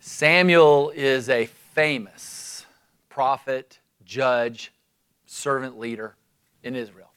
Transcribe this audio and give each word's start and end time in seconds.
Samuel 0.00 0.90
is 0.90 1.28
a 1.28 1.46
famous 1.46 2.66
prophet, 3.08 3.80
judge, 4.04 4.72
servant 5.26 5.78
leader 5.78 6.14
in 6.62 6.76
Israel. 6.76 7.10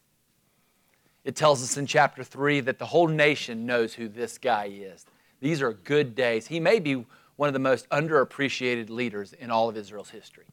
It 1.24 1.36
tells 1.36 1.62
us 1.62 1.78
in 1.78 1.86
chapter 1.86 2.24
3 2.24 2.62
that 2.62 2.80
the 2.80 2.88
whole 2.88 3.08
nation 3.08 3.68
knows 3.68 3.94
who 3.94 4.08
this 4.08 4.40
guy 4.40 4.66
is. 4.66 5.06
These 5.40 5.62
are 5.62 5.74
good 5.74 6.16
days. 6.16 6.48
He 6.48 6.60
may 6.60 6.80
be 6.80 7.06
one 7.36 7.48
of 7.48 7.54
the 7.54 7.60
most 7.60 7.88
underappreciated 7.90 8.90
leaders 8.90 9.34
in 9.34 9.52
all 9.52 9.70
of 9.70 9.78
Israel's 9.78 10.10
history. 10.10 10.46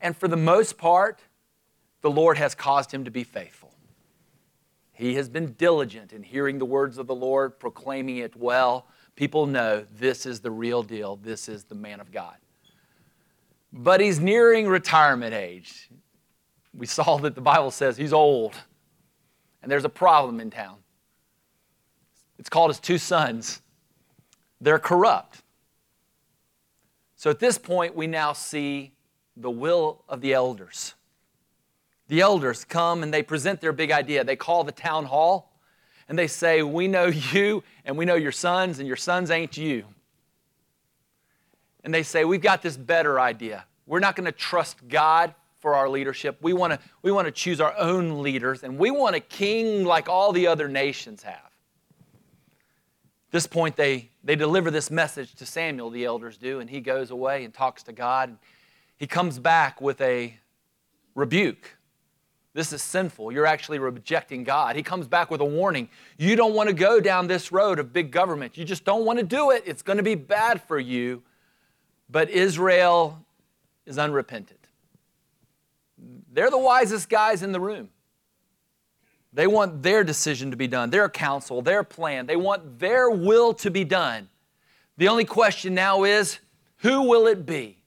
And 0.00 0.16
for 0.16 0.28
the 0.28 0.36
most 0.36 0.76
part, 0.76 1.20
the 2.00 2.10
Lord 2.10 2.38
has 2.38 2.54
caused 2.54 2.92
him 2.92 3.04
to 3.04 3.10
be 3.10 3.24
faithful. 3.24 3.72
He 4.92 5.14
has 5.14 5.28
been 5.28 5.52
diligent 5.52 6.12
in 6.12 6.22
hearing 6.22 6.58
the 6.58 6.64
words 6.64 6.98
of 6.98 7.06
the 7.06 7.14
Lord, 7.14 7.58
proclaiming 7.58 8.18
it 8.18 8.36
well. 8.36 8.86
People 9.16 9.46
know 9.46 9.86
this 9.96 10.26
is 10.26 10.40
the 10.40 10.50
real 10.50 10.82
deal, 10.82 11.16
this 11.16 11.48
is 11.48 11.64
the 11.64 11.74
man 11.74 12.00
of 12.00 12.10
God. 12.10 12.36
But 13.72 14.00
he's 14.00 14.20
nearing 14.20 14.66
retirement 14.66 15.34
age. 15.34 15.88
We 16.72 16.86
saw 16.86 17.16
that 17.22 17.34
the 17.34 17.40
Bible 17.40 17.70
says 17.70 17.96
he's 17.96 18.12
old, 18.12 18.54
and 19.62 19.70
there's 19.70 19.84
a 19.84 19.90
problem 19.90 20.40
in 20.40 20.50
town. 20.50 20.76
It's 22.38 22.48
called 22.48 22.70
his 22.70 22.80
two 22.80 22.98
sons. 22.98 23.62
They're 24.60 24.78
corrupt. 24.78 25.42
So 27.16 27.30
at 27.30 27.38
this 27.38 27.58
point, 27.58 27.94
we 27.94 28.06
now 28.06 28.32
see 28.32 28.92
the 29.36 29.50
will 29.50 30.04
of 30.08 30.20
the 30.20 30.32
elders. 30.34 30.94
The 32.08 32.20
elders 32.20 32.64
come 32.64 33.02
and 33.02 33.14
they 33.14 33.22
present 33.22 33.60
their 33.60 33.72
big 33.72 33.90
idea. 33.90 34.24
They 34.24 34.36
call 34.36 34.64
the 34.64 34.72
town 34.72 35.06
hall 35.06 35.53
and 36.08 36.18
they 36.18 36.26
say, 36.26 36.62
We 36.62 36.88
know 36.88 37.06
you 37.06 37.62
and 37.84 37.96
we 37.96 38.04
know 38.04 38.14
your 38.14 38.32
sons, 38.32 38.78
and 38.78 38.86
your 38.86 38.96
sons 38.96 39.30
ain't 39.30 39.56
you. 39.56 39.84
And 41.82 41.92
they 41.92 42.02
say, 42.02 42.24
We've 42.24 42.42
got 42.42 42.62
this 42.62 42.76
better 42.76 43.20
idea. 43.20 43.64
We're 43.86 44.00
not 44.00 44.16
going 44.16 44.26
to 44.26 44.32
trust 44.32 44.88
God 44.88 45.34
for 45.58 45.74
our 45.74 45.88
leadership. 45.88 46.38
We 46.42 46.52
want 46.52 46.74
to 46.74 46.78
we 47.02 47.10
want 47.10 47.26
to 47.26 47.32
choose 47.32 47.60
our 47.60 47.74
own 47.78 48.22
leaders, 48.22 48.62
and 48.62 48.78
we 48.78 48.90
want 48.90 49.16
a 49.16 49.20
king 49.20 49.84
like 49.84 50.08
all 50.08 50.32
the 50.32 50.46
other 50.46 50.68
nations 50.68 51.22
have. 51.22 51.34
At 51.34 53.32
this 53.32 53.46
point, 53.46 53.74
they, 53.74 54.10
they 54.22 54.36
deliver 54.36 54.70
this 54.70 54.90
message 54.90 55.34
to 55.36 55.46
Samuel, 55.46 55.90
the 55.90 56.04
elders 56.04 56.36
do, 56.36 56.60
and 56.60 56.70
he 56.70 56.80
goes 56.80 57.10
away 57.10 57.44
and 57.44 57.52
talks 57.52 57.82
to 57.84 57.92
God. 57.92 58.36
He 58.96 59.06
comes 59.06 59.38
back 59.38 59.80
with 59.80 60.00
a 60.00 60.38
rebuke 61.14 61.76
this 62.54 62.72
is 62.72 62.82
sinful. 62.82 63.32
You're 63.32 63.46
actually 63.46 63.80
rejecting 63.80 64.44
God. 64.44 64.76
He 64.76 64.82
comes 64.82 65.08
back 65.08 65.28
with 65.30 65.40
a 65.40 65.44
warning. 65.44 65.88
You 66.16 66.36
don't 66.36 66.54
want 66.54 66.68
to 66.68 66.74
go 66.74 67.00
down 67.00 67.26
this 67.26 67.50
road 67.50 67.80
of 67.80 67.92
big 67.92 68.12
government. 68.12 68.56
You 68.56 68.64
just 68.64 68.84
don't 68.84 69.04
want 69.04 69.18
to 69.18 69.24
do 69.24 69.50
it. 69.50 69.64
It's 69.66 69.82
going 69.82 69.96
to 69.96 70.04
be 70.04 70.14
bad 70.14 70.62
for 70.62 70.78
you. 70.78 71.22
But 72.08 72.30
Israel 72.30 73.24
is 73.86 73.98
unrepentant. 73.98 74.60
They're 76.32 76.50
the 76.50 76.58
wisest 76.58 77.08
guys 77.08 77.42
in 77.42 77.50
the 77.50 77.60
room. 77.60 77.90
They 79.32 79.48
want 79.48 79.82
their 79.82 80.04
decision 80.04 80.52
to 80.52 80.56
be 80.56 80.68
done, 80.68 80.90
their 80.90 81.08
counsel, 81.08 81.60
their 81.60 81.82
plan. 81.82 82.26
They 82.26 82.36
want 82.36 82.78
their 82.78 83.10
will 83.10 83.52
to 83.54 83.70
be 83.70 83.82
done. 83.82 84.28
The 84.96 85.08
only 85.08 85.24
question 85.24 85.74
now 85.74 86.04
is 86.04 86.38
who 86.78 87.02
will 87.02 87.26
it 87.26 87.44
be? 87.44 87.78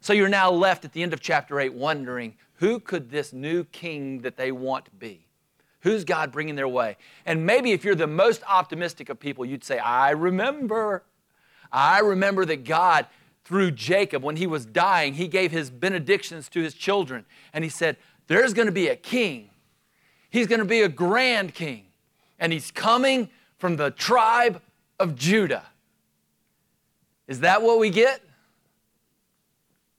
So 0.00 0.12
you're 0.12 0.28
now 0.28 0.50
left 0.50 0.84
at 0.84 0.92
the 0.92 1.02
end 1.04 1.12
of 1.12 1.20
chapter 1.20 1.60
8 1.60 1.74
wondering 1.74 2.34
who 2.60 2.78
could 2.78 3.10
this 3.10 3.32
new 3.32 3.64
king 3.64 4.20
that 4.20 4.36
they 4.36 4.52
want 4.52 4.98
be? 4.98 5.26
Who's 5.80 6.04
God 6.04 6.30
bringing 6.30 6.56
their 6.56 6.68
way? 6.68 6.98
And 7.24 7.46
maybe 7.46 7.72
if 7.72 7.84
you're 7.84 7.94
the 7.94 8.06
most 8.06 8.42
optimistic 8.46 9.08
of 9.08 9.18
people, 9.18 9.46
you'd 9.46 9.64
say, 9.64 9.78
I 9.78 10.10
remember. 10.10 11.02
I 11.72 12.00
remember 12.00 12.44
that 12.44 12.64
God, 12.64 13.06
through 13.44 13.70
Jacob, 13.70 14.22
when 14.22 14.36
he 14.36 14.46
was 14.46 14.66
dying, 14.66 15.14
he 15.14 15.26
gave 15.26 15.52
his 15.52 15.70
benedictions 15.70 16.50
to 16.50 16.60
his 16.60 16.74
children. 16.74 17.24
And 17.54 17.64
he 17.64 17.70
said, 17.70 17.96
There's 18.26 18.52
going 18.52 18.66
to 18.66 18.72
be 18.72 18.88
a 18.88 18.96
king. 18.96 19.48
He's 20.28 20.46
going 20.46 20.58
to 20.58 20.66
be 20.66 20.82
a 20.82 20.88
grand 20.88 21.54
king. 21.54 21.86
And 22.38 22.52
he's 22.52 22.70
coming 22.70 23.30
from 23.56 23.76
the 23.76 23.90
tribe 23.90 24.60
of 24.98 25.16
Judah. 25.16 25.64
Is 27.26 27.40
that 27.40 27.62
what 27.62 27.78
we 27.78 27.88
get? 27.88 28.20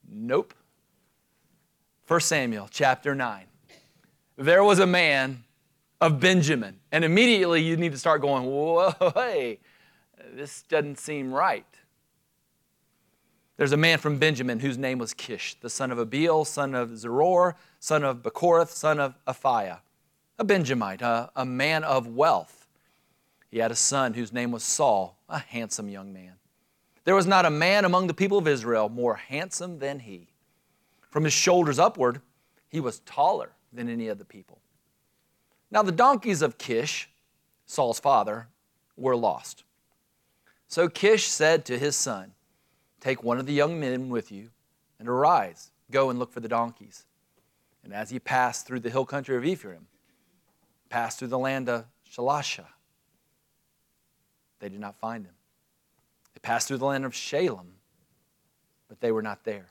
Nope. 0.08 0.54
1 2.08 2.20
Samuel 2.20 2.68
chapter 2.70 3.14
9. 3.14 3.44
There 4.36 4.64
was 4.64 4.78
a 4.78 4.86
man 4.86 5.44
of 6.02 6.18
Benjamin. 6.18 6.80
And 6.90 7.04
immediately 7.04 7.62
you 7.62 7.76
need 7.76 7.92
to 7.92 7.98
start 7.98 8.20
going, 8.20 8.44
whoa, 8.44 8.92
hey, 9.14 9.60
this 10.34 10.62
doesn't 10.62 10.98
seem 10.98 11.32
right. 11.32 11.64
There's 13.56 13.72
a 13.72 13.76
man 13.76 13.98
from 13.98 14.18
Benjamin 14.18 14.58
whose 14.58 14.76
name 14.76 14.98
was 14.98 15.14
Kish, 15.14 15.54
the 15.60 15.70
son 15.70 15.92
of 15.92 15.98
Abiel, 15.98 16.44
son 16.44 16.74
of 16.74 16.90
Zeror, 16.90 17.54
son 17.78 18.02
of 18.02 18.22
Bechorath, 18.22 18.70
son 18.70 18.98
of 18.98 19.14
Aphiah, 19.28 19.78
a 20.38 20.44
Benjamite, 20.44 21.02
a, 21.02 21.30
a 21.36 21.44
man 21.44 21.84
of 21.84 22.08
wealth. 22.08 22.66
He 23.48 23.58
had 23.58 23.70
a 23.70 23.76
son 23.76 24.14
whose 24.14 24.32
name 24.32 24.50
was 24.50 24.64
Saul, 24.64 25.18
a 25.28 25.38
handsome 25.38 25.88
young 25.88 26.12
man. 26.12 26.32
There 27.04 27.14
was 27.14 27.26
not 27.26 27.46
a 27.46 27.50
man 27.50 27.84
among 27.84 28.08
the 28.08 28.14
people 28.14 28.38
of 28.38 28.48
Israel 28.48 28.88
more 28.88 29.14
handsome 29.14 29.78
than 29.78 30.00
he. 30.00 30.31
From 31.12 31.24
his 31.24 31.34
shoulders 31.34 31.78
upward, 31.78 32.22
he 32.70 32.80
was 32.80 33.00
taller 33.00 33.52
than 33.70 33.88
any 33.90 34.08
of 34.08 34.18
the 34.18 34.24
people. 34.24 34.58
Now, 35.70 35.82
the 35.82 35.92
donkeys 35.92 36.40
of 36.40 36.56
Kish, 36.56 37.08
Saul's 37.66 38.00
father, 38.00 38.48
were 38.96 39.14
lost. 39.14 39.64
So 40.68 40.88
Kish 40.88 41.28
said 41.28 41.66
to 41.66 41.78
his 41.78 41.96
son, 41.96 42.32
Take 42.98 43.22
one 43.22 43.38
of 43.38 43.44
the 43.44 43.52
young 43.52 43.78
men 43.78 44.08
with 44.08 44.32
you 44.32 44.48
and 44.98 45.06
arise, 45.06 45.70
go 45.90 46.08
and 46.08 46.18
look 46.18 46.32
for 46.32 46.40
the 46.40 46.48
donkeys. 46.48 47.04
And 47.84 47.92
as 47.92 48.08
he 48.08 48.18
passed 48.18 48.66
through 48.66 48.80
the 48.80 48.90
hill 48.90 49.04
country 49.04 49.36
of 49.36 49.44
Ephraim, 49.44 49.86
passed 50.88 51.18
through 51.18 51.28
the 51.28 51.38
land 51.38 51.68
of 51.68 51.84
Shalishah, 52.10 52.66
they 54.60 54.70
did 54.70 54.80
not 54.80 54.98
find 54.98 55.26
him. 55.26 55.34
They 56.32 56.40
passed 56.40 56.68
through 56.68 56.78
the 56.78 56.86
land 56.86 57.04
of 57.04 57.12
Shaalim, 57.12 57.72
but 58.88 59.00
they 59.00 59.12
were 59.12 59.22
not 59.22 59.44
there. 59.44 59.66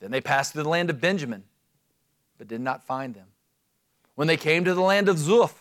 Then 0.00 0.10
they 0.10 0.20
passed 0.20 0.52
through 0.52 0.62
the 0.62 0.68
land 0.68 0.90
of 0.90 1.00
Benjamin, 1.00 1.44
but 2.36 2.48
did 2.48 2.60
not 2.60 2.84
find 2.84 3.14
them. 3.14 3.26
When 4.14 4.28
they 4.28 4.36
came 4.36 4.64
to 4.64 4.74
the 4.74 4.80
land 4.80 5.08
of 5.08 5.16
Zuph, 5.16 5.54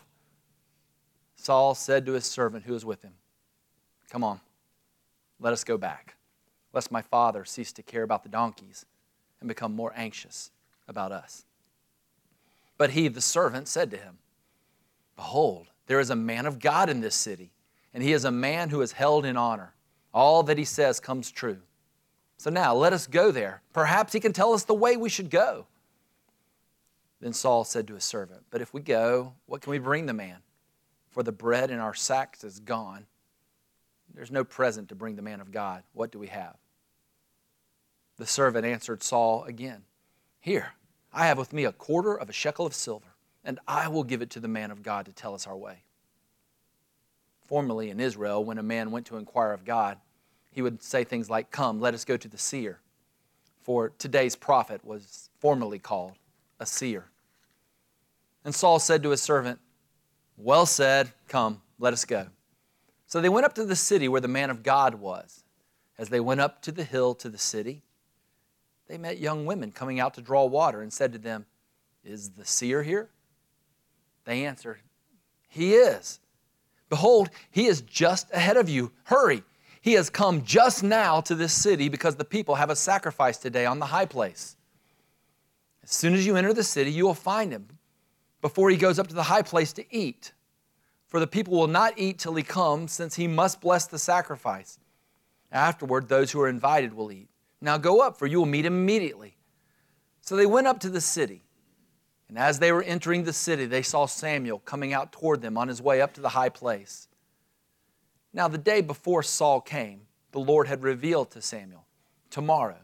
Saul 1.36 1.76
said 1.76 2.06
to 2.06 2.14
his 2.14 2.26
servant 2.26 2.66
who 2.66 2.74
was 2.74 2.86
with 2.86 3.04
him, 3.04 3.14
Come 4.10 4.24
on, 4.24 4.42
let 5.40 5.54
us 5.54 5.64
go 5.64 5.78
back, 5.78 6.16
lest 6.74 6.92
my 6.92 7.02
father 7.02 7.46
cease 7.46 7.72
to 7.74 7.84
care 7.84 8.04
about 8.04 8.24
the 8.24 8.30
donkeys 8.30 8.86
and 9.40 9.48
become 9.48 9.76
more 9.76 9.94
anxious 9.96 10.52
about 10.88 11.12
us. 11.12 11.46
But 12.78 12.92
he, 12.92 13.08
the 13.08 13.22
servant, 13.22 13.68
said 13.68 13.92
to 13.92 13.98
him, 13.98 14.18
Behold, 15.16 15.68
there 15.88 16.00
is 16.00 16.10
a 16.10 16.16
man 16.16 16.46
of 16.46 16.60
God 16.60 16.90
in 16.90 17.02
this 17.02 17.16
city, 17.16 17.52
and 17.94 18.04
he 18.04 18.14
is 18.14 18.26
a 18.26 18.32
man 18.32 18.70
who 18.70 18.82
is 18.82 18.92
held 18.92 19.26
in 19.26 19.38
honor. 19.38 19.74
All 20.14 20.44
that 20.44 20.58
he 20.58 20.66
says 20.66 21.00
comes 21.00 21.32
true. 21.32 21.60
So 22.38 22.52
now 22.52 22.76
let 22.76 22.94
us 22.94 23.08
go 23.08 23.32
there. 23.32 23.62
Perhaps 23.74 24.14
he 24.14 24.20
can 24.20 24.32
tell 24.32 24.54
us 24.54 24.64
the 24.64 24.74
way 24.74 24.96
we 24.96 25.10
should 25.10 25.30
go. 25.30 25.66
Then 27.20 27.34
Saul 27.34 27.64
said 27.64 27.88
to 27.88 27.96
his 27.96 28.04
servant, 28.04 28.44
But 28.52 28.62
if 28.62 28.74
we 28.74 28.82
go, 28.82 29.34
what 29.48 29.62
can 29.62 29.72
we 29.72 29.80
bring 29.80 30.06
the 30.06 30.14
man? 30.14 30.38
For 31.10 31.24
the 31.24 31.32
bread 31.32 31.72
in 31.72 31.80
our 31.80 31.96
sacks 31.96 32.44
is 32.44 32.60
gone. 32.60 33.08
There's 34.14 34.32
no 34.32 34.44
present 34.44 34.90
to 34.90 34.96
bring 34.96 35.16
the 35.16 35.22
man 35.24 35.42
of 35.42 35.52
God. 35.52 35.84
What 35.94 36.12
do 36.12 36.20
we 36.20 36.28
have? 36.28 36.56
The 38.18 38.28
servant 38.28 38.66
answered 38.66 39.04
Saul 39.04 39.44
again, 39.46 39.84
Here, 40.40 40.74
I 41.12 41.28
have 41.28 41.38
with 41.38 41.54
me 41.54 41.66
a 41.66 41.72
quarter 41.72 42.16
of 42.16 42.30
a 42.30 42.34
shekel 42.34 42.66
of 42.66 42.74
silver, 42.74 43.16
and 43.44 43.60
I 43.68 43.88
will 43.88 44.04
give 44.04 44.22
it 44.22 44.30
to 44.32 44.40
the 44.40 44.48
man 44.48 44.70
of 44.70 44.84
God 44.84 45.06
to 45.06 45.12
tell 45.12 45.34
us 45.34 45.48
our 45.48 45.58
way. 45.58 45.84
Formerly 47.48 47.90
in 47.90 48.00
Israel, 48.00 48.44
when 48.44 48.58
a 48.58 48.64
man 48.64 48.92
went 48.92 49.08
to 49.08 49.18
inquire 49.18 49.54
of 49.54 49.66
God, 49.66 49.98
he 50.58 50.64
would 50.64 50.82
say 50.82 51.04
things 51.04 51.30
like, 51.30 51.52
Come, 51.52 51.80
let 51.80 51.94
us 51.94 52.04
go 52.04 52.18
to 52.18 52.28
the 52.28 52.40
seer. 52.40 52.80
For 53.62 53.90
today's 54.00 54.36
prophet 54.36 54.84
was 54.84 55.30
formerly 55.38 55.78
called 55.78 56.14
a 56.60 56.66
seer. 56.66 57.12
And 58.44 58.56
Saul 58.56 58.80
said 58.80 59.04
to 59.04 59.12
his 59.12 59.22
servant, 59.22 59.60
Well 60.36 60.66
said, 60.66 61.12
come, 61.28 61.62
let 61.78 61.94
us 61.94 62.06
go. 62.06 62.26
So 63.06 63.22
they 63.22 63.30
went 63.30 63.46
up 63.46 63.54
to 63.54 63.66
the 63.66 63.76
city 63.76 64.08
where 64.08 64.20
the 64.20 64.28
man 64.28 64.50
of 64.50 64.64
God 64.64 64.96
was. 64.96 65.44
As 66.00 66.10
they 66.10 66.20
went 66.20 66.42
up 66.42 66.64
to 66.64 66.72
the 66.72 66.84
hill 66.84 67.14
to 67.14 67.30
the 67.30 67.38
city, 67.38 67.84
they 68.88 68.98
met 68.98 69.20
young 69.20 69.46
women 69.46 69.72
coming 69.72 70.00
out 70.00 70.16
to 70.16 70.22
draw 70.22 70.46
water 70.46 70.82
and 70.82 70.92
said 70.92 71.14
to 71.14 71.20
them, 71.20 71.46
Is 72.04 72.32
the 72.32 72.46
seer 72.46 72.82
here? 72.82 73.10
They 74.26 74.44
answered, 74.44 74.80
He 75.50 75.76
is. 75.76 76.20
Behold, 76.90 77.30
he 77.52 77.68
is 77.68 77.82
just 77.82 78.32
ahead 78.34 78.58
of 78.58 78.70
you. 78.70 78.92
Hurry, 79.04 79.44
he 79.88 79.94
has 79.94 80.10
come 80.10 80.44
just 80.44 80.84
now 80.84 81.22
to 81.22 81.34
this 81.34 81.54
city 81.54 81.88
because 81.88 82.18
the 82.18 82.26
people 82.26 82.56
have 82.56 82.70
a 82.70 82.76
sacrifice 82.76 83.38
today 83.38 83.66
on 83.66 83.80
the 83.80 83.86
high 83.86 84.06
place. 84.06 84.58
As 85.82 85.92
soon 85.92 86.14
as 86.14 86.26
you 86.26 86.36
enter 86.36 86.52
the 86.52 86.62
city, 86.62 86.92
you 86.92 87.06
will 87.06 87.14
find 87.14 87.54
him 87.54 87.70
before 88.42 88.70
he 88.70 88.76
goes 88.76 89.00
up 89.00 89.08
to 89.08 89.16
the 89.16 89.24
high 89.24 89.44
place 89.44 89.72
to 89.72 89.86
eat. 89.90 90.34
For 91.06 91.22
the 91.22 91.26
people 91.26 91.58
will 91.58 91.70
not 91.70 91.94
eat 91.96 92.20
till 92.20 92.36
he 92.36 92.44
comes, 92.44 92.92
since 92.92 93.16
he 93.16 93.30
must 93.30 93.62
bless 93.62 93.86
the 93.86 93.98
sacrifice. 93.98 94.78
Afterward, 95.54 96.10
those 96.10 96.32
who 96.32 96.42
are 96.42 96.50
invited 96.50 96.94
will 96.94 97.10
eat. 97.10 97.30
Now 97.62 97.78
go 97.78 98.02
up, 98.02 98.20
for 98.20 98.28
you 98.28 98.40
will 98.40 98.46
meet 98.46 98.66
him 98.66 98.74
immediately. 98.74 99.38
So 100.20 100.36
they 100.36 100.46
went 100.46 100.68
up 100.68 100.82
to 100.82 100.90
the 100.90 101.00
city. 101.00 101.46
And 102.28 102.38
as 102.38 102.60
they 102.60 102.74
were 102.74 102.84
entering 102.84 103.24
the 103.24 103.32
city, 103.32 103.66
they 103.66 103.84
saw 103.84 104.06
Samuel 104.06 104.60
coming 104.60 104.92
out 104.92 105.14
toward 105.14 105.42
them 105.42 105.58
on 105.58 105.70
his 105.70 105.82
way 105.82 106.02
up 106.02 106.14
to 106.16 106.22
the 106.22 106.28
high 106.28 106.50
place. 106.50 107.08
Now, 108.34 108.48
the 108.48 108.58
day 108.58 108.82
before 108.82 109.24
Saul 109.24 109.62
came, 109.62 110.02
the 110.32 110.40
Lord 110.40 110.68
had 110.68 110.84
revealed 110.84 111.32
to 111.32 111.42
Samuel, 111.42 111.86
Tomorrow, 112.30 112.78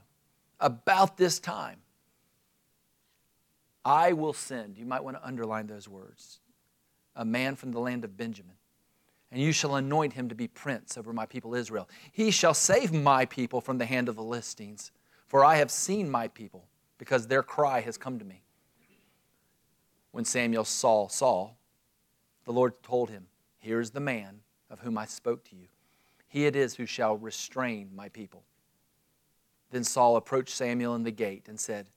about 0.60 1.18
this 1.18 1.40
time, 1.40 1.80
I 3.86 4.14
will 4.14 4.34
send, 4.34 4.78
you 4.78 4.86
might 4.86 5.04
want 5.04 5.18
to 5.18 5.28
underline 5.28 5.68
those 5.68 5.90
words, 5.90 6.40
a 7.16 7.26
man 7.26 7.56
from 7.56 7.72
the 7.72 7.80
land 7.80 8.06
of 8.06 8.16
Benjamin 8.16 8.56
and 9.34 9.42
you 9.42 9.52
shall 9.52 9.76
anoint 9.76 10.14
him 10.14 10.30
to 10.30 10.36
be 10.36 10.48
prince 10.48 10.96
over 10.96 11.12
my 11.12 11.26
people 11.26 11.56
Israel. 11.56 11.90
He 12.12 12.30
shall 12.30 12.54
save 12.54 12.94
my 12.94 13.26
people 13.26 13.62
from 13.62 13.80
the 13.80 13.86
hand 13.86 14.08
of 14.08 14.16
the 14.16 14.22
Philistines, 14.22 14.92
for 15.28 15.44
I 15.44 15.56
have 15.56 15.72
seen 15.72 16.10
my 16.10 16.28
people, 16.28 16.68
because 17.00 17.26
their 17.26 17.42
cry 17.42 17.82
has 17.82 17.98
come 17.98 18.20
to 18.20 18.26
me. 18.26 18.44
When 20.12 20.24
Samuel 20.24 20.66
saw 20.66 21.08
Saul, 21.08 21.58
the 22.46 22.54
Lord 22.54 22.84
told 22.84 23.10
him, 23.10 23.26
Here 23.58 23.80
is 23.80 23.90
the 23.90 24.00
man 24.00 24.42
of 24.74 24.82
whom 24.82 24.98
I 24.98 25.06
spoke 25.06 25.46
to 25.46 25.56
you. 25.56 25.68
He 26.28 26.46
it 26.46 26.58
is 26.58 26.76
who 26.76 26.86
shall 26.86 27.16
restrain 27.16 27.92
my 27.96 28.10
people. 28.10 28.44
Then 29.72 29.86
Saul 29.86 30.18
approached 30.18 30.56
Samuel 30.56 30.96
in 30.96 31.04
the 31.04 31.12
gate 31.12 31.46
and 31.48 31.58
said, 31.58 31.88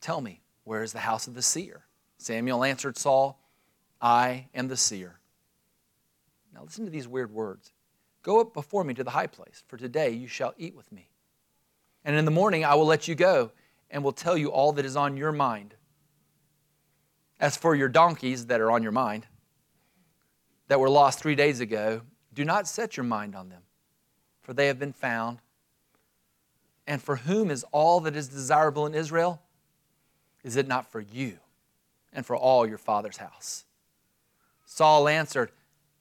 Tell 0.00 0.20
me, 0.20 0.40
where 0.64 0.82
is 0.82 0.92
the 0.92 0.98
house 1.00 1.28
of 1.28 1.34
the 1.34 1.42
seer? 1.42 1.84
Samuel 2.18 2.64
answered 2.64 2.98
Saul, 2.98 3.38
I 4.00 4.48
am 4.54 4.66
the 4.66 4.76
seer 4.76 5.20
now 6.56 6.64
listen 6.64 6.86
to 6.86 6.90
these 6.90 7.06
weird 7.06 7.32
words. 7.32 7.72
Go 8.22 8.40
up 8.40 8.54
before 8.54 8.82
me 8.82 8.94
to 8.94 9.04
the 9.04 9.10
high 9.10 9.26
place, 9.26 9.62
for 9.68 9.76
today 9.76 10.10
you 10.10 10.26
shall 10.26 10.54
eat 10.56 10.74
with 10.74 10.90
me. 10.90 11.10
And 12.04 12.16
in 12.16 12.24
the 12.24 12.30
morning 12.30 12.64
I 12.64 12.74
will 12.74 12.86
let 12.86 13.06
you 13.06 13.14
go 13.14 13.52
and 13.90 14.02
will 14.02 14.12
tell 14.12 14.38
you 14.38 14.48
all 14.48 14.72
that 14.72 14.84
is 14.84 14.96
on 14.96 15.16
your 15.16 15.32
mind. 15.32 15.74
As 17.38 17.56
for 17.56 17.74
your 17.74 17.88
donkeys 17.88 18.46
that 18.46 18.60
are 18.60 18.70
on 18.70 18.82
your 18.82 18.92
mind, 18.92 19.26
that 20.68 20.80
were 20.80 20.90
lost 20.90 21.20
three 21.20 21.34
days 21.34 21.60
ago, 21.60 22.02
do 22.34 22.44
not 22.44 22.68
set 22.68 22.96
your 22.96 23.04
mind 23.04 23.34
on 23.34 23.48
them, 23.48 23.62
for 24.42 24.52
they 24.52 24.66
have 24.66 24.78
been 24.78 24.92
found. 24.92 25.38
And 26.86 27.02
for 27.02 27.16
whom 27.16 27.50
is 27.50 27.64
all 27.72 28.00
that 28.00 28.14
is 28.14 28.28
desirable 28.28 28.86
in 28.86 28.94
Israel? 28.94 29.42
Is 30.44 30.56
it 30.56 30.68
not 30.68 30.90
for 30.90 31.00
you 31.00 31.38
and 32.12 32.24
for 32.24 32.36
all 32.36 32.66
your 32.66 32.78
father's 32.78 33.16
house? 33.16 33.64
Saul 34.64 35.08
answered, 35.08 35.50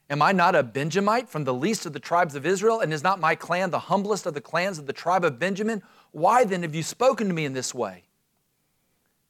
Am 0.09 0.21
I 0.21 0.31
not 0.31 0.53
a 0.53 0.61
Benjamite 0.61 1.29
from 1.29 1.45
the 1.45 1.53
least 1.53 1.85
of 1.87 1.93
the 1.93 1.99
tribes 1.99 2.35
of 2.35 2.45
Israel? 2.45 2.79
And 2.79 2.93
is 2.93 3.01
not 3.01 3.19
my 3.19 3.33
clan 3.33 3.71
the 3.71 3.79
humblest 3.79 4.27
of 4.27 4.35
the 4.35 4.41
clans 4.41 4.77
of 4.77 4.85
the 4.85 4.93
tribe 4.93 5.25
of 5.25 5.39
Benjamin? 5.39 5.81
Why 6.11 6.43
then 6.43 6.61
have 6.61 6.75
you 6.75 6.83
spoken 6.83 7.27
to 7.27 7.33
me 7.33 7.45
in 7.45 7.53
this 7.53 7.73
way? 7.73 8.03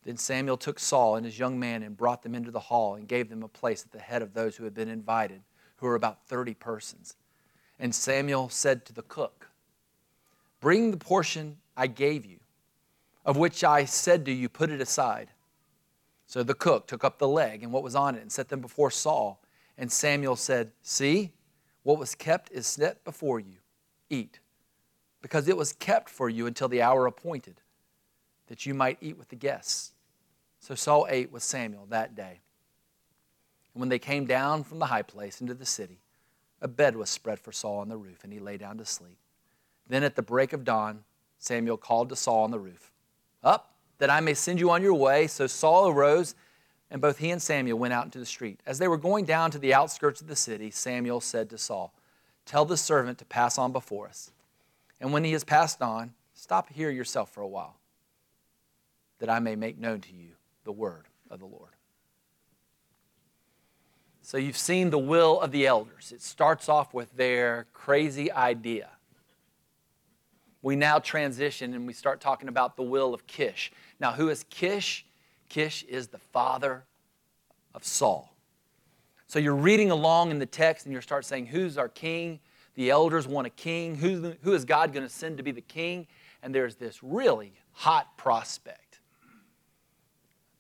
Then 0.06 0.18
Samuel 0.18 0.58
took 0.58 0.80
Saul 0.80 1.16
and 1.16 1.26
his 1.26 1.40
young 1.40 1.60
man 1.60 1.82
and 1.82 1.98
brought 1.98 2.22
them 2.22 2.36
into 2.36 2.52
the 2.52 2.60
hall 2.60 2.96
and 2.96 3.08
gave 3.08 3.28
them 3.28 3.42
a 3.42 3.48
place 3.48 3.84
at 3.84 3.92
the 3.92 4.00
head 4.00 4.22
of 4.22 4.34
those 4.34 4.56
who 4.56 4.64
had 4.64 4.76
been 4.76 4.88
invited, 4.88 5.42
who 5.78 5.88
were 5.88 5.96
about 5.96 6.28
30 6.28 6.54
persons. 6.54 7.16
And 7.80 7.94
Samuel 7.94 8.50
said 8.50 8.86
to 8.86 8.94
the 8.94 9.02
cook, 9.02 9.50
Bring 10.62 10.92
the 10.92 10.98
portion 10.98 11.58
I 11.76 11.88
gave 11.88 12.26
you, 12.26 12.40
of 13.26 13.36
which 13.36 13.64
I 13.64 13.86
said 13.86 14.26
to 14.26 14.32
you, 14.32 14.48
put 14.48 14.70
it 14.70 14.80
aside. 14.80 15.30
So 16.28 16.44
the 16.44 16.54
cook 16.54 16.88
took 16.88 17.04
up 17.04 17.18
the 17.18 17.28
leg 17.28 17.64
and 17.64 17.72
what 17.72 17.84
was 17.84 17.96
on 17.96 18.16
it 18.16 18.22
and 18.22 18.32
set 18.32 18.50
them 18.50 18.62
before 18.62 18.92
Saul. 18.92 19.42
And 19.78 19.92
Samuel 19.92 20.36
said, 20.36 20.72
See, 20.82 21.32
what 21.84 22.00
was 22.00 22.16
kept 22.16 22.52
is 22.52 22.68
set 22.68 23.04
before 23.04 23.40
you. 23.40 23.58
Eat, 24.10 24.40
because 25.22 25.48
it 25.48 25.58
was 25.58 25.74
kept 25.74 26.10
for 26.10 26.30
you 26.30 26.46
until 26.46 26.68
the 26.68 26.82
hour 26.82 27.08
appointed, 27.08 27.60
that 28.48 28.68
you 28.68 28.76
might 28.76 29.00
eat 29.02 29.18
with 29.18 29.30
the 29.30 29.36
guests. 29.36 29.95
So 30.66 30.74
Saul 30.74 31.06
ate 31.12 31.32
with 31.32 31.44
Samuel 31.44 31.86
that 31.92 32.16
day. 32.16 32.40
And 33.76 33.80
when 33.80 33.90
they 33.90 34.00
came 34.00 34.26
down 34.26 34.64
from 34.64 34.80
the 34.80 34.88
high 34.88 35.04
place 35.04 35.40
into 35.40 35.54
the 35.54 35.64
city, 35.64 36.00
a 36.60 36.68
bed 36.68 36.96
was 36.96 37.08
spread 37.08 37.40
for 37.40 37.52
Saul 37.52 37.78
on 37.78 37.88
the 37.88 37.98
roof, 37.98 38.24
and 38.24 38.34
he 38.34 38.40
lay 38.40 38.58
down 38.58 38.80
to 38.80 38.86
sleep. 38.86 39.20
Then 39.88 40.02
at 40.02 40.16
the 40.16 40.24
break 40.24 40.54
of 40.54 40.64
dawn, 40.64 41.04
Samuel 41.38 41.78
called 41.78 42.10
to 42.10 42.16
Saul 42.16 42.46
on 42.46 42.50
the 42.50 42.58
roof, 42.58 42.92
Up, 43.44 43.76
that 44.00 44.10
I 44.10 44.22
may 44.22 44.34
send 44.34 44.60
you 44.60 44.72
on 44.72 44.82
your 44.82 44.96
way. 44.96 45.28
So 45.28 45.46
Saul 45.46 45.88
arose 45.88 46.34
and 46.90 47.00
both 47.00 47.20
he 47.20 47.30
and 47.30 47.40
Samuel 47.42 47.78
went 47.78 47.94
out 47.94 48.06
into 48.06 48.18
the 48.18 48.26
street. 48.26 48.60
As 48.66 48.80
they 48.80 48.88
were 48.88 48.98
going 48.98 49.26
down 49.26 49.52
to 49.52 49.60
the 49.60 49.76
outskirts 49.76 50.20
of 50.20 50.28
the 50.28 50.36
city, 50.36 50.72
Samuel 50.72 51.22
said 51.22 51.48
to 51.52 51.60
Saul, 51.60 51.94
Tell 52.48 52.66
the 52.66 52.76
servant 52.76 53.20
to 53.20 53.26
pass 53.26 53.60
on 53.60 53.72
before 53.72 54.08
us. 54.08 54.32
And 55.00 55.14
when 55.14 55.26
he 55.26 55.34
has 55.34 55.44
passed 55.44 55.84
on, 55.84 56.16
stop 56.34 56.70
here 56.74 56.90
yourself 56.90 57.30
for 57.30 57.42
a 57.42 57.48
while, 57.48 57.76
that 59.20 59.30
I 59.30 59.38
may 59.40 59.56
make 59.56 59.78
known 59.78 60.02
to 60.02 60.12
you 60.12 60.35
the 60.66 60.72
word 60.72 61.06
of 61.30 61.40
the 61.40 61.46
Lord. 61.46 61.72
So 64.22 64.38
you've 64.38 64.58
seen 64.58 64.90
the 64.90 65.00
will 65.00 65.40
of 65.40 65.52
the 65.52 65.68
elders. 65.68 66.12
It 66.12 66.22
starts 66.22 66.68
off 66.68 66.94
with 66.94 67.16
their 67.16 67.68
crazy 67.74 68.32
idea. 68.32 68.90
We 70.64 70.76
now 70.76 70.98
transition 70.98 71.76
and 71.76 71.86
we 71.86 71.94
start 71.94 72.20
talking 72.20 72.50
about 72.50 72.76
the 72.76 72.82
will 72.82 73.14
of 73.14 73.28
Kish. 73.28 73.72
Now, 74.00 74.14
who 74.14 74.30
is 74.30 74.44
Kish? 74.50 75.06
Kish 75.48 75.84
is 75.84 76.08
the 76.08 76.18
father 76.18 76.86
of 77.76 77.86
Saul. 77.86 78.36
So 79.28 79.38
you're 79.38 79.56
reading 79.56 79.92
along 79.92 80.32
in 80.32 80.40
the 80.40 80.46
text 80.48 80.88
and 80.88 80.94
you 80.94 81.02
start 81.02 81.24
saying, 81.24 81.46
Who's 81.48 81.78
our 81.78 81.90
king? 81.90 82.40
The 82.74 82.90
elders 82.90 83.28
want 83.28 83.48
a 83.48 83.52
king. 83.52 83.96
Who, 83.96 84.34
who 84.42 84.54
is 84.54 84.66
God 84.66 84.92
going 84.92 85.06
to 85.06 85.14
send 85.14 85.38
to 85.38 85.44
be 85.44 85.52
the 85.52 85.62
king? 85.62 86.08
And 86.42 86.54
there's 86.54 86.76
this 86.76 87.04
really 87.04 87.54
hot 87.74 88.18
prospect. 88.18 88.85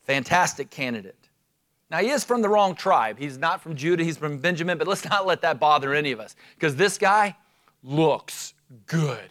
Fantastic 0.05 0.69
candidate. 0.69 1.15
Now, 1.89 1.99
he 1.99 2.09
is 2.09 2.23
from 2.23 2.41
the 2.41 2.49
wrong 2.49 2.75
tribe. 2.75 3.19
He's 3.19 3.37
not 3.37 3.61
from 3.61 3.75
Judah, 3.75 4.03
he's 4.03 4.17
from 4.17 4.37
Benjamin, 4.37 4.77
but 4.77 4.87
let's 4.87 5.05
not 5.05 5.25
let 5.25 5.41
that 5.41 5.59
bother 5.59 5.93
any 5.93 6.11
of 6.11 6.19
us 6.19 6.35
because 6.55 6.75
this 6.75 6.97
guy 6.97 7.35
looks 7.83 8.53
good. 8.87 9.29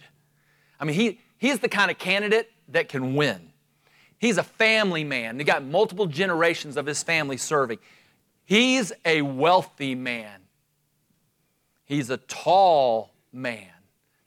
I 0.78 0.84
mean, 0.84 0.96
he, 0.96 1.20
he's 1.38 1.58
the 1.58 1.68
kind 1.68 1.90
of 1.90 1.98
candidate 1.98 2.50
that 2.68 2.88
can 2.88 3.14
win. 3.14 3.50
He's 4.18 4.38
a 4.38 4.42
family 4.42 5.04
man. 5.04 5.38
He 5.38 5.44
got 5.44 5.64
multiple 5.64 6.06
generations 6.06 6.76
of 6.76 6.86
his 6.86 7.02
family 7.02 7.36
serving. 7.36 7.78
He's 8.44 8.92
a 9.04 9.22
wealthy 9.22 9.94
man. 9.94 10.40
He's 11.84 12.10
a 12.10 12.16
tall 12.16 13.12
man. 13.32 13.68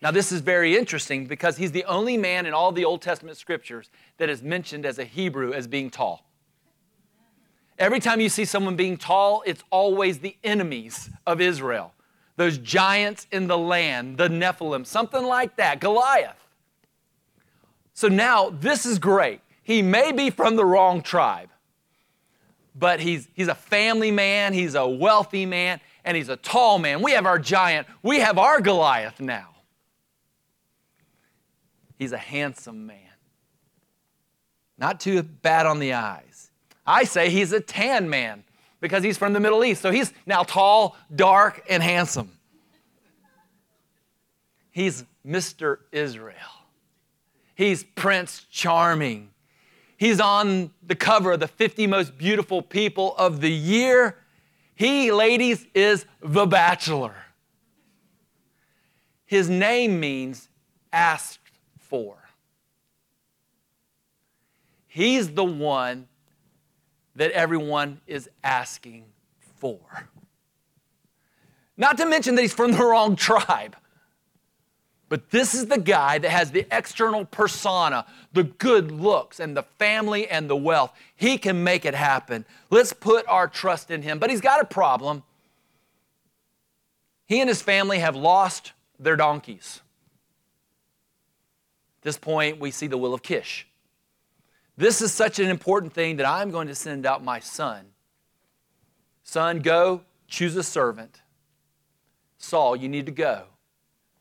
Now, 0.02 0.12
this 0.12 0.32
is 0.32 0.42
very 0.42 0.78
interesting 0.78 1.26
because 1.26 1.58
he's 1.58 1.71
the 1.71 1.86
only 1.86 2.18
man 2.18 2.45
in 2.45 2.54
all 2.54 2.71
the 2.71 2.86
Old 2.86 3.02
Testament 3.02 3.38
scriptures 3.38 3.90
that 4.18 4.30
is 4.30 4.44
mentioned 4.44 4.86
as 4.86 5.00
a 5.00 5.06
Hebrew 5.06 5.54
as 5.54 5.66
being 5.68 5.90
tall. 5.90 6.27
Every 7.80 8.00
time 8.00 8.19
you 8.19 8.30
see 8.30 8.46
someone 8.46 8.76
being 8.76 8.98
tall, 8.98 9.44
it's 9.46 9.64
always 9.69 10.19
the 10.19 10.36
enemies 10.44 11.10
of 11.28 11.40
Israel, 11.40 11.94
those 12.36 12.57
giants 12.57 13.28
in 13.31 13.48
the 13.48 13.57
land, 13.57 14.18
the 14.18 14.30
Nephilim, 14.30 14.86
something 14.86 15.24
like 15.24 15.56
that, 15.57 15.80
Goliath. 15.80 16.48
So 17.94 18.07
now 18.07 18.50
this 18.50 18.86
is 18.86 19.00
great. 19.00 19.42
He 19.64 19.81
may 19.81 20.12
be 20.12 20.30
from 20.30 20.56
the 20.56 20.66
wrong 20.66 21.02
tribe, 21.02 21.50
but 22.76 23.00
he's, 23.00 23.28
he's 23.34 23.48
a 23.48 23.56
family 23.56 24.12
man, 24.12 24.54
he's 24.54 24.76
a 24.76 24.88
wealthy 24.88 25.46
man, 25.46 25.80
and 26.04 26.16
he's 26.16 26.30
a 26.30 26.38
tall 26.38 26.80
man. 26.80 27.02
We 27.02 27.12
have 27.12 27.26
our 27.26 27.38
giant, 27.38 27.88
we 28.02 28.19
have 28.19 28.38
our 28.38 28.62
Goliath 28.62 29.19
now. 29.19 29.50
He's 31.98 32.12
a 32.12 32.18
handsome 32.18 32.86
man. 32.86 33.00
Not 34.78 35.00
too 35.00 35.24
bad 35.24 35.66
on 35.66 35.80
the 35.80 35.94
eyes. 35.94 36.37
I 36.88 37.04
say 37.04 37.30
he's 37.30 37.52
a 37.52 37.60
tan 37.60 38.10
man 38.10 38.46
because 38.80 39.04
he's 39.04 39.18
from 39.18 39.34
the 39.34 39.40
Middle 39.40 39.64
East. 39.66 39.82
So 39.82 39.92
he's 39.92 40.14
now 40.26 40.44
tall, 40.44 40.96
dark, 41.14 41.64
and 41.70 41.84
handsome. 41.84 42.32
He's 44.72 45.04
Mr. 45.26 45.80
Israel. 45.92 46.36
He's 47.56 47.84
Prince 47.84 48.46
Charming. 48.50 49.32
He's 49.98 50.20
on 50.20 50.72
the 50.84 50.96
cover 50.96 51.34
of 51.34 51.40
the 51.40 51.48
50 51.48 51.88
most 51.88 52.18
beautiful 52.18 52.62
people 52.62 53.16
of 53.18 53.42
the 53.42 53.52
year. 53.52 54.18
He, 54.76 55.12
ladies, 55.12 55.66
is 55.74 56.06
the 56.22 56.46
bachelor. 56.46 57.16
His 59.26 59.50
name 59.50 60.00
means 60.00 60.50
asked 60.94 61.40
for. 61.80 62.18
He's 64.88 65.32
the 65.32 65.44
one 65.44 66.08
that 67.18 67.31
everyone 67.31 68.00
is 68.07 68.30
asking 68.44 69.06
for. 69.57 69.80
Not 71.76 71.97
to 71.97 72.06
mention 72.06 72.36
that 72.36 72.42
he's 72.42 72.54
from 72.54 72.71
the 72.71 72.83
wrong 72.83 73.16
tribe. 73.16 73.76
But 75.09 75.30
this 75.30 75.54
is 75.54 75.68
the 75.68 75.80
guy 75.80 76.18
that 76.18 76.30
has 76.30 76.52
the 76.52 76.66
external 76.69 77.24
persona, 77.26 78.06
the 78.33 78.44
good 78.44 78.92
looks, 78.92 79.40
and 79.40 79.56
the 79.56 79.64
family 79.64 80.28
and 80.28 80.50
the 80.50 80.56
wealth. 80.56 80.92
He 81.16 81.38
can 81.38 81.64
make 81.64 81.86
it 81.86 81.95
happen. 81.95 82.45
Let's 82.69 82.94
put 82.94 83.26
our 83.28 83.47
trust 83.47 83.90
in 83.90 84.02
him. 84.02 84.19
But 84.19 84.30
he's 84.30 84.42
got 84.42 84.62
a 84.62 84.66
problem. 84.66 85.24
He 87.26 87.40
and 87.40 87.47
his 87.47 87.62
family 87.62 88.00
have 88.00 88.16
lost 88.16 88.74
their 89.00 89.16
donkeys. 89.16 89.81
At 92.00 92.04
this 92.04 92.18
point, 92.18 92.59
we 92.59 92.71
see 92.71 92.88
the 92.88 92.97
will 92.97 93.14
of 93.14 93.24
Kish. 93.24 93.66
This 94.78 95.02
is 95.02 95.12
such 95.12 95.40
an 95.40 95.50
important 95.50 95.92
thing 95.92 96.18
that 96.18 96.28
I'm 96.28 96.52
going 96.52 96.68
to 96.68 96.76
send 96.76 97.06
out 97.06 97.24
my 97.24 97.40
son. 97.40 97.86
Son, 99.24 99.60
go, 99.60 100.02
choose 100.28 100.56
a 100.56 100.64
servant. 100.64 101.22
Saul, 102.38 102.76
you 102.76 102.88
need 102.88 103.07
to 103.07 103.12
go. 103.12 103.46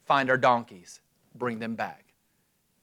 Find 0.06 0.30
our 0.30 0.38
donkeys, 0.38 1.00
bring 1.34 1.58
them 1.58 1.74
back. 1.74 2.04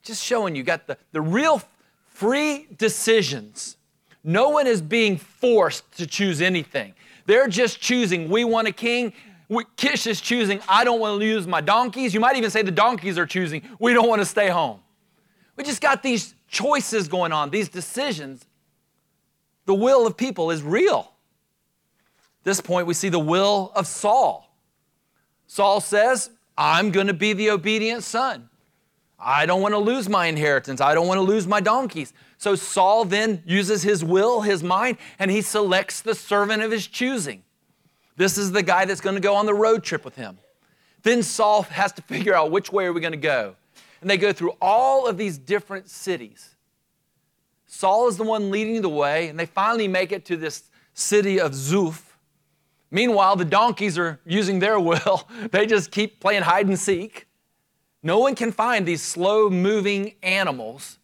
Just 0.03 0.23
showing 0.23 0.55
you 0.55 0.63
got 0.63 0.85
the, 0.85 0.97
the 1.13 1.21
real 1.21 1.61
free 2.09 2.67
decisions. 2.77 3.77
No 4.23 4.49
one 4.49 4.67
is 4.67 4.81
being 4.81 5.17
forced 5.17 5.91
to 5.97 6.05
choose 6.05 6.41
anything. 6.41 6.93
They're 7.25 7.47
just 7.47 7.81
choosing, 7.81 8.29
we 8.29 8.43
want 8.43 8.67
a 8.67 8.71
king. 8.71 9.13
Kish 9.77 10.07
is 10.07 10.21
choosing, 10.21 10.59
I 10.67 10.83
don't 10.83 10.99
want 10.99 11.11
to 11.11 11.15
lose 11.15 11.47
my 11.47 11.61
donkeys. 11.61 12.13
You 12.13 12.19
might 12.19 12.35
even 12.35 12.49
say 12.51 12.61
the 12.61 12.71
donkeys 12.71 13.17
are 13.17 13.25
choosing, 13.25 13.61
we 13.79 13.93
don't 13.93 14.07
want 14.07 14.21
to 14.21 14.25
stay 14.25 14.49
home. 14.49 14.79
We 15.55 15.63
just 15.63 15.81
got 15.81 16.03
these 16.03 16.35
choices 16.53 17.07
going 17.07 17.33
on, 17.33 17.49
these 17.49 17.67
decisions. 17.67 18.45
The 19.65 19.73
will 19.73 20.07
of 20.07 20.15
people 20.15 20.51
is 20.51 20.61
real. 20.61 21.11
At 22.41 22.43
this 22.45 22.61
point, 22.61 22.87
we 22.87 22.93
see 22.93 23.09
the 23.09 23.19
will 23.19 23.71
of 23.75 23.87
Saul. 23.87 24.55
Saul 25.47 25.81
says, 25.81 26.29
I'm 26.57 26.91
going 26.91 27.07
to 27.07 27.13
be 27.13 27.33
the 27.33 27.49
obedient 27.49 28.03
son. 28.03 28.49
I 29.19 29.45
don't 29.45 29.61
want 29.61 29.73
to 29.73 29.79
lose 29.79 30.07
my 30.07 30.27
inheritance. 30.27 30.79
I 30.79 30.93
don't 30.93 31.07
want 31.07 31.17
to 31.17 31.23
lose 31.23 31.47
my 31.47 31.59
donkeys. 31.59 32.13
So 32.37 32.55
Saul 32.55 33.05
then 33.05 33.41
uses 33.45 33.81
his 33.81 34.03
will, 34.03 34.41
his 34.41 34.61
mind, 34.61 34.97
and 35.17 35.31
he 35.31 35.41
selects 35.41 36.01
the 36.01 36.13
servant 36.13 36.61
of 36.61 36.71
his 36.71 36.85
choosing. 36.87 37.43
This 38.15 38.37
is 38.37 38.51
the 38.51 38.61
guy 38.61 38.85
that's 38.85 39.01
going 39.01 39.15
to 39.15 39.21
go 39.21 39.35
on 39.35 39.45
the 39.45 39.53
road 39.53 39.83
trip 39.83 40.05
with 40.05 40.15
him. 40.15 40.37
Then 41.01 41.23
Saul 41.23 41.63
has 41.63 41.93
to 41.93 42.01
figure 42.01 42.35
out 42.35 42.51
which 42.51 42.71
way 42.71 42.85
are 42.85 42.93
we 42.93 43.01
going 43.01 43.13
to 43.13 43.17
go. 43.17 43.55
And 44.03 44.09
they 44.09 44.17
go 44.17 44.33
through 44.33 44.51
all 44.61 45.07
of 45.07 45.17
these 45.17 45.37
different 45.37 45.89
cities. 45.89 46.57
Saul 47.67 48.09
is 48.09 48.17
the 48.17 48.25
one 48.25 48.51
leading 48.51 48.81
the 48.81 48.89
way, 48.89 49.29
and 49.29 49.39
they 49.39 49.45
finally 49.45 49.87
make 49.87 50.11
it 50.11 50.25
to 50.25 50.35
this 50.35 50.63
city 50.93 51.39
of 51.39 51.53
Zuph. 51.53 52.01
Meanwhile, 52.91 53.37
the 53.37 53.45
donkeys 53.45 53.97
are 53.97 54.19
using 54.25 54.59
their 54.59 54.77
will. 54.77 55.25
They 55.51 55.65
just 55.65 55.89
keep 55.89 56.19
playing 56.19 56.41
hide 56.43 56.67
and 56.67 56.77
seek. 56.77 57.27
No 58.03 58.19
one 58.19 58.35
can 58.35 58.51
find 58.51 58.85
these 58.85 59.01
slow 59.01 59.49
moving 59.49 60.15
animals. 60.21 60.99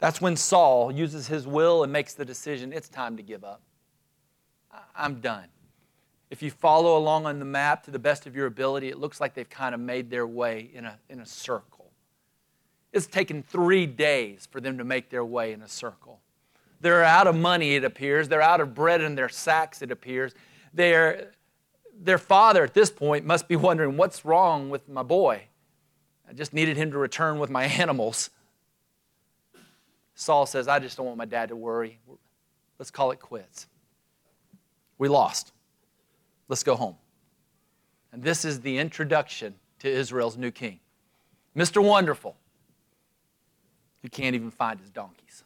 That's 0.00 0.20
when 0.20 0.34
Saul 0.34 0.90
uses 0.90 1.28
his 1.28 1.46
will 1.46 1.84
and 1.84 1.92
makes 1.92 2.14
the 2.14 2.24
decision 2.24 2.72
it's 2.72 2.88
time 2.88 3.16
to 3.16 3.22
give 3.22 3.44
up. 3.44 3.62
I'm 4.96 5.20
done. 5.20 5.46
If 6.30 6.42
you 6.42 6.50
follow 6.50 6.96
along 6.96 7.26
on 7.26 7.38
the 7.38 7.44
map 7.44 7.84
to 7.84 7.90
the 7.90 7.98
best 7.98 8.26
of 8.26 8.34
your 8.34 8.46
ability, 8.46 8.88
it 8.88 8.98
looks 8.98 9.20
like 9.20 9.34
they've 9.34 9.48
kind 9.48 9.74
of 9.74 9.80
made 9.80 10.10
their 10.10 10.26
way 10.26 10.70
in 10.72 10.84
a, 10.84 10.98
in 11.08 11.20
a 11.20 11.26
circle. 11.26 11.92
It's 12.92 13.06
taken 13.06 13.42
three 13.42 13.86
days 13.86 14.48
for 14.50 14.60
them 14.60 14.78
to 14.78 14.84
make 14.84 15.10
their 15.10 15.24
way 15.24 15.52
in 15.52 15.62
a 15.62 15.68
circle. 15.68 16.20
They're 16.80 17.02
out 17.02 17.26
of 17.26 17.34
money, 17.34 17.76
it 17.76 17.84
appears. 17.84 18.28
They're 18.28 18.42
out 18.42 18.60
of 18.60 18.74
bread 18.74 19.00
in 19.00 19.14
their 19.14 19.30
sacks, 19.30 19.80
it 19.80 19.90
appears. 19.90 20.34
They're, 20.74 21.32
their 21.98 22.18
father 22.18 22.62
at 22.62 22.74
this 22.74 22.90
point 22.90 23.24
must 23.24 23.48
be 23.48 23.56
wondering, 23.56 23.96
what's 23.96 24.24
wrong 24.24 24.68
with 24.68 24.86
my 24.88 25.02
boy? 25.02 25.44
I 26.28 26.34
just 26.34 26.52
needed 26.52 26.76
him 26.76 26.90
to 26.90 26.98
return 26.98 27.38
with 27.38 27.48
my 27.48 27.64
animals. 27.80 28.28
Saul 30.14 30.44
says, 30.44 30.68
I 30.68 30.78
just 30.78 30.98
don't 30.98 31.06
want 31.06 31.16
my 31.16 31.24
dad 31.24 31.48
to 31.48 31.56
worry. 31.56 32.00
Let's 32.78 32.90
call 32.90 33.12
it 33.12 33.18
quits. 33.18 33.66
We 34.98 35.08
lost. 35.08 35.53
Let's 36.48 36.62
go 36.62 36.76
home. 36.76 36.96
And 38.12 38.22
this 38.22 38.44
is 38.44 38.60
the 38.60 38.78
introduction 38.78 39.54
to 39.80 39.90
Israel's 39.90 40.36
new 40.36 40.50
king. 40.50 40.80
Mr. 41.56 41.82
Wonderful, 41.82 42.36
who 44.02 44.08
can't 44.08 44.34
even 44.34 44.50
find 44.50 44.80
his 44.80 44.90
donkeys. 44.90 45.44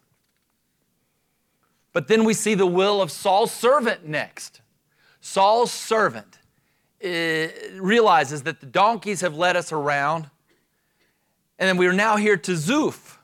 But 1.92 2.08
then 2.08 2.24
we 2.24 2.34
see 2.34 2.54
the 2.54 2.66
will 2.66 3.02
of 3.02 3.10
Saul's 3.10 3.52
servant 3.52 4.06
next. 4.06 4.60
Saul's 5.20 5.72
servant 5.72 6.38
uh, 7.04 7.48
realizes 7.80 8.42
that 8.42 8.60
the 8.60 8.66
donkeys 8.66 9.20
have 9.20 9.34
led 9.34 9.56
us 9.56 9.72
around, 9.72 10.30
and 11.58 11.68
then 11.68 11.76
we 11.76 11.86
are 11.86 11.92
now 11.92 12.16
here 12.16 12.36
to 12.36 12.52
Zuph. 12.52 13.16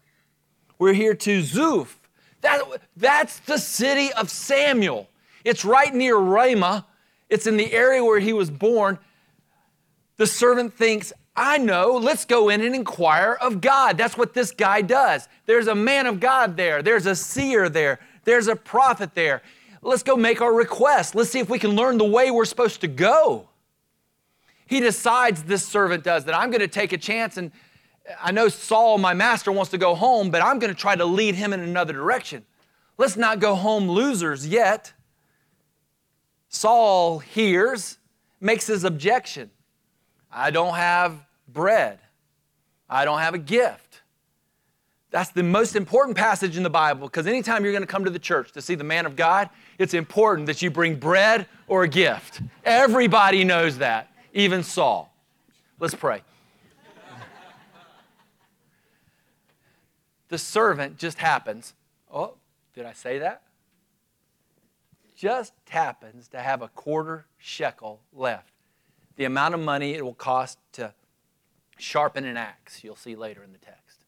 We're 0.78 0.92
here 0.92 1.14
to 1.14 1.40
Zuph. 1.40 1.94
That, 2.40 2.62
that's 2.96 3.38
the 3.40 3.58
city 3.58 4.12
of 4.12 4.30
Samuel. 4.30 5.08
It's 5.44 5.64
right 5.64 5.94
near 5.94 6.16
Ramah. 6.16 6.86
It's 7.34 7.48
in 7.48 7.56
the 7.56 7.72
area 7.72 8.04
where 8.04 8.20
he 8.20 8.32
was 8.32 8.48
born. 8.48 8.96
The 10.18 10.26
servant 10.28 10.72
thinks, 10.72 11.12
I 11.34 11.58
know, 11.58 11.98
let's 12.00 12.24
go 12.24 12.48
in 12.48 12.60
and 12.60 12.76
inquire 12.76 13.36
of 13.40 13.60
God. 13.60 13.98
That's 13.98 14.16
what 14.16 14.34
this 14.34 14.52
guy 14.52 14.82
does. 14.82 15.28
There's 15.44 15.66
a 15.66 15.74
man 15.74 16.06
of 16.06 16.20
God 16.20 16.56
there, 16.56 16.80
there's 16.80 17.06
a 17.06 17.16
seer 17.16 17.68
there, 17.68 17.98
there's 18.22 18.46
a 18.46 18.54
prophet 18.54 19.16
there. 19.16 19.42
Let's 19.82 20.04
go 20.04 20.14
make 20.14 20.40
our 20.40 20.54
request. 20.54 21.16
Let's 21.16 21.30
see 21.30 21.40
if 21.40 21.50
we 21.50 21.58
can 21.58 21.72
learn 21.72 21.98
the 21.98 22.04
way 22.04 22.30
we're 22.30 22.44
supposed 22.44 22.80
to 22.82 22.86
go. 22.86 23.48
He 24.66 24.78
decides, 24.78 25.42
this 25.42 25.66
servant 25.66 26.04
does, 26.04 26.26
that 26.26 26.36
I'm 26.36 26.50
going 26.50 26.60
to 26.60 26.68
take 26.68 26.92
a 26.92 26.98
chance 26.98 27.36
and 27.36 27.50
I 28.22 28.30
know 28.30 28.48
Saul, 28.48 28.98
my 28.98 29.12
master, 29.12 29.50
wants 29.50 29.72
to 29.72 29.78
go 29.78 29.96
home, 29.96 30.30
but 30.30 30.40
I'm 30.40 30.60
going 30.60 30.72
to 30.72 30.80
try 30.80 30.94
to 30.94 31.04
lead 31.04 31.34
him 31.34 31.52
in 31.52 31.58
another 31.58 31.94
direction. 31.94 32.44
Let's 32.96 33.16
not 33.16 33.40
go 33.40 33.56
home 33.56 33.88
losers 33.88 34.46
yet. 34.46 34.92
Saul 36.54 37.18
hears, 37.18 37.98
makes 38.40 38.68
his 38.68 38.84
objection. 38.84 39.50
I 40.30 40.52
don't 40.52 40.74
have 40.74 41.26
bread. 41.48 41.98
I 42.88 43.04
don't 43.04 43.18
have 43.18 43.34
a 43.34 43.38
gift. 43.38 44.02
That's 45.10 45.30
the 45.30 45.42
most 45.42 45.74
important 45.74 46.16
passage 46.16 46.56
in 46.56 46.62
the 46.62 46.70
Bible 46.70 47.08
because 47.08 47.26
anytime 47.26 47.64
you're 47.64 47.72
going 47.72 47.82
to 47.82 47.88
come 47.88 48.04
to 48.04 48.10
the 48.10 48.20
church 48.20 48.52
to 48.52 48.62
see 48.62 48.76
the 48.76 48.84
man 48.84 49.04
of 49.04 49.16
God, 49.16 49.50
it's 49.78 49.94
important 49.94 50.46
that 50.46 50.62
you 50.62 50.70
bring 50.70 50.94
bread 50.94 51.48
or 51.66 51.82
a 51.82 51.88
gift. 51.88 52.40
Everybody 52.64 53.42
knows 53.42 53.78
that, 53.78 54.12
even 54.32 54.62
Saul. 54.62 55.12
Let's 55.80 55.94
pray. 55.94 56.22
the 60.28 60.38
servant 60.38 60.98
just 60.98 61.18
happens. 61.18 61.74
Oh, 62.12 62.34
did 62.74 62.86
I 62.86 62.92
say 62.92 63.18
that? 63.18 63.43
Just 65.14 65.52
happens 65.68 66.28
to 66.28 66.40
have 66.40 66.62
a 66.62 66.68
quarter 66.68 67.26
shekel 67.38 68.00
left. 68.12 68.52
The 69.16 69.24
amount 69.24 69.54
of 69.54 69.60
money 69.60 69.94
it 69.94 70.04
will 70.04 70.14
cost 70.14 70.58
to 70.72 70.92
sharpen 71.78 72.24
an 72.24 72.36
axe, 72.36 72.82
you'll 72.82 72.96
see 72.96 73.14
later 73.14 73.42
in 73.42 73.52
the 73.52 73.58
text. 73.58 74.04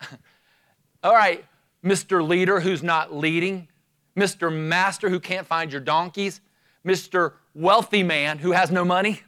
All 1.02 1.14
right, 1.14 1.44
Mr. 1.84 2.26
Leader 2.26 2.60
who's 2.60 2.82
not 2.82 3.14
leading, 3.14 3.68
Mr. 4.16 4.52
Master 4.52 5.08
who 5.08 5.20
can't 5.20 5.46
find 5.46 5.72
your 5.72 5.80
donkeys, 5.80 6.40
Mr. 6.84 7.34
Wealthy 7.54 8.02
man 8.02 8.38
who 8.38 8.52
has 8.52 8.70
no 8.70 8.84
money. 8.84 9.22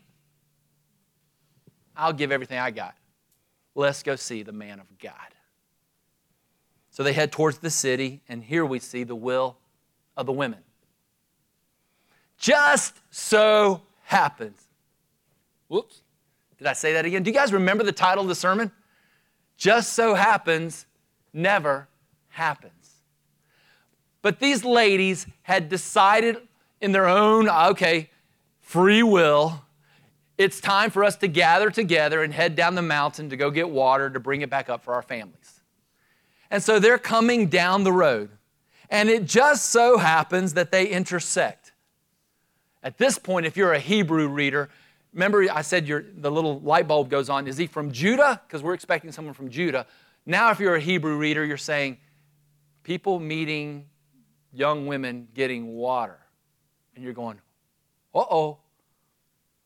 I'll 1.96 2.12
give 2.12 2.32
everything 2.32 2.58
I 2.58 2.70
got. 2.70 2.94
Let's 3.74 4.02
go 4.02 4.16
see 4.16 4.42
the 4.42 4.52
man 4.52 4.80
of 4.80 4.86
God. 4.98 5.14
So 6.90 7.02
they 7.02 7.12
head 7.12 7.30
towards 7.30 7.58
the 7.58 7.70
city, 7.70 8.20
and 8.28 8.42
here 8.42 8.64
we 8.64 8.78
see 8.78 9.04
the 9.04 9.14
will 9.14 9.58
of 10.20 10.26
the 10.26 10.32
women. 10.32 10.60
Just 12.38 12.94
so 13.10 13.82
happens. 14.04 14.60
Whoops. 15.68 16.02
Did 16.58 16.66
I 16.66 16.74
say 16.74 16.92
that 16.92 17.04
again? 17.04 17.22
Do 17.22 17.30
you 17.30 17.34
guys 17.34 17.52
remember 17.52 17.84
the 17.84 17.92
title 17.92 18.22
of 18.22 18.28
the 18.28 18.34
sermon? 18.34 18.70
Just 19.56 19.94
so 19.94 20.14
happens 20.14 20.86
never 21.32 21.88
happens. 22.28 22.72
But 24.22 24.38
these 24.40 24.64
ladies 24.64 25.26
had 25.42 25.68
decided 25.68 26.36
in 26.80 26.92
their 26.92 27.06
own, 27.06 27.48
okay, 27.48 28.10
free 28.60 29.02
will, 29.02 29.64
it's 30.36 30.60
time 30.60 30.90
for 30.90 31.04
us 31.04 31.16
to 31.16 31.28
gather 31.28 31.70
together 31.70 32.22
and 32.22 32.32
head 32.32 32.56
down 32.56 32.74
the 32.74 32.82
mountain 32.82 33.30
to 33.30 33.36
go 33.36 33.50
get 33.50 33.68
water 33.68 34.10
to 34.10 34.20
bring 34.20 34.42
it 34.42 34.50
back 34.50 34.68
up 34.68 34.82
for 34.82 34.94
our 34.94 35.02
families. 35.02 35.60
And 36.50 36.62
so 36.62 36.78
they're 36.78 36.98
coming 36.98 37.46
down 37.46 37.84
the 37.84 37.92
road. 37.92 38.30
And 38.90 39.08
it 39.08 39.24
just 39.24 39.70
so 39.70 39.98
happens 39.98 40.54
that 40.54 40.72
they 40.72 40.86
intersect. 40.88 41.72
At 42.82 42.98
this 42.98 43.18
point, 43.18 43.46
if 43.46 43.56
you're 43.56 43.72
a 43.72 43.78
Hebrew 43.78 44.28
reader, 44.28 44.68
remember 45.12 45.46
I 45.50 45.62
said 45.62 45.86
the 45.86 46.30
little 46.30 46.60
light 46.60 46.88
bulb 46.88 47.08
goes 47.08 47.30
on. 47.30 47.46
Is 47.46 47.56
he 47.56 47.66
from 47.66 47.92
Judah? 47.92 48.40
Because 48.46 48.62
we're 48.62 48.74
expecting 48.74 49.12
someone 49.12 49.34
from 49.34 49.48
Judah. 49.48 49.86
Now, 50.26 50.50
if 50.50 50.58
you're 50.58 50.74
a 50.74 50.80
Hebrew 50.80 51.16
reader, 51.16 51.44
you're 51.44 51.56
saying, 51.56 51.98
people 52.82 53.20
meeting 53.20 53.86
young 54.52 54.86
women 54.86 55.28
getting 55.34 55.74
water. 55.74 56.18
And 56.94 57.04
you're 57.04 57.14
going, 57.14 57.40
uh 58.14 58.24
oh, 58.30 58.58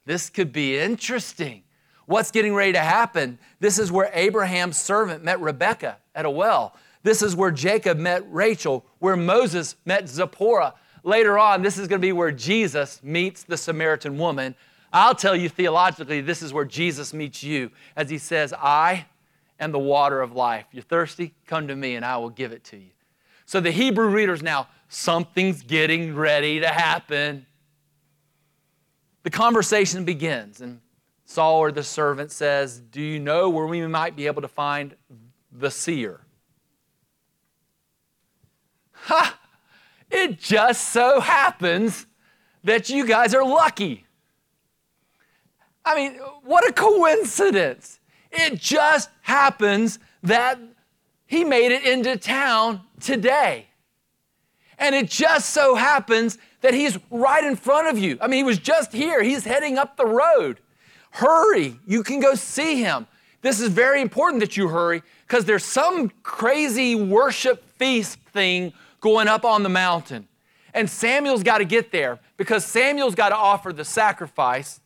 this 0.05 0.29
could 0.29 0.53
be 0.53 0.79
interesting. 0.79 1.63
What's 2.07 2.31
getting 2.31 2.55
ready 2.55 2.73
to 2.73 2.81
happen? 2.81 3.39
This 3.61 3.79
is 3.79 3.91
where 3.91 4.11
Abraham's 4.13 4.77
servant 4.77 5.25
met 5.25 5.41
Rebekah 5.41 5.97
at 6.15 6.27
a 6.27 6.31
well. 6.31 6.77
This 7.05 7.23
is 7.23 7.37
where 7.37 7.51
Jacob 7.51 7.99
met 7.99 8.25
Rachel, 8.33 8.85
where 8.99 9.15
Moses 9.15 9.77
met 9.85 10.09
Zipporah. 10.09 10.75
Later 11.05 11.39
on, 11.39 11.63
this 11.63 11.77
is 11.77 11.87
going 11.87 12.01
to 12.01 12.07
be 12.07 12.13
where 12.13 12.33
Jesus 12.33 13.01
meets 13.03 13.45
the 13.45 13.59
Samaritan 13.59 14.17
woman. 14.17 14.57
I'll 14.91 15.15
tell 15.15 15.37
you 15.37 15.51
theologically, 15.51 16.23
this 16.23 16.41
is 16.41 16.55
where 16.55 16.65
Jesus 16.65 17.13
meets 17.13 17.43
you 17.43 17.71
as 17.95 18.09
he 18.09 18.17
says, 18.17 18.55
I 18.55 19.05
am 19.61 19.71
the 19.71 19.79
water 19.79 20.23
of 20.23 20.33
life. 20.33 20.65
You're 20.73 20.83
thirsty? 20.83 21.35
Come 21.47 21.69
to 21.69 21.77
me 21.77 21.95
and 21.95 22.07
I 22.07 22.17
will 22.17 22.31
give 22.31 22.53
it 22.53 22.65
to 22.65 22.79
you. 22.79 22.91
So 23.45 23.61
the 23.61 23.71
Hebrew 23.71 24.09
readers 24.09 24.43
now, 24.43 24.69
something's 24.89 25.63
getting 25.63 26.15
ready 26.15 26.61
to 26.61 26.69
happen. 26.69 27.45
The 29.25 29.31
conversation 29.31 30.07
begins, 30.07 30.63
and 30.63 30.81
Saul 31.27 31.59
or 31.59 31.71
the 31.71 31.83
servant 31.83 32.33
says, 32.33 32.81
Do 32.81 33.03
you 33.03 33.19
know 33.21 33.51
where 33.51 33.67
we 33.67 33.87
might 33.87 34.17
be 34.17 34.27
able 34.27 34.41
to 34.41 34.49
find 34.49 34.95
the 35.53 35.71
seer? 35.71 36.21
Ha! 39.05 39.39
It 40.11 40.39
just 40.39 40.91
so 40.91 41.21
happens 41.21 42.07
that 42.63 42.89
you 42.89 43.07
guys 43.07 43.35
are 43.35 43.45
lucky. 43.45 44.07
I 45.85 45.95
mean, 45.95 46.15
what 46.45 46.67
a 46.69 46.73
coincidence. 46.73 48.01
It 48.31 48.59
just 48.59 49.11
happens 49.21 49.99
that 50.23 50.59
he 51.27 51.45
made 51.45 51.73
it 51.73 51.85
into 51.85 52.17
town 52.17 52.81
today. 53.01 53.67
And 54.79 54.95
it 54.95 55.11
just 55.11 55.51
so 55.51 55.75
happens 55.75 56.39
that 56.63 56.73
he's 56.75 56.99
right 57.11 57.45
in 57.45 57.57
front 57.57 57.89
of 57.89 57.99
you. 57.99 58.17
I 58.21 58.27
mean, 58.27 58.39
he 58.39 58.45
was 58.45 58.59
just 58.59 58.93
here, 58.93 59.23
he's 59.23 59.45
heading 59.45 59.77
up 59.77 59.97
the 59.97 60.07
road. 60.07 60.61
Hurry, 61.11 61.79
you 61.87 62.03
can 62.03 62.21
go 62.21 62.35
see 62.35 62.81
him. 62.81 63.07
This 63.43 63.61
is 63.61 63.69
very 63.69 64.01
important 64.01 64.41
that 64.41 64.57
you 64.57 64.69
hurry 64.69 65.03
because 65.29 65.45
there's 65.45 65.65
some 65.65 66.11
crazy 66.23 66.95
worship 66.95 67.63
feast 67.77 68.19
thing 68.33 68.73
going 69.05 69.29
up 69.29 69.45
on 69.45 69.63
the 69.63 69.69
mountain. 69.69 70.27
And 70.73 70.89
Samuel's 70.89 71.43
got 71.43 71.59
to 71.59 71.67
get 71.67 71.93
there 71.93 72.19
because 72.39 72.65
Samuel's 72.65 73.15
got 73.15 73.29
to 73.29 73.37
offer 73.37 73.71
the 73.71 73.85
sacrifice. 73.85 74.81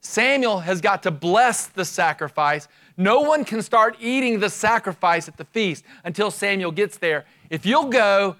Samuel 0.00 0.60
has 0.60 0.80
got 0.80 1.02
to 1.02 1.10
bless 1.10 1.66
the 1.66 1.84
sacrifice. 1.84 2.68
No 2.96 3.22
one 3.22 3.44
can 3.44 3.60
start 3.60 3.96
eating 4.00 4.38
the 4.38 4.48
sacrifice 4.48 5.26
at 5.26 5.36
the 5.36 5.44
feast 5.44 5.84
until 6.04 6.30
Samuel 6.30 6.70
gets 6.70 6.96
there. 6.96 7.24
If 7.50 7.66
you'll 7.66 7.88
go, 7.90 8.36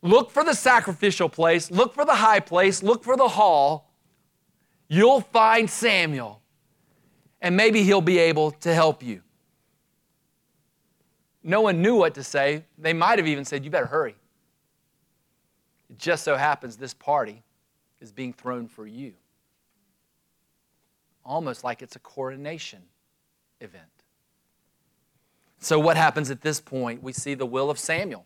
look 0.00 0.30
for 0.30 0.42
the 0.42 0.54
sacrificial 0.54 1.28
place, 1.28 1.70
look 1.70 1.92
for 1.92 2.06
the 2.06 2.14
high 2.14 2.40
place, 2.40 2.82
look 2.82 3.04
for 3.04 3.18
the 3.18 3.28
hall, 3.28 3.92
you'll 4.88 5.20
find 5.20 5.68
Samuel. 5.68 6.40
And 7.42 7.58
maybe 7.58 7.82
he'll 7.82 8.00
be 8.00 8.18
able 8.18 8.52
to 8.52 8.72
help 8.72 9.02
you. 9.02 9.20
No 11.42 11.60
one 11.60 11.82
knew 11.82 11.96
what 11.96 12.14
to 12.14 12.24
say. 12.24 12.64
They 12.78 12.94
might 12.94 13.18
have 13.18 13.28
even 13.28 13.44
said, 13.44 13.64
You 13.64 13.70
better 13.70 13.86
hurry. 13.86 14.14
It 15.90 15.98
just 15.98 16.24
so 16.24 16.36
happens 16.36 16.76
this 16.76 16.94
party 16.94 17.42
is 18.00 18.12
being 18.12 18.32
thrown 18.32 18.68
for 18.68 18.86
you. 18.86 19.12
Almost 21.24 21.64
like 21.64 21.82
it's 21.82 21.96
a 21.96 21.98
coronation 21.98 22.80
event. 23.60 23.84
So, 25.58 25.78
what 25.78 25.96
happens 25.96 26.30
at 26.30 26.40
this 26.40 26.60
point? 26.60 27.02
We 27.02 27.12
see 27.12 27.34
the 27.34 27.44
will 27.44 27.68
of 27.68 27.78
Samuel. 27.78 28.24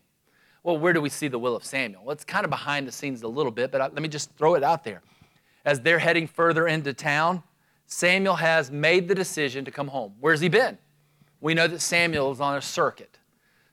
Well, 0.63 0.77
where 0.77 0.93
do 0.93 1.01
we 1.01 1.09
see 1.09 1.27
the 1.27 1.37
will 1.37 1.55
of 1.55 1.65
Samuel? 1.65 2.03
Well, 2.05 2.13
it's 2.13 2.23
kind 2.23 2.45
of 2.45 2.49
behind 2.49 2.87
the 2.87 2.91
scenes 2.91 3.21
a 3.23 3.27
little 3.27 3.51
bit, 3.51 3.71
but 3.71 3.81
let 3.93 4.01
me 4.01 4.07
just 4.07 4.31
throw 4.37 4.55
it 4.55 4.63
out 4.63 4.83
there. 4.83 5.01
As 5.65 5.81
they're 5.81 5.99
heading 5.99 6.27
further 6.27 6.67
into 6.67 6.93
town, 6.93 7.43
Samuel 7.87 8.35
has 8.35 8.71
made 8.71 9.07
the 9.07 9.15
decision 9.15 9.65
to 9.65 9.71
come 9.71 9.87
home. 9.87 10.13
Where's 10.19 10.39
he 10.39 10.49
been? 10.49 10.77
We 11.41 11.53
know 11.53 11.67
that 11.67 11.81
Samuel 11.81 12.31
is 12.31 12.39
on 12.39 12.57
a 12.57 12.61
circuit. 12.61 13.19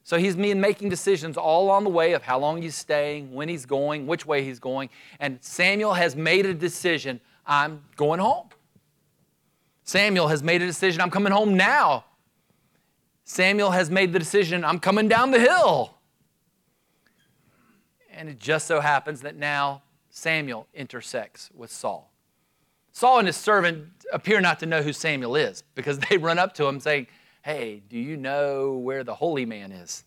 So 0.04 0.18
he's 0.18 0.36
making 0.36 0.88
decisions 0.88 1.36
all 1.36 1.70
on 1.70 1.84
the 1.84 1.90
way 1.90 2.12
of 2.12 2.22
how 2.22 2.38
long 2.38 2.60
he's 2.60 2.74
staying, 2.74 3.32
when 3.32 3.48
he's 3.48 3.66
going, 3.66 4.06
which 4.06 4.26
way 4.26 4.42
he's 4.42 4.58
going. 4.58 4.90
And 5.20 5.38
Samuel 5.40 5.94
has 5.94 6.16
made 6.16 6.44
a 6.44 6.54
decision 6.54 7.20
I'm 7.46 7.82
going 7.96 8.20
home. 8.20 8.48
Samuel 9.84 10.28
has 10.28 10.42
made 10.42 10.62
a 10.62 10.66
decision 10.66 11.00
I'm 11.00 11.10
coming 11.10 11.32
home 11.32 11.56
now. 11.56 12.04
Samuel 13.24 13.70
has 13.70 13.90
made 13.90 14.12
the 14.12 14.18
decision 14.18 14.64
I'm 14.64 14.78
coming 14.78 15.08
down 15.08 15.30
the 15.30 15.40
hill. 15.40 15.94
And 18.12 18.28
it 18.28 18.38
just 18.38 18.66
so 18.66 18.80
happens 18.80 19.22
that 19.22 19.36
now 19.36 19.82
Samuel 20.10 20.66
intersects 20.74 21.50
with 21.54 21.70
Saul. 21.70 22.12
Saul 22.92 23.18
and 23.18 23.26
his 23.26 23.36
servant 23.36 23.86
appear 24.12 24.40
not 24.40 24.58
to 24.60 24.66
know 24.66 24.82
who 24.82 24.92
Samuel 24.92 25.36
is 25.36 25.62
because 25.74 25.98
they 26.10 26.18
run 26.18 26.38
up 26.38 26.54
to 26.54 26.66
him 26.66 26.80
saying, 26.80 27.06
Hey, 27.42 27.82
do 27.88 27.98
you 27.98 28.16
know 28.16 28.74
where 28.74 29.02
the 29.02 29.14
holy 29.14 29.44
man 29.44 29.72
is? 29.72 30.04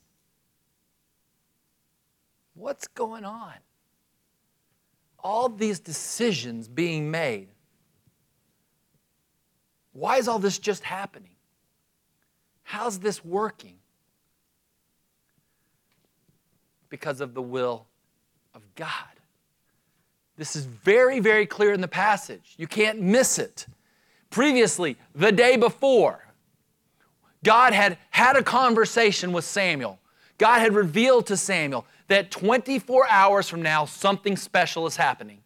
What's 2.53 2.87
going 2.87 3.25
on? 3.25 3.53
All 5.19 5.49
these 5.49 5.79
decisions 5.79 6.69
being 6.69 7.11
made. 7.11 7.49
Why 9.91 10.17
is 10.17 10.27
all 10.27 10.39
this 10.39 10.59
just 10.59 10.83
happening? 10.83 11.35
How's 12.63 12.99
this 12.99 13.23
working? 13.23 13.75
Because 16.89 17.19
of 17.19 17.33
the 17.33 17.41
will 17.41 17.85
of 18.53 18.61
God. 18.75 18.89
This 20.37 20.55
is 20.55 20.65
very, 20.65 21.19
very 21.19 21.45
clear 21.45 21.73
in 21.73 21.81
the 21.81 21.87
passage. 21.87 22.55
You 22.57 22.67
can't 22.67 23.01
miss 23.01 23.39
it. 23.39 23.67
Previously, 24.29 24.97
the 25.13 25.31
day 25.31 25.55
before, 25.57 26.24
God 27.45 27.73
had 27.73 27.99
had 28.09 28.35
a 28.35 28.43
conversation 28.43 29.31
with 29.31 29.45
Samuel. 29.45 29.99
God 30.39 30.59
had 30.59 30.73
revealed 30.73 31.27
to 31.27 31.37
Samuel 31.37 31.85
that 32.07 32.31
24 32.31 33.07
hours 33.07 33.47
from 33.47 33.61
now, 33.61 33.85
something 33.85 34.35
special 34.35 34.87
is 34.87 34.97
happening. 34.97 35.41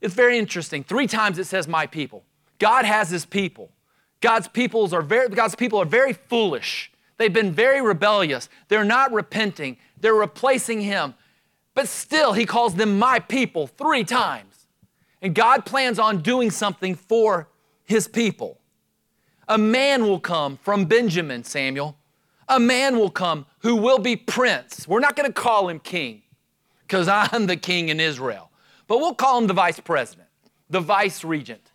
It's 0.00 0.14
very 0.14 0.38
interesting. 0.38 0.84
Three 0.84 1.06
times 1.06 1.38
it 1.38 1.44
says, 1.44 1.66
My 1.66 1.86
people. 1.86 2.22
God 2.58 2.84
has 2.84 3.08
his 3.08 3.24
people. 3.24 3.70
God's, 4.20 4.46
peoples 4.46 4.92
are 4.92 5.00
very, 5.00 5.30
God's 5.30 5.54
people 5.54 5.80
are 5.80 5.86
very 5.86 6.12
foolish. 6.12 6.92
They've 7.16 7.32
been 7.32 7.52
very 7.52 7.80
rebellious. 7.80 8.50
They're 8.68 8.84
not 8.84 9.12
repenting, 9.12 9.78
they're 9.98 10.14
replacing 10.14 10.82
him. 10.82 11.14
But 11.74 11.88
still, 11.88 12.34
he 12.34 12.44
calls 12.44 12.74
them 12.74 12.98
my 12.98 13.20
people 13.20 13.66
three 13.66 14.04
times. 14.04 14.66
And 15.22 15.34
God 15.34 15.64
plans 15.64 15.98
on 15.98 16.20
doing 16.20 16.50
something 16.50 16.94
for 16.94 17.48
his 17.84 18.06
people. 18.06 18.59
A 19.50 19.58
man 19.58 20.04
will 20.04 20.20
come 20.20 20.60
from 20.62 20.84
Benjamin, 20.84 21.42
Samuel. 21.42 21.98
A 22.48 22.60
man 22.60 22.96
will 22.96 23.10
come 23.10 23.46
who 23.58 23.74
will 23.74 23.98
be 23.98 24.14
prince. 24.14 24.86
We're 24.86 25.00
not 25.00 25.16
going 25.16 25.26
to 25.26 25.32
call 25.32 25.68
him 25.68 25.80
king 25.80 26.22
because 26.82 27.08
I'm 27.08 27.46
the 27.48 27.56
king 27.56 27.88
in 27.88 27.98
Israel, 27.98 28.52
but 28.86 28.98
we'll 28.98 29.16
call 29.16 29.38
him 29.38 29.48
the 29.48 29.52
vice 29.52 29.80
president, 29.80 30.28
the 30.68 30.78
vice 30.78 31.24
regent, 31.24 31.72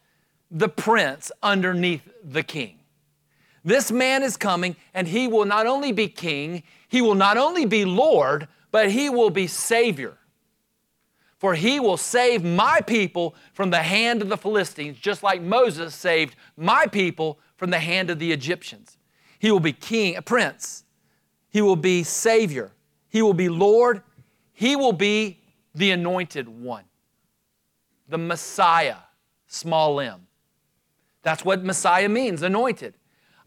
the 0.49 0.69
prince 0.69 1.33
underneath 1.43 2.07
the 2.23 2.43
king. 2.43 2.79
This 3.65 3.91
man 3.91 4.23
is 4.23 4.38
coming, 4.38 4.77
and 4.93 5.05
he 5.05 5.27
will 5.27 5.45
not 5.45 5.67
only 5.67 5.91
be 5.91 6.07
king, 6.07 6.63
he 6.88 7.01
will 7.01 7.15
not 7.15 7.35
only 7.35 7.65
be 7.65 7.83
Lord, 7.83 8.47
but 8.71 8.89
he 8.89 9.09
will 9.09 9.31
be 9.31 9.47
Savior. 9.47 10.17
For 11.39 11.55
he 11.55 11.81
will 11.81 11.97
save 11.97 12.41
my 12.41 12.79
people 12.79 13.35
from 13.53 13.69
the 13.69 13.83
hand 13.83 14.21
of 14.21 14.29
the 14.29 14.38
Philistines, 14.38 14.97
just 14.97 15.23
like 15.23 15.41
Moses 15.41 15.93
saved 15.93 16.38
my 16.55 16.88
people 16.88 17.38
from 17.57 17.69
the 17.69 17.79
hand 17.79 18.09
of 18.09 18.19
the 18.19 18.31
Egyptians. 18.31 18.97
He 19.39 19.51
will 19.51 19.59
be 19.59 19.73
king, 19.73 20.15
a 20.15 20.21
prince. 20.21 20.83
He 21.49 21.61
will 21.61 21.75
be 21.75 22.03
savior. 22.03 22.71
He 23.09 23.21
will 23.21 23.33
be 23.33 23.49
Lord. 23.49 24.01
He 24.53 24.75
will 24.75 24.93
be 24.93 25.39
the 25.73 25.91
anointed 25.91 26.47
one, 26.47 26.85
the 28.07 28.17
Messiah, 28.17 28.97
small 29.47 29.99
m. 29.99 30.27
That's 31.21 31.43
what 31.43 31.63
Messiah 31.63 32.07
means, 32.07 32.41
anointed. 32.43 32.93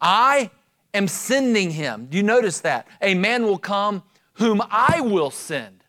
I 0.00 0.50
am 0.94 1.08
sending 1.08 1.70
him. 1.70 2.06
Do 2.10 2.16
you 2.16 2.22
notice 2.22 2.60
that? 2.60 2.86
A 3.00 3.14
man 3.14 3.44
will 3.44 3.58
come 3.58 4.02
whom 4.34 4.62
I 4.70 5.00
will 5.00 5.30
send. 5.30 5.84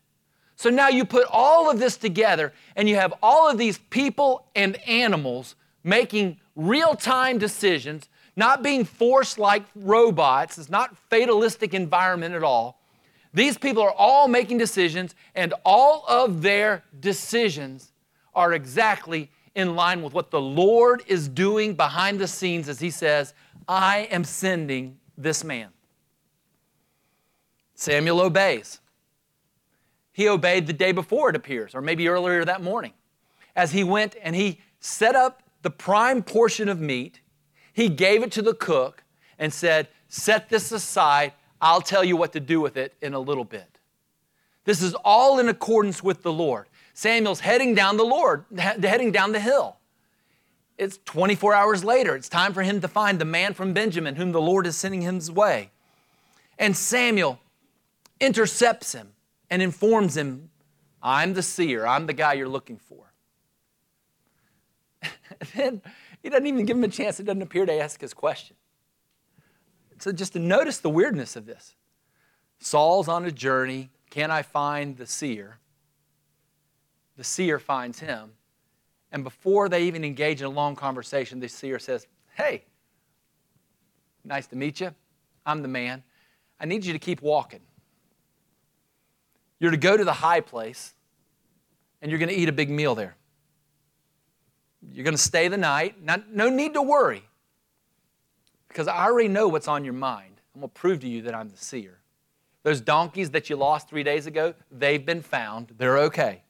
So 0.56 0.70
now 0.70 0.88
you 0.88 1.04
put 1.04 1.26
all 1.30 1.70
of 1.70 1.78
this 1.78 1.96
together 1.96 2.52
and 2.76 2.88
you 2.88 2.96
have 2.96 3.14
all 3.22 3.48
of 3.48 3.58
these 3.58 3.78
people 3.78 4.46
and 4.54 4.76
animals 4.88 5.54
making 5.84 6.38
real 6.60 6.94
time 6.94 7.38
decisions, 7.38 8.08
not 8.36 8.62
being 8.62 8.84
forced 8.84 9.38
like 9.38 9.64
robots. 9.74 10.58
It's 10.58 10.70
not 10.70 10.96
fatalistic 11.08 11.74
environment 11.74 12.34
at 12.34 12.42
all. 12.42 12.80
These 13.32 13.58
people 13.58 13.82
are 13.82 13.92
all 13.92 14.28
making 14.28 14.58
decisions, 14.58 15.14
and 15.34 15.54
all 15.64 16.04
of 16.08 16.42
their 16.42 16.84
decisions 16.98 17.92
are 18.34 18.52
exactly 18.52 19.30
in 19.54 19.74
line 19.74 20.02
with 20.02 20.12
what 20.12 20.30
the 20.30 20.40
Lord 20.40 21.02
is 21.06 21.28
doing 21.28 21.74
behind 21.74 22.18
the 22.18 22.28
scenes 22.28 22.68
as 22.68 22.80
He 22.80 22.90
says, 22.90 23.34
I 23.68 24.08
am 24.10 24.24
sending 24.24 24.98
this 25.16 25.44
man. 25.44 25.68
Samuel 27.74 28.20
obeys. 28.20 28.80
He 30.12 30.28
obeyed 30.28 30.66
the 30.66 30.72
day 30.72 30.92
before, 30.92 31.30
it 31.30 31.36
appears, 31.36 31.74
or 31.74 31.80
maybe 31.80 32.08
earlier 32.08 32.44
that 32.44 32.62
morning, 32.62 32.92
as 33.56 33.72
he 33.72 33.84
went 33.84 34.16
and 34.22 34.36
he 34.36 34.60
set 34.80 35.14
up 35.14 35.39
the 35.62 35.70
prime 35.70 36.22
portion 36.22 36.68
of 36.68 36.80
meat, 36.80 37.20
he 37.72 37.88
gave 37.88 38.22
it 38.22 38.32
to 38.32 38.42
the 38.42 38.54
cook 38.54 39.04
and 39.38 39.52
said, 39.52 39.88
Set 40.08 40.48
this 40.48 40.72
aside. 40.72 41.32
I'll 41.60 41.82
tell 41.82 42.02
you 42.02 42.16
what 42.16 42.32
to 42.32 42.40
do 42.40 42.60
with 42.60 42.76
it 42.76 42.94
in 43.00 43.14
a 43.14 43.20
little 43.20 43.44
bit. 43.44 43.78
This 44.64 44.82
is 44.82 44.94
all 45.04 45.38
in 45.38 45.48
accordance 45.48 46.02
with 46.02 46.22
the 46.22 46.32
Lord. 46.32 46.66
Samuel's 46.94 47.40
heading 47.40 47.74
down 47.74 47.96
the 47.96 48.04
Lord, 48.04 48.44
heading 48.56 49.12
down 49.12 49.32
the 49.32 49.40
hill. 49.40 49.76
It's 50.78 50.98
24 51.04 51.54
hours 51.54 51.84
later. 51.84 52.16
It's 52.16 52.28
time 52.28 52.54
for 52.54 52.62
him 52.62 52.80
to 52.80 52.88
find 52.88 53.18
the 53.18 53.24
man 53.24 53.54
from 53.54 53.72
Benjamin 53.72 54.16
whom 54.16 54.32
the 54.32 54.40
Lord 54.40 54.66
is 54.66 54.76
sending 54.76 55.02
his 55.02 55.30
way. 55.30 55.70
And 56.58 56.76
Samuel 56.76 57.38
intercepts 58.18 58.92
him 58.92 59.12
and 59.48 59.62
informs 59.62 60.16
him, 60.16 60.50
I'm 61.02 61.34
the 61.34 61.42
seer, 61.42 61.86
I'm 61.86 62.06
the 62.06 62.12
guy 62.12 62.34
you're 62.34 62.48
looking 62.48 62.78
for. 62.78 63.09
then 65.54 65.82
he 66.22 66.28
doesn't 66.28 66.46
even 66.46 66.66
give 66.66 66.76
him 66.76 66.84
a 66.84 66.88
chance, 66.88 67.20
it 67.20 67.24
doesn't 67.24 67.42
appear 67.42 67.66
to 67.66 67.72
ask 67.72 68.00
his 68.00 68.14
question. 68.14 68.56
So 69.98 70.12
just 70.12 70.32
to 70.32 70.38
notice 70.38 70.78
the 70.78 70.90
weirdness 70.90 71.36
of 71.36 71.46
this. 71.46 71.76
Saul's 72.58 73.08
on 73.08 73.24
a 73.24 73.30
journey. 73.30 73.90
Can 74.10 74.30
I 74.30 74.42
find 74.42 74.96
the 74.96 75.06
seer? 75.06 75.58
The 77.16 77.24
seer 77.24 77.58
finds 77.58 78.00
him. 78.00 78.32
And 79.12 79.24
before 79.24 79.68
they 79.68 79.84
even 79.84 80.04
engage 80.04 80.40
in 80.40 80.46
a 80.46 80.50
long 80.50 80.76
conversation, 80.76 81.40
the 81.40 81.48
seer 81.48 81.78
says, 81.78 82.06
Hey, 82.34 82.64
nice 84.24 84.46
to 84.48 84.56
meet 84.56 84.80
you. 84.80 84.94
I'm 85.44 85.62
the 85.62 85.68
man. 85.68 86.02
I 86.60 86.66
need 86.66 86.84
you 86.84 86.92
to 86.92 86.98
keep 86.98 87.22
walking. 87.22 87.60
You're 89.58 89.70
to 89.70 89.76
go 89.76 89.96
to 89.96 90.04
the 90.04 90.12
high 90.12 90.40
place 90.40 90.94
and 92.00 92.10
you're 92.10 92.18
going 92.18 92.30
to 92.30 92.34
eat 92.34 92.48
a 92.48 92.52
big 92.52 92.70
meal 92.70 92.94
there. 92.94 93.16
You're 94.92 95.04
going 95.04 95.16
to 95.16 95.22
stay 95.22 95.48
the 95.48 95.58
night. 95.58 96.02
Not, 96.02 96.30
no 96.30 96.48
need 96.48 96.74
to 96.74 96.82
worry 96.82 97.22
because 98.68 98.88
I 98.88 99.04
already 99.04 99.28
know 99.28 99.48
what's 99.48 99.68
on 99.68 99.84
your 99.84 99.94
mind. 99.94 100.40
I'm 100.54 100.60
going 100.60 100.70
to 100.70 100.74
prove 100.74 101.00
to 101.00 101.08
you 101.08 101.22
that 101.22 101.34
I'm 101.34 101.48
the 101.48 101.56
seer. 101.56 101.98
Those 102.62 102.80
donkeys 102.80 103.30
that 103.30 103.50
you 103.50 103.56
lost 103.56 103.88
three 103.88 104.02
days 104.02 104.26
ago, 104.26 104.54
they've 104.70 105.04
been 105.04 105.22
found. 105.22 105.74
They're 105.76 105.98
okay. 105.98 106.42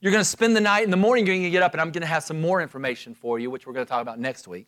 You're 0.00 0.12
going 0.12 0.22
to 0.22 0.28
spend 0.28 0.56
the 0.56 0.60
night. 0.60 0.84
In 0.84 0.90
the 0.90 0.96
morning, 0.96 1.26
you're 1.26 1.34
going 1.34 1.44
to 1.44 1.50
get 1.50 1.62
up, 1.62 1.72
and 1.72 1.80
I'm 1.80 1.92
going 1.92 2.02
to 2.02 2.08
have 2.08 2.24
some 2.24 2.40
more 2.40 2.60
information 2.60 3.14
for 3.14 3.38
you, 3.38 3.50
which 3.50 3.66
we're 3.66 3.72
going 3.72 3.86
to 3.86 3.90
talk 3.90 4.02
about 4.02 4.18
next 4.18 4.48
week. 4.48 4.66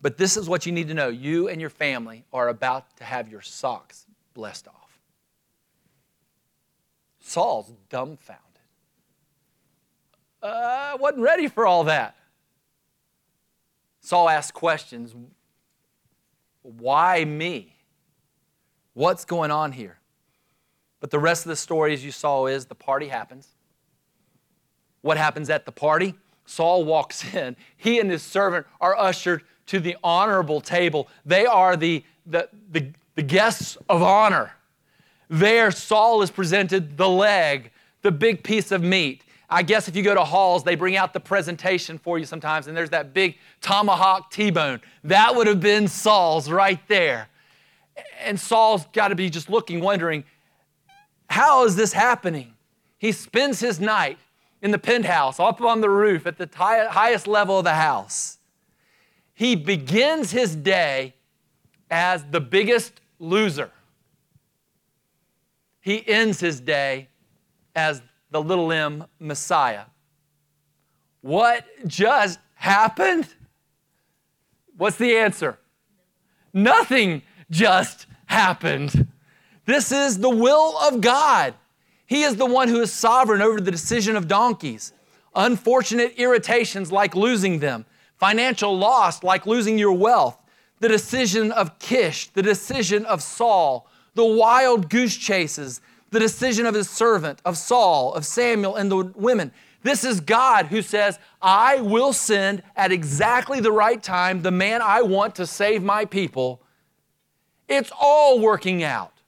But 0.00 0.16
this 0.16 0.36
is 0.36 0.48
what 0.48 0.64
you 0.64 0.72
need 0.72 0.88
to 0.88 0.94
know 0.94 1.08
you 1.08 1.48
and 1.48 1.60
your 1.60 1.70
family 1.70 2.24
are 2.32 2.48
about 2.48 2.96
to 2.96 3.04
have 3.04 3.28
your 3.28 3.42
socks 3.42 4.06
blessed 4.34 4.68
off. 4.68 4.98
Saul's 7.20 7.72
dumbfounded. 7.90 8.49
Uh, 10.42 10.46
I 10.46 10.96
wasn't 10.96 11.22
ready 11.22 11.48
for 11.48 11.66
all 11.66 11.84
that. 11.84 12.16
Saul 14.00 14.28
asked 14.28 14.54
questions 14.54 15.14
Why 16.62 17.24
me? 17.24 17.76
What's 18.94 19.24
going 19.24 19.50
on 19.50 19.72
here? 19.72 19.98
But 21.00 21.10
the 21.10 21.18
rest 21.18 21.46
of 21.46 21.50
the 21.50 21.56
story, 21.56 21.94
as 21.94 22.04
you 22.04 22.12
saw, 22.12 22.46
is 22.46 22.66
the 22.66 22.74
party 22.74 23.08
happens. 23.08 23.48
What 25.00 25.16
happens 25.16 25.48
at 25.48 25.64
the 25.64 25.72
party? 25.72 26.14
Saul 26.44 26.84
walks 26.84 27.34
in. 27.34 27.56
He 27.76 27.98
and 27.98 28.10
his 28.10 28.22
servant 28.22 28.66
are 28.80 28.96
ushered 28.96 29.42
to 29.66 29.80
the 29.80 29.96
honorable 30.02 30.60
table. 30.60 31.08
They 31.24 31.46
are 31.46 31.76
the, 31.76 32.04
the, 32.26 32.48
the, 32.70 32.88
the 33.14 33.22
guests 33.22 33.78
of 33.88 34.02
honor. 34.02 34.52
There, 35.28 35.70
Saul 35.70 36.22
is 36.22 36.30
presented 36.30 36.96
the 36.96 37.08
leg, 37.08 37.70
the 38.02 38.10
big 38.10 38.42
piece 38.42 38.72
of 38.72 38.82
meat. 38.82 39.22
I 39.50 39.62
guess 39.62 39.88
if 39.88 39.96
you 39.96 40.02
go 40.02 40.14
to 40.14 40.22
halls, 40.22 40.62
they 40.62 40.76
bring 40.76 40.96
out 40.96 41.12
the 41.12 41.20
presentation 41.20 41.98
for 41.98 42.18
you 42.18 42.24
sometimes, 42.24 42.68
and 42.68 42.76
there's 42.76 42.90
that 42.90 43.12
big 43.12 43.36
tomahawk 43.60 44.30
T 44.30 44.50
bone. 44.50 44.80
That 45.02 45.34
would 45.34 45.48
have 45.48 45.60
been 45.60 45.88
Saul's 45.88 46.48
right 46.48 46.80
there. 46.86 47.28
And 48.20 48.38
Saul's 48.38 48.86
got 48.92 49.08
to 49.08 49.16
be 49.16 49.28
just 49.28 49.50
looking, 49.50 49.80
wondering, 49.80 50.24
how 51.28 51.64
is 51.64 51.74
this 51.74 51.92
happening? 51.92 52.54
He 52.98 53.12
spends 53.12 53.60
his 53.60 53.80
night 53.80 54.18
in 54.62 54.70
the 54.70 54.78
penthouse, 54.78 55.40
up 55.40 55.60
on 55.60 55.80
the 55.80 55.90
roof 55.90 56.26
at 56.26 56.36
the 56.36 56.48
highest 56.56 57.26
level 57.26 57.58
of 57.58 57.64
the 57.64 57.74
house. 57.74 58.38
He 59.34 59.56
begins 59.56 60.30
his 60.30 60.54
day 60.54 61.14
as 61.90 62.24
the 62.30 62.40
biggest 62.40 63.00
loser. 63.18 63.70
He 65.80 66.06
ends 66.06 66.40
his 66.40 66.60
day 66.60 67.08
as 67.74 68.02
the 68.30 68.42
little 68.42 68.72
m 68.72 69.04
Messiah. 69.18 69.84
What 71.20 71.64
just 71.86 72.38
happened? 72.54 73.28
What's 74.76 74.96
the 74.96 75.16
answer? 75.16 75.58
Nothing 76.52 77.22
just 77.50 78.06
happened. 78.26 79.08
This 79.66 79.92
is 79.92 80.18
the 80.18 80.30
will 80.30 80.78
of 80.78 81.00
God. 81.00 81.54
He 82.06 82.22
is 82.22 82.36
the 82.36 82.46
one 82.46 82.68
who 82.68 82.80
is 82.80 82.92
sovereign 82.92 83.42
over 83.42 83.60
the 83.60 83.70
decision 83.70 84.16
of 84.16 84.26
donkeys. 84.26 84.92
Unfortunate 85.34 86.14
irritations 86.16 86.90
like 86.90 87.14
losing 87.14 87.60
them, 87.60 87.84
financial 88.16 88.76
loss 88.76 89.22
like 89.22 89.46
losing 89.46 89.78
your 89.78 89.92
wealth, 89.92 90.36
the 90.80 90.88
decision 90.88 91.52
of 91.52 91.78
Kish, 91.78 92.28
the 92.28 92.42
decision 92.42 93.04
of 93.04 93.22
Saul, 93.22 93.86
the 94.14 94.24
wild 94.24 94.90
goose 94.90 95.16
chases, 95.16 95.80
the 96.10 96.20
decision 96.20 96.66
of 96.66 96.74
his 96.74 96.90
servant, 96.90 97.40
of 97.44 97.56
Saul, 97.56 98.12
of 98.14 98.26
Samuel, 98.26 98.76
and 98.76 98.90
the 98.90 99.12
women. 99.14 99.52
This 99.82 100.04
is 100.04 100.20
God 100.20 100.66
who 100.66 100.82
says, 100.82 101.18
I 101.40 101.80
will 101.80 102.12
send 102.12 102.62
at 102.76 102.92
exactly 102.92 103.60
the 103.60 103.72
right 103.72 104.02
time 104.02 104.42
the 104.42 104.50
man 104.50 104.82
I 104.82 105.02
want 105.02 105.36
to 105.36 105.46
save 105.46 105.82
my 105.82 106.04
people. 106.04 106.62
It's 107.68 107.92
all 107.98 108.40
working 108.40 108.82
out 108.82 109.20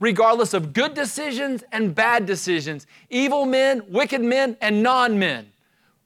regardless 0.00 0.54
of 0.54 0.72
good 0.72 0.94
decisions 0.94 1.64
and 1.72 1.94
bad 1.94 2.26
decisions, 2.26 2.86
evil 3.10 3.46
men, 3.46 3.82
wicked 3.88 4.20
men, 4.20 4.56
and 4.60 4.82
non 4.82 5.18
men, 5.18 5.50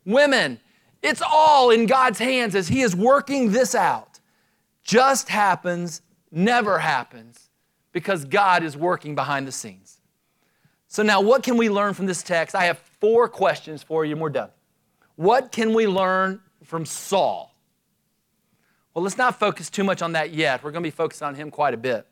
women. 0.05 0.61
It's 1.03 1.23
all 1.23 1.71
in 1.71 1.87
God's 1.87 2.19
hands 2.19 2.55
as 2.55 2.69
He 2.69 2.83
is 2.83 2.95
working 2.95 3.53
this 3.53 3.75
out. 3.75 4.21
Just 4.85 5.29
happens, 5.29 6.03
never 6.31 6.79
happens, 6.79 7.51
because 7.93 8.25
God 8.25 8.63
is 8.63 8.77
working 8.77 9.15
behind 9.15 9.47
the 9.47 9.53
scenes. 9.53 9.92
So, 10.93 11.03
now 11.03 11.23
what 11.23 11.43
can 11.43 11.57
we 11.57 11.71
learn 11.71 11.95
from 11.95 12.05
this 12.05 12.23
text? 12.23 12.55
I 12.55 12.67
have 12.67 12.77
four 13.01 13.27
questions 13.27 13.83
for 13.83 14.05
you, 14.05 14.13
and 14.13 14.21
we're 14.21 14.29
done. 14.29 14.51
What 15.17 15.51
can 15.51 15.73
we 15.73 15.87
learn 15.87 16.43
from 16.65 16.85
Saul? 16.85 17.55
Well, 18.93 19.03
let's 19.03 19.17
not 19.17 19.39
focus 19.39 19.71
too 19.71 19.85
much 19.85 20.03
on 20.03 20.13
that 20.13 20.35
yet. 20.35 20.63
We're 20.63 20.71
going 20.71 20.83
to 20.83 20.87
be 20.87 20.95
focused 20.95 21.23
on 21.23 21.35
him 21.35 21.51
quite 21.51 21.73
a 21.73 21.79
bit. 21.79 22.07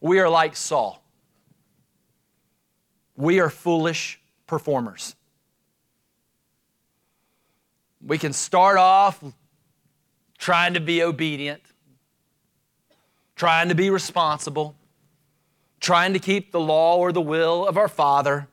We 0.00 0.18
are 0.18 0.28
like 0.28 0.56
Saul. 0.56 1.00
We 3.14 3.38
are 3.38 3.48
foolish 3.48 4.20
performers. 4.48 5.14
We 8.04 8.18
can 8.18 8.32
start 8.32 8.76
off 8.76 9.22
trying 10.36 10.74
to 10.74 10.80
be 10.80 11.04
obedient, 11.04 11.62
trying 13.36 13.68
to 13.68 13.76
be 13.76 13.90
responsible, 13.90 14.74
trying 15.84 16.12
to 16.14 16.18
keep 16.18 16.50
the 16.50 16.60
law 16.60 16.96
or 16.96 17.12
the 17.12 17.20
will 17.20 17.66
of 17.66 17.76
our 17.76 17.88
Father. 17.88 18.48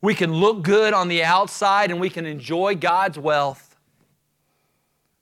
We 0.00 0.14
can 0.14 0.32
look 0.32 0.62
good 0.62 0.94
on 0.94 1.08
the 1.08 1.24
outside 1.24 1.90
and 1.90 2.00
we 2.00 2.10
can 2.10 2.26
enjoy 2.26 2.76
God's 2.76 3.18
wealth. 3.18 3.76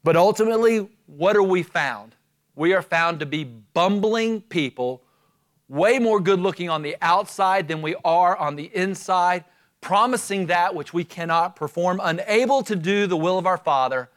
But 0.02 0.16
ultimately, 0.16 0.88
what 1.06 1.36
are 1.36 1.42
we 1.42 1.62
found? 1.62 2.14
we 2.56 2.72
are 2.72 2.82
found 2.82 3.20
to 3.20 3.26
be 3.26 3.44
bumbling 3.44 4.40
people, 4.42 5.02
way 5.68 5.98
more 5.98 6.20
good 6.20 6.38
looking 6.38 6.70
on 6.70 6.82
the 6.82 6.96
outside 7.02 7.68
than 7.68 7.82
we 7.82 7.94
are 8.04 8.36
on 8.36 8.56
the 8.56 8.70
inside, 8.74 9.44
promising 9.80 10.46
that 10.46 10.74
which 10.74 10.92
we 10.94 11.04
cannot 11.04 11.56
perform, 11.56 12.00
unable 12.02 12.62
to 12.62 12.76
do 12.76 13.06
the 13.06 13.16
will 13.16 13.38
of 13.38 13.46
our 13.46 13.58
Father. 13.58 14.08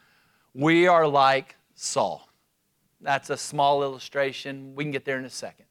We 0.54 0.86
are 0.86 1.06
like 1.06 1.56
Saul. 1.74 2.28
That's 3.00 3.30
a 3.30 3.36
small 3.36 3.82
illustration. 3.82 4.74
We 4.74 4.84
can 4.84 4.90
get 4.90 5.04
there 5.04 5.18
in 5.18 5.24
a 5.24 5.30
second. 5.30 5.66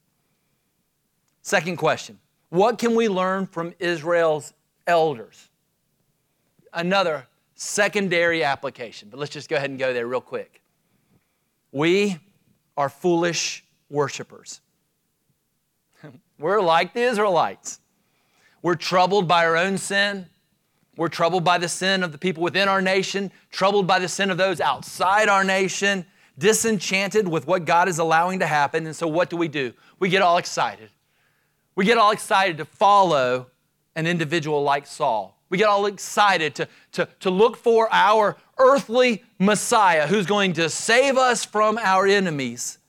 Second 1.48 1.78
question 1.78 2.20
What 2.50 2.78
can 2.78 2.94
we 2.94 3.08
learn 3.08 3.48
from 3.48 3.74
Israel's 3.80 4.52
elders? 4.86 5.48
Another 6.74 7.26
secondary 7.56 8.44
application, 8.44 9.08
but 9.10 9.18
let's 9.18 9.32
just 9.32 9.48
go 9.48 9.56
ahead 9.56 9.70
and 9.70 9.80
go 9.80 9.94
there 9.94 10.06
real 10.08 10.20
quick. 10.20 10.62
We 11.72 12.20
are 12.76 12.90
foolish 12.90 13.64
worshipers. 13.90 14.60
We're 16.38 16.60
like 16.60 16.94
the 16.94 17.04
Israelites. 17.04 17.80
We're 18.62 18.76
troubled 18.76 19.30
by 19.30 19.46
our 19.46 19.56
own 19.56 19.78
sin. 19.78 20.26
We're 20.98 21.08
troubled 21.08 21.46
by 21.46 21.60
the 21.60 21.70
sin 21.70 22.04
of 22.04 22.12
the 22.12 22.18
people 22.18 22.44
within 22.44 22.68
our 22.68 22.82
nation, 22.82 23.32
troubled 23.52 23.88
by 23.88 24.00
the 24.00 24.10
sin 24.10 24.32
of 24.32 24.38
those 24.38 24.60
outside 24.60 25.30
our 25.30 25.46
nation, 25.46 26.06
disenchanted 26.38 27.26
with 27.26 27.48
what 27.48 27.64
God 27.64 27.88
is 27.88 28.00
allowing 28.00 28.40
to 28.40 28.48
happen. 28.48 28.86
And 28.86 28.94
so, 28.94 29.08
what 29.08 29.30
do 29.30 29.38
we 29.38 29.48
do? 29.48 29.72
We 29.98 30.10
get 30.10 30.22
all 30.22 30.40
excited. 30.40 30.90
We 31.78 31.86
get 31.86 31.98
all 31.98 32.12
excited 32.12 32.58
to 32.58 32.66
follow 32.66 33.48
an 33.96 34.06
individual 34.06 34.64
like 34.64 34.86
Saul. 34.86 35.40
We 35.48 35.58
get 35.58 35.70
all 35.70 35.86
excited 35.86 36.56
to, 36.56 36.68
to, 36.92 37.08
to 37.22 37.30
look 37.30 37.56
for 37.56 37.88
our 37.90 38.36
earthly 38.58 39.24
Messiah 39.40 40.08
who's 40.08 40.26
going 40.26 40.52
to 40.54 40.70
save 40.70 41.18
us 41.18 41.46
from 41.46 41.78
our 41.78 42.06
enemies. 42.06 42.80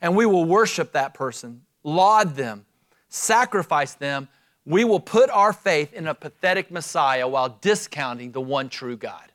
And 0.00 0.14
we 0.14 0.26
will 0.26 0.44
worship 0.44 0.92
that 0.92 1.12
person, 1.12 1.62
laud 1.82 2.36
them, 2.36 2.66
sacrifice 3.08 3.94
them 3.94 4.28
we 4.68 4.84
will 4.84 5.00
put 5.00 5.30
our 5.30 5.54
faith 5.54 5.94
in 5.94 6.06
a 6.08 6.14
pathetic 6.14 6.70
Messiah 6.70 7.26
while 7.26 7.56
discounting 7.62 8.32
the 8.32 8.40
one 8.42 8.68
true 8.68 8.98
God. 8.98 9.32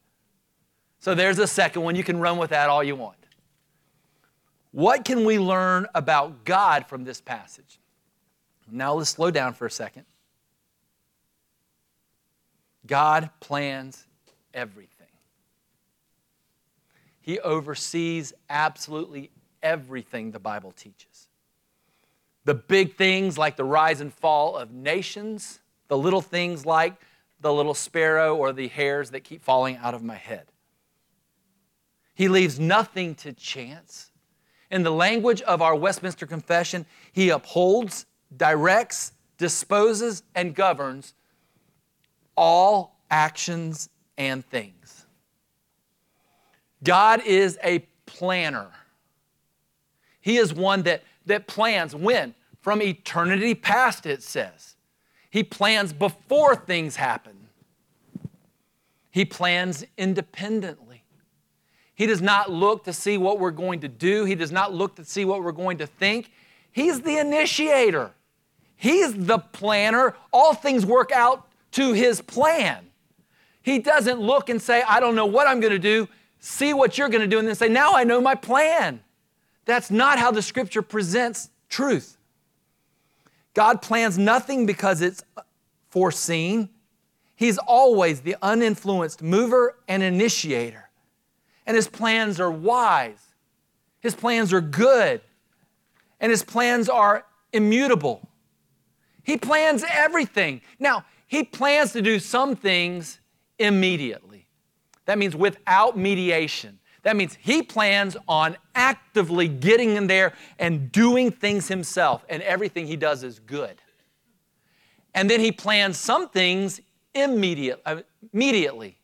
So 0.99 1.15
there's 1.15 1.39
a 1.39 1.47
second 1.47 1.81
one. 1.81 1.95
You 1.95 2.03
can 2.03 2.19
run 2.19 2.37
with 2.37 2.51
that 2.51 2.69
all 2.69 2.83
you 2.83 2.95
want. 2.95 3.17
What 4.69 5.03
can 5.03 5.25
we 5.25 5.39
learn 5.39 5.87
about 5.95 6.45
God 6.45 6.85
from 6.85 7.03
this 7.03 7.19
passage? 7.19 7.79
Now 8.69 8.93
let's 8.95 9.09
slow 9.09 9.31
down 9.31 9.53
for 9.53 9.65
a 9.65 9.71
second. 9.71 10.05
God 12.85 13.29
plans 13.39 14.05
everything. 14.53 15.07
He 17.21 17.39
oversees 17.39 18.33
absolutely 18.49 19.31
everything 19.61 20.31
the 20.31 20.39
Bible 20.39 20.73
teaches. 20.73 21.29
The 22.45 22.53
big 22.53 22.95
things 22.97 23.37
like 23.37 23.55
the 23.55 23.63
rise 23.63 24.01
and 24.01 24.13
fall 24.13 24.57
of 24.57 24.71
nations, 24.71 25.59
the 25.87 25.97
little 25.97 26.21
things 26.21 26.65
like 26.65 26.95
the 27.39 27.53
little 27.53 27.73
sparrow 27.73 28.35
or 28.35 28.51
the 28.51 28.67
hairs 28.67 29.11
that 29.11 29.23
keep 29.23 29.41
falling 29.41 29.77
out 29.77 29.93
of 29.93 30.03
my 30.03 30.15
head. 30.15 30.47
He 32.13 32.27
leaves 32.27 32.59
nothing 32.59 33.15
to 33.15 33.33
chance. 33.33 34.11
In 34.69 34.83
the 34.83 34.91
language 34.91 35.41
of 35.43 35.61
our 35.61 35.75
Westminster 35.75 36.25
Confession, 36.25 36.85
he 37.11 37.29
upholds, 37.29 38.05
directs, 38.37 39.13
disposes, 39.37 40.23
and 40.35 40.55
governs 40.55 41.13
all 42.35 42.99
actions 43.09 43.89
and 44.17 44.45
things. 44.45 45.05
God 46.83 47.21
is 47.25 47.57
a 47.63 47.79
planner. 48.05 48.69
He 50.19 50.37
is 50.37 50.53
one 50.53 50.83
that, 50.83 51.03
that 51.25 51.47
plans 51.47 51.95
when? 51.95 52.35
From 52.61 52.81
eternity 52.81 53.55
past, 53.55 54.05
it 54.05 54.23
says. 54.23 54.75
He 55.29 55.43
plans 55.43 55.93
before 55.93 56.55
things 56.55 56.95
happen. 56.95 57.33
He 59.11 59.25
plans 59.25 59.85
independently. 59.97 61.03
He 61.95 62.07
does 62.07 62.21
not 62.21 62.51
look 62.51 62.85
to 62.85 62.93
see 62.93 63.17
what 63.17 63.39
we're 63.39 63.51
going 63.51 63.81
to 63.81 63.87
do. 63.87 64.25
He 64.25 64.35
does 64.35 64.51
not 64.51 64.73
look 64.73 64.95
to 64.95 65.05
see 65.05 65.25
what 65.25 65.43
we're 65.43 65.51
going 65.51 65.77
to 65.77 65.87
think. 65.87 66.31
He's 66.71 67.01
the 67.01 67.17
initiator. 67.19 68.11
He's 68.83 69.13
the 69.13 69.39
planner. 69.39 70.13
All 70.33 70.53
things 70.53 70.85
work 70.85 71.13
out 71.13 71.47
to 71.71 71.93
his 71.93 72.19
plan. 72.19 72.85
He 73.61 73.79
doesn't 73.79 74.19
look 74.19 74.49
and 74.49 74.61
say, 74.61 74.83
I 74.85 74.99
don't 74.99 75.15
know 75.15 75.25
what 75.25 75.47
I'm 75.47 75.61
going 75.61 75.71
to 75.71 75.79
do, 75.79 76.09
see 76.39 76.73
what 76.73 76.97
you're 76.97 77.07
going 77.07 77.21
to 77.21 77.27
do, 77.27 77.39
and 77.39 77.47
then 77.47 77.55
say, 77.55 77.69
Now 77.69 77.93
I 77.95 78.03
know 78.03 78.19
my 78.19 78.35
plan. 78.35 78.99
That's 79.63 79.89
not 79.89 80.19
how 80.19 80.31
the 80.31 80.41
scripture 80.41 80.81
presents 80.81 81.49
truth. 81.69 82.17
God 83.53 83.81
plans 83.81 84.17
nothing 84.17 84.65
because 84.65 85.01
it's 85.01 85.23
foreseen. 85.89 86.67
He's 87.37 87.57
always 87.59 88.19
the 88.19 88.35
uninfluenced 88.41 89.21
mover 89.21 89.77
and 89.87 90.03
initiator. 90.03 90.89
And 91.65 91.77
his 91.77 91.87
plans 91.87 92.37
are 92.37 92.51
wise, 92.51 93.33
his 94.01 94.13
plans 94.13 94.51
are 94.51 94.59
good, 94.59 95.21
and 96.19 96.29
his 96.29 96.43
plans 96.43 96.89
are 96.89 97.25
immutable. 97.53 98.27
He 99.23 99.37
plans 99.37 99.83
everything. 99.89 100.61
Now, 100.79 101.05
he 101.27 101.43
plans 101.43 101.93
to 101.93 102.01
do 102.01 102.19
some 102.19 102.55
things 102.55 103.19
immediately. 103.57 104.47
That 105.05 105.17
means 105.17 105.35
without 105.35 105.97
mediation. 105.97 106.79
That 107.03 107.15
means 107.15 107.37
he 107.41 107.63
plans 107.63 108.15
on 108.27 108.57
actively 108.75 109.47
getting 109.47 109.95
in 109.95 110.07
there 110.07 110.33
and 110.57 110.91
doing 110.91 111.31
things 111.31 111.67
himself, 111.67 112.25
and 112.29 112.41
everything 112.43 112.87
he 112.87 112.95
does 112.95 113.23
is 113.23 113.39
good. 113.39 113.81
And 115.13 115.29
then 115.29 115.39
he 115.39 115.51
plans 115.51 115.97
some 115.97 116.29
things 116.29 116.81
immediate, 117.13 117.81
uh, 117.85 118.01
immediately 118.31 118.97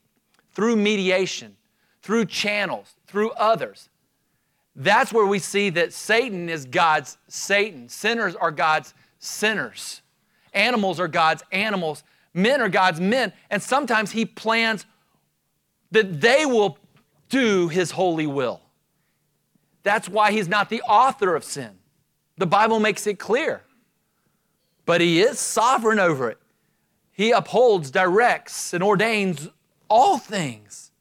through 0.53 0.75
mediation, 0.77 1.55
through 2.01 2.25
channels, 2.25 2.95
through 3.05 3.31
others. 3.31 3.89
That's 4.75 5.11
where 5.11 5.25
we 5.25 5.39
see 5.39 5.69
that 5.71 5.93
Satan 5.93 6.49
is 6.49 6.65
God's 6.65 7.17
Satan. 7.27 7.89
Sinners 7.89 8.35
are 8.35 8.51
God's 8.51 8.93
sinners. 9.19 10.01
Animals 10.53 10.99
are 10.99 11.07
God's 11.07 11.43
animals. 11.51 12.03
Men 12.33 12.61
are 12.61 12.69
God's 12.69 12.99
men, 12.99 13.33
and 13.49 13.61
sometimes 13.61 14.11
He 14.11 14.25
plans 14.25 14.85
that 15.91 16.21
they 16.21 16.45
will 16.45 16.77
do 17.29 17.67
His 17.67 17.91
holy 17.91 18.27
will. 18.27 18.61
That's 19.83 20.07
why 20.07 20.31
He's 20.31 20.47
not 20.47 20.69
the 20.69 20.81
author 20.83 21.35
of 21.35 21.43
sin. 21.43 21.71
The 22.37 22.45
Bible 22.45 22.79
makes 22.79 23.07
it 23.07 23.17
clear. 23.19 23.63
But 24.85 25.01
He 25.01 25.21
is 25.21 25.39
sovereign 25.39 25.99
over 25.99 26.29
it. 26.29 26.37
He 27.11 27.31
upholds, 27.31 27.91
directs, 27.91 28.73
and 28.73 28.83
ordains 28.83 29.49
all 29.89 30.17
things. 30.17 30.91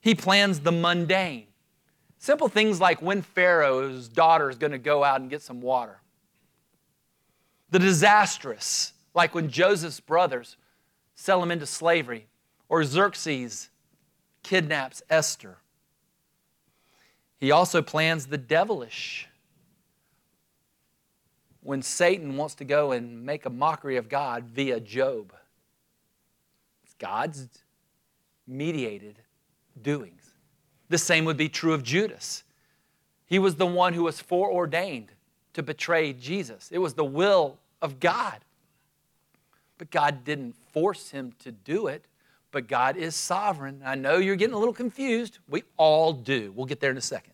He 0.00 0.14
plans 0.14 0.60
the 0.60 0.72
mundane. 0.72 1.46
Simple 2.18 2.48
things 2.48 2.80
like 2.80 3.00
when 3.00 3.22
Pharaoh's 3.22 4.08
daughter 4.08 4.50
is 4.50 4.58
going 4.58 4.72
to 4.72 4.78
go 4.78 5.02
out 5.02 5.20
and 5.20 5.30
get 5.30 5.42
some 5.42 5.60
water. 5.60 6.00
The 7.70 7.78
disastrous, 7.78 8.92
like 9.14 9.34
when 9.34 9.50
Joseph's 9.50 10.00
brothers 10.00 10.56
sell 11.14 11.42
him 11.42 11.50
into 11.50 11.66
slavery, 11.66 12.26
or 12.68 12.84
Xerxes 12.84 13.70
kidnaps 14.42 15.02
Esther. 15.10 15.58
He 17.38 17.50
also 17.50 17.82
plans 17.82 18.26
the 18.26 18.38
devilish. 18.38 19.28
When 21.62 21.82
Satan 21.82 22.36
wants 22.36 22.54
to 22.56 22.64
go 22.64 22.92
and 22.92 23.24
make 23.24 23.44
a 23.46 23.50
mockery 23.50 23.96
of 23.96 24.08
God 24.08 24.44
via 24.44 24.80
Job, 24.80 25.32
it's 26.84 26.94
God's 26.94 27.48
mediated 28.46 29.18
doings. 29.80 30.30
The 30.88 30.98
same 30.98 31.24
would 31.26 31.36
be 31.36 31.48
true 31.48 31.74
of 31.74 31.82
Judas. 31.82 32.44
He 33.26 33.38
was 33.38 33.56
the 33.56 33.66
one 33.66 33.92
who 33.92 34.04
was 34.04 34.20
foreordained 34.20 35.12
to 35.58 35.62
betray 35.64 36.12
Jesus, 36.12 36.70
it 36.70 36.78
was 36.78 36.94
the 36.94 37.04
will 37.04 37.58
of 37.82 37.98
God. 37.98 38.38
But 39.76 39.90
God 39.90 40.22
didn't 40.22 40.54
force 40.72 41.10
him 41.10 41.32
to 41.40 41.50
do 41.50 41.88
it, 41.88 42.04
but 42.52 42.68
God 42.68 42.96
is 42.96 43.16
sovereign. 43.16 43.82
I 43.84 43.96
know 43.96 44.18
you're 44.18 44.36
getting 44.36 44.54
a 44.54 44.58
little 44.58 44.72
confused. 44.72 45.40
We 45.48 45.64
all 45.76 46.12
do. 46.12 46.52
We'll 46.54 46.66
get 46.66 46.78
there 46.78 46.92
in 46.92 46.96
a 46.96 47.00
second. 47.00 47.32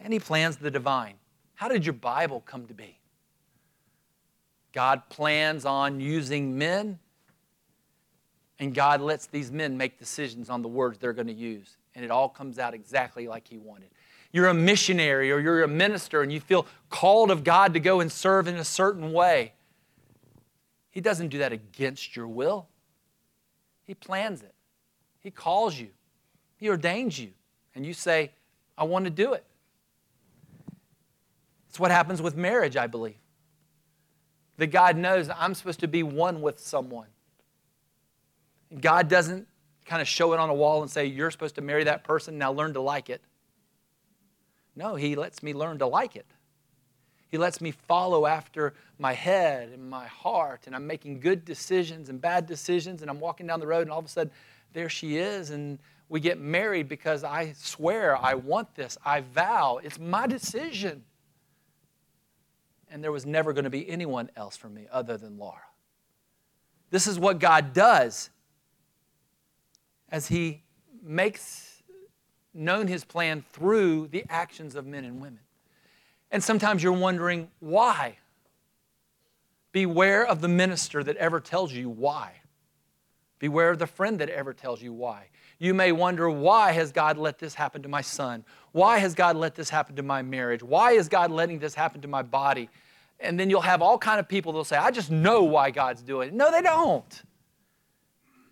And 0.00 0.12
he 0.12 0.18
plans 0.18 0.56
the 0.56 0.70
divine. 0.70 1.14
How 1.54 1.68
did 1.68 1.86
your 1.86 1.92
Bible 1.92 2.42
come 2.44 2.66
to 2.66 2.74
be? 2.74 2.98
God 4.72 5.08
plans 5.08 5.64
on 5.64 6.00
using 6.00 6.58
men, 6.58 6.98
and 8.58 8.74
God 8.74 9.00
lets 9.00 9.26
these 9.26 9.52
men 9.52 9.78
make 9.78 10.00
decisions 10.00 10.50
on 10.50 10.62
the 10.62 10.68
words 10.68 10.98
they're 10.98 11.12
going 11.12 11.28
to 11.28 11.32
use. 11.32 11.76
And 11.94 12.04
it 12.04 12.10
all 12.10 12.28
comes 12.28 12.58
out 12.58 12.74
exactly 12.74 13.28
like 13.28 13.46
He 13.46 13.58
wanted. 13.58 13.90
You're 14.34 14.48
a 14.48 14.54
missionary 14.54 15.30
or 15.30 15.38
you're 15.38 15.62
a 15.62 15.68
minister 15.68 16.20
and 16.20 16.32
you 16.32 16.40
feel 16.40 16.66
called 16.90 17.30
of 17.30 17.44
God 17.44 17.72
to 17.74 17.78
go 17.78 18.00
and 18.00 18.10
serve 18.10 18.48
in 18.48 18.56
a 18.56 18.64
certain 18.64 19.12
way. 19.12 19.52
He 20.90 21.00
doesn't 21.00 21.28
do 21.28 21.38
that 21.38 21.52
against 21.52 22.16
your 22.16 22.26
will. 22.26 22.66
He 23.84 23.94
plans 23.94 24.42
it. 24.42 24.52
He 25.20 25.30
calls 25.30 25.78
you. 25.78 25.90
He 26.56 26.68
ordains 26.68 27.16
you. 27.16 27.30
And 27.76 27.86
you 27.86 27.94
say, 27.94 28.32
I 28.76 28.82
want 28.82 29.04
to 29.04 29.10
do 29.12 29.34
it. 29.34 29.44
It's 31.68 31.78
what 31.78 31.92
happens 31.92 32.20
with 32.20 32.36
marriage, 32.36 32.76
I 32.76 32.88
believe. 32.88 33.20
That 34.56 34.66
God 34.66 34.96
knows 34.96 35.30
I'm 35.30 35.54
supposed 35.54 35.78
to 35.78 35.88
be 35.88 36.02
one 36.02 36.42
with 36.42 36.58
someone. 36.58 37.06
And 38.68 38.82
God 38.82 39.08
doesn't 39.08 39.46
kind 39.86 40.02
of 40.02 40.08
show 40.08 40.32
it 40.32 40.40
on 40.40 40.50
a 40.50 40.54
wall 40.54 40.82
and 40.82 40.90
say, 40.90 41.06
You're 41.06 41.30
supposed 41.30 41.54
to 41.54 41.60
marry 41.60 41.84
that 41.84 42.02
person, 42.02 42.36
now 42.36 42.50
learn 42.50 42.74
to 42.74 42.80
like 42.80 43.10
it. 43.10 43.22
No, 44.76 44.94
He 44.94 45.14
lets 45.16 45.42
me 45.42 45.54
learn 45.54 45.78
to 45.78 45.86
like 45.86 46.16
it. 46.16 46.26
He 47.30 47.38
lets 47.38 47.60
me 47.60 47.72
follow 47.72 48.26
after 48.26 48.74
my 48.98 49.12
head 49.12 49.70
and 49.70 49.90
my 49.90 50.06
heart, 50.06 50.66
and 50.66 50.74
I'm 50.76 50.86
making 50.86 51.18
good 51.18 51.44
decisions 51.44 52.08
and 52.08 52.20
bad 52.20 52.46
decisions, 52.46 53.02
and 53.02 53.10
I'm 53.10 53.18
walking 53.18 53.46
down 53.46 53.60
the 53.60 53.66
road, 53.66 53.82
and 53.82 53.90
all 53.90 53.98
of 53.98 54.04
a 54.04 54.08
sudden, 54.08 54.32
there 54.72 54.88
she 54.88 55.16
is, 55.16 55.50
and 55.50 55.78
we 56.08 56.20
get 56.20 56.38
married 56.38 56.88
because 56.88 57.24
I 57.24 57.52
swear 57.56 58.16
I 58.16 58.34
want 58.34 58.74
this. 58.74 58.96
I 59.04 59.22
vow. 59.22 59.80
It's 59.82 59.98
my 59.98 60.26
decision. 60.26 61.04
And 62.88 63.02
there 63.02 63.10
was 63.10 63.26
never 63.26 63.52
going 63.52 63.64
to 63.64 63.70
be 63.70 63.88
anyone 63.88 64.30
else 64.36 64.56
for 64.56 64.68
me 64.68 64.86
other 64.92 65.16
than 65.16 65.38
Laura. 65.38 65.58
This 66.90 67.08
is 67.08 67.18
what 67.18 67.40
God 67.40 67.72
does 67.72 68.30
as 70.08 70.28
He 70.28 70.62
makes 71.02 71.73
known 72.54 72.86
His 72.86 73.04
plan 73.04 73.44
through 73.52 74.08
the 74.08 74.24
actions 74.28 74.74
of 74.74 74.86
men 74.86 75.04
and 75.04 75.20
women. 75.20 75.40
And 76.30 76.42
sometimes 76.42 76.82
you're 76.82 76.92
wondering 76.92 77.48
why. 77.60 78.18
Beware 79.72 80.24
of 80.24 80.40
the 80.40 80.48
minister 80.48 81.02
that 81.02 81.16
ever 81.16 81.40
tells 81.40 81.72
you 81.72 81.88
why. 81.88 82.32
Beware 83.38 83.70
of 83.70 83.78
the 83.78 83.86
friend 83.86 84.20
that 84.20 84.30
ever 84.30 84.52
tells 84.54 84.80
you 84.80 84.92
why. 84.92 85.26
You 85.58 85.74
may 85.74 85.92
wonder, 85.92 86.30
why 86.30 86.72
has 86.72 86.92
God 86.92 87.18
let 87.18 87.38
this 87.38 87.54
happen 87.54 87.82
to 87.82 87.88
my 87.88 88.00
son? 88.00 88.44
Why 88.72 88.98
has 88.98 89.14
God 89.14 89.36
let 89.36 89.54
this 89.54 89.70
happen 89.70 89.96
to 89.96 90.02
my 90.02 90.22
marriage? 90.22 90.62
Why 90.62 90.92
is 90.92 91.08
God 91.08 91.30
letting 91.30 91.58
this 91.58 91.74
happen 91.74 92.00
to 92.02 92.08
my 92.08 92.22
body? 92.22 92.68
and 93.20 93.38
then 93.38 93.50
you'll 93.50 93.60
have 93.60 93.82
all 93.82 93.98
kind 93.98 94.20
of 94.20 94.28
people 94.28 94.52
that'll 94.52 94.64
say, 94.64 94.76
I 94.76 94.90
just 94.90 95.10
know 95.10 95.44
why 95.44 95.70
God's 95.70 96.02
doing 96.02 96.28
it. 96.28 96.34
No, 96.34 96.50
they 96.50 96.62
don't. 96.62 97.22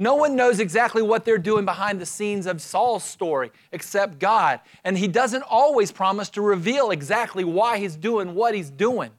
No 0.03 0.17
one 0.17 0.35
knows 0.35 0.59
exactly 0.59 1.01
what 1.01 1.25
they're 1.25 1.39
doing 1.39 1.65
behind 1.65 2.01
the 2.01 2.07
scenes 2.07 2.49
of 2.49 2.61
Saul's 2.61 3.05
story 3.05 3.53
except 3.71 4.19
God. 4.19 4.59
And 4.83 4.99
he 4.99 5.07
doesn't 5.07 5.45
always 5.49 5.93
promise 5.93 6.29
to 6.31 6.43
reveal 6.43 6.91
exactly 6.91 7.45
why 7.45 7.79
he's 7.79 7.95
doing 7.95 8.35
what 8.35 8.53
he's 8.53 8.69
doing. 8.69 9.13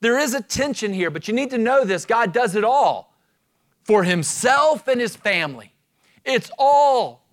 There 0.00 0.18
is 0.18 0.34
a 0.34 0.42
tension 0.42 0.92
here, 0.92 1.08
but 1.08 1.28
you 1.28 1.34
need 1.34 1.50
to 1.50 1.58
know 1.58 1.84
this 1.84 2.04
God 2.04 2.32
does 2.32 2.56
it 2.56 2.64
all 2.64 3.14
for 3.84 4.02
himself 4.02 4.88
and 4.88 5.00
his 5.00 5.14
family. 5.14 5.72
It's 6.24 6.50
all, 6.58 7.24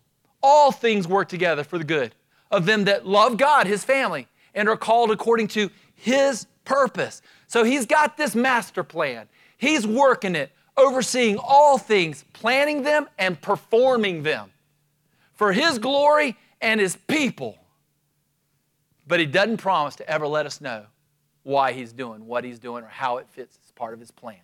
all 0.43 0.71
things 0.71 1.07
work 1.07 1.27
together 1.27 1.63
for 1.63 1.79
the 1.79 1.84
good 1.84 2.13
of 2.51 2.67
them 2.67 2.84
that 2.84 3.07
love 3.07 3.38
God, 3.38 3.65
his 3.65 3.84
family, 3.84 4.27
and 4.53 4.69
are 4.69 4.77
called 4.77 5.10
according 5.10 5.47
to 5.47 5.71
his 5.95 6.45
purpose. 6.65 7.23
So 7.47 7.63
he's 7.63 7.88
got 7.88 8.15
this 8.15 8.36
master 8.36 8.84
plan. 8.84 9.27
He's 9.57 9.88
working 9.88 10.36
it, 10.36 10.51
overseeing 10.77 11.38
all 11.38 11.77
things, 11.77 12.25
planning 12.34 12.84
them 12.84 13.07
and 13.17 13.39
performing 13.39 14.23
them 14.23 14.51
for 15.34 15.51
his 15.53 15.79
glory 15.79 16.38
and 16.62 16.79
his 16.79 16.95
people. 17.07 17.57
But 19.07 19.19
he 19.19 19.25
doesn't 19.25 19.57
promise 19.57 19.95
to 19.97 20.10
ever 20.10 20.27
let 20.27 20.45
us 20.45 20.62
know 20.62 20.86
why 21.43 21.71
he's 21.71 21.91
doing 21.91 22.25
what 22.25 22.43
he's 22.43 22.60
doing 22.60 22.84
or 22.84 22.88
how 22.88 23.17
it 23.17 23.27
fits 23.29 23.57
as 23.65 23.71
part 23.71 23.93
of 23.93 23.99
his 23.99 24.12
plan. 24.12 24.38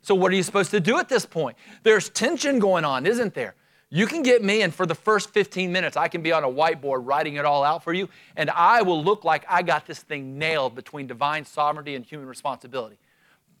So, 0.00 0.14
what 0.14 0.32
are 0.32 0.34
you 0.34 0.42
supposed 0.42 0.70
to 0.72 0.80
do 0.80 0.98
at 0.98 1.08
this 1.08 1.24
point? 1.24 1.56
There's 1.82 2.08
tension 2.08 2.58
going 2.58 2.84
on, 2.84 3.06
isn't 3.06 3.34
there? 3.34 3.54
You 3.88 4.06
can 4.06 4.22
get 4.22 4.42
me, 4.42 4.62
and 4.62 4.74
for 4.74 4.86
the 4.86 4.94
first 4.94 5.30
15 5.30 5.70
minutes, 5.70 5.98
I 5.98 6.08
can 6.08 6.22
be 6.22 6.32
on 6.32 6.44
a 6.44 6.48
whiteboard 6.48 7.06
writing 7.06 7.36
it 7.36 7.44
all 7.44 7.62
out 7.62 7.84
for 7.84 7.92
you, 7.92 8.08
and 8.36 8.48
I 8.50 8.80
will 8.80 9.04
look 9.04 9.22
like 9.22 9.44
I 9.48 9.62
got 9.62 9.86
this 9.86 10.00
thing 10.00 10.38
nailed 10.38 10.74
between 10.74 11.06
divine 11.06 11.44
sovereignty 11.44 11.94
and 11.94 12.04
human 12.04 12.26
responsibility. 12.26 12.96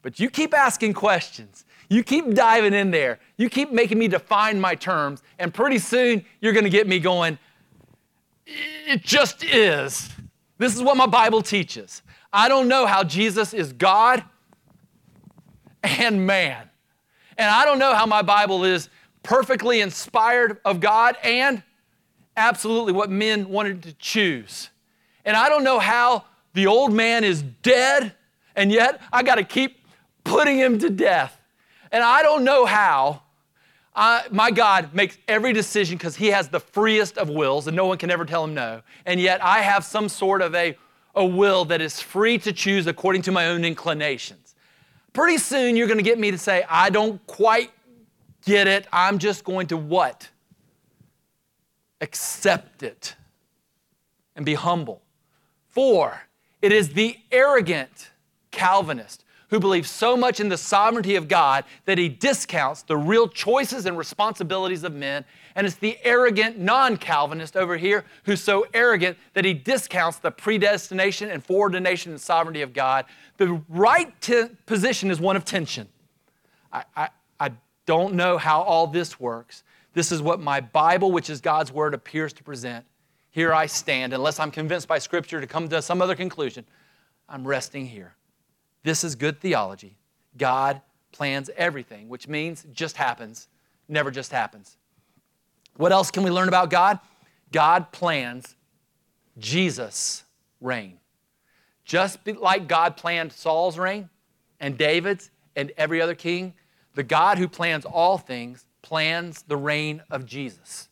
But 0.02 0.20
you 0.20 0.28
keep 0.28 0.52
asking 0.52 0.94
questions. 0.94 1.64
You 1.88 2.02
keep 2.02 2.34
diving 2.34 2.74
in 2.74 2.90
there. 2.90 3.18
You 3.36 3.48
keep 3.48 3.70
making 3.70 3.98
me 3.98 4.08
define 4.08 4.60
my 4.60 4.74
terms, 4.74 5.22
and 5.38 5.52
pretty 5.52 5.78
soon 5.78 6.24
you're 6.40 6.52
going 6.52 6.64
to 6.64 6.70
get 6.70 6.86
me 6.86 6.98
going, 6.98 7.38
it 8.46 9.02
just 9.02 9.44
is. 9.44 10.10
This 10.58 10.74
is 10.74 10.82
what 10.82 10.96
my 10.96 11.06
Bible 11.06 11.42
teaches. 11.42 12.02
I 12.32 12.48
don't 12.48 12.68
know 12.68 12.86
how 12.86 13.04
Jesus 13.04 13.52
is 13.52 13.72
God 13.72 14.24
and 15.82 16.26
man. 16.26 16.68
And 17.36 17.48
I 17.48 17.64
don't 17.64 17.78
know 17.78 17.94
how 17.94 18.06
my 18.06 18.22
Bible 18.22 18.64
is 18.64 18.88
perfectly 19.22 19.80
inspired 19.80 20.58
of 20.64 20.80
God 20.80 21.16
and 21.22 21.62
absolutely 22.36 22.92
what 22.92 23.10
men 23.10 23.48
wanted 23.48 23.82
to 23.82 23.92
choose. 23.94 24.70
And 25.24 25.36
I 25.36 25.48
don't 25.48 25.64
know 25.64 25.78
how 25.78 26.24
the 26.54 26.66
old 26.66 26.92
man 26.92 27.24
is 27.24 27.42
dead, 27.42 28.14
and 28.56 28.70
yet 28.72 29.00
I 29.12 29.22
got 29.22 29.36
to 29.36 29.44
keep 29.44 29.81
putting 30.24 30.58
him 30.58 30.78
to 30.78 30.90
death. 30.90 31.38
And 31.90 32.02
I 32.02 32.22
don't 32.22 32.44
know 32.44 32.64
how 32.64 33.22
I, 33.94 34.24
my 34.30 34.50
God 34.50 34.94
makes 34.94 35.18
every 35.28 35.52
decision 35.52 35.98
because 35.98 36.16
he 36.16 36.28
has 36.28 36.48
the 36.48 36.60
freest 36.60 37.18
of 37.18 37.28
wills, 37.28 37.66
and 37.66 37.76
no 37.76 37.86
one 37.86 37.98
can 37.98 38.10
ever 38.10 38.24
tell 38.24 38.44
him 38.44 38.54
no. 38.54 38.82
And 39.04 39.20
yet 39.20 39.44
I 39.44 39.60
have 39.60 39.84
some 39.84 40.08
sort 40.08 40.40
of 40.40 40.54
a, 40.54 40.76
a 41.14 41.24
will 41.24 41.66
that 41.66 41.80
is 41.80 42.00
free 42.00 42.38
to 42.38 42.52
choose 42.52 42.86
according 42.86 43.22
to 43.22 43.32
my 43.32 43.48
own 43.48 43.64
inclinations. 43.64 44.54
Pretty 45.12 45.36
soon 45.36 45.76
you're 45.76 45.86
going 45.86 45.98
to 45.98 46.04
get 46.04 46.18
me 46.18 46.30
to 46.30 46.38
say, 46.38 46.64
I 46.70 46.88
don't 46.88 47.24
quite 47.26 47.70
get 48.46 48.66
it. 48.66 48.86
I'm 48.92 49.18
just 49.18 49.44
going 49.44 49.66
to 49.68 49.76
what? 49.76 50.28
Accept 52.00 52.82
it 52.82 53.14
and 54.34 54.46
be 54.46 54.54
humble. 54.54 55.02
For, 55.68 56.22
it 56.62 56.72
is 56.72 56.94
the 56.94 57.18
arrogant 57.30 58.10
Calvinist 58.50 59.21
who 59.52 59.60
believes 59.60 59.90
so 59.90 60.16
much 60.16 60.40
in 60.40 60.48
the 60.48 60.56
sovereignty 60.56 61.14
of 61.14 61.28
God 61.28 61.64
that 61.84 61.98
he 61.98 62.08
discounts 62.08 62.80
the 62.80 62.96
real 62.96 63.28
choices 63.28 63.84
and 63.84 63.98
responsibilities 63.98 64.82
of 64.82 64.94
men. 64.94 65.26
And 65.54 65.66
it's 65.66 65.76
the 65.76 65.98
arrogant 66.04 66.58
non 66.58 66.96
Calvinist 66.96 67.54
over 67.54 67.76
here 67.76 68.06
who's 68.24 68.40
so 68.40 68.66
arrogant 68.72 69.18
that 69.34 69.44
he 69.44 69.52
discounts 69.52 70.16
the 70.18 70.30
predestination 70.30 71.30
and 71.30 71.44
foreordination 71.44 72.12
and 72.12 72.20
sovereignty 72.20 72.62
of 72.62 72.72
God. 72.72 73.04
The 73.36 73.62
right 73.68 74.10
position 74.64 75.10
is 75.10 75.20
one 75.20 75.36
of 75.36 75.44
tension. 75.44 75.86
I, 76.72 76.84
I, 76.96 77.08
I 77.38 77.50
don't 77.84 78.14
know 78.14 78.38
how 78.38 78.62
all 78.62 78.86
this 78.86 79.20
works. 79.20 79.64
This 79.92 80.10
is 80.12 80.22
what 80.22 80.40
my 80.40 80.62
Bible, 80.62 81.12
which 81.12 81.28
is 81.28 81.42
God's 81.42 81.70
Word, 81.70 81.92
appears 81.92 82.32
to 82.32 82.42
present. 82.42 82.86
Here 83.28 83.52
I 83.52 83.66
stand, 83.66 84.14
unless 84.14 84.40
I'm 84.40 84.50
convinced 84.50 84.88
by 84.88 84.98
Scripture 84.98 85.42
to 85.42 85.46
come 85.46 85.68
to 85.68 85.82
some 85.82 86.00
other 86.00 86.16
conclusion. 86.16 86.64
I'm 87.28 87.46
resting 87.46 87.84
here. 87.84 88.14
This 88.82 89.04
is 89.04 89.14
good 89.14 89.40
theology. 89.40 89.96
God 90.36 90.80
plans 91.12 91.50
everything, 91.56 92.08
which 92.08 92.26
means 92.26 92.66
just 92.72 92.96
happens, 92.96 93.48
never 93.88 94.10
just 94.10 94.32
happens. 94.32 94.76
What 95.76 95.92
else 95.92 96.10
can 96.10 96.22
we 96.22 96.30
learn 96.30 96.48
about 96.48 96.70
God? 96.70 96.98
God 97.52 97.92
plans 97.92 98.56
Jesus' 99.38 100.24
reign. 100.60 100.98
Just 101.84 102.18
like 102.26 102.68
God 102.68 102.96
planned 102.96 103.32
Saul's 103.32 103.78
reign 103.78 104.08
and 104.60 104.78
David's 104.78 105.30
and 105.56 105.72
every 105.76 106.00
other 106.00 106.14
king, 106.14 106.54
the 106.94 107.02
God 107.02 107.38
who 107.38 107.48
plans 107.48 107.84
all 107.84 108.18
things 108.18 108.64
plans 108.82 109.42
the 109.42 109.56
reign 109.56 110.02
of 110.10 110.26
Jesus. 110.26 110.88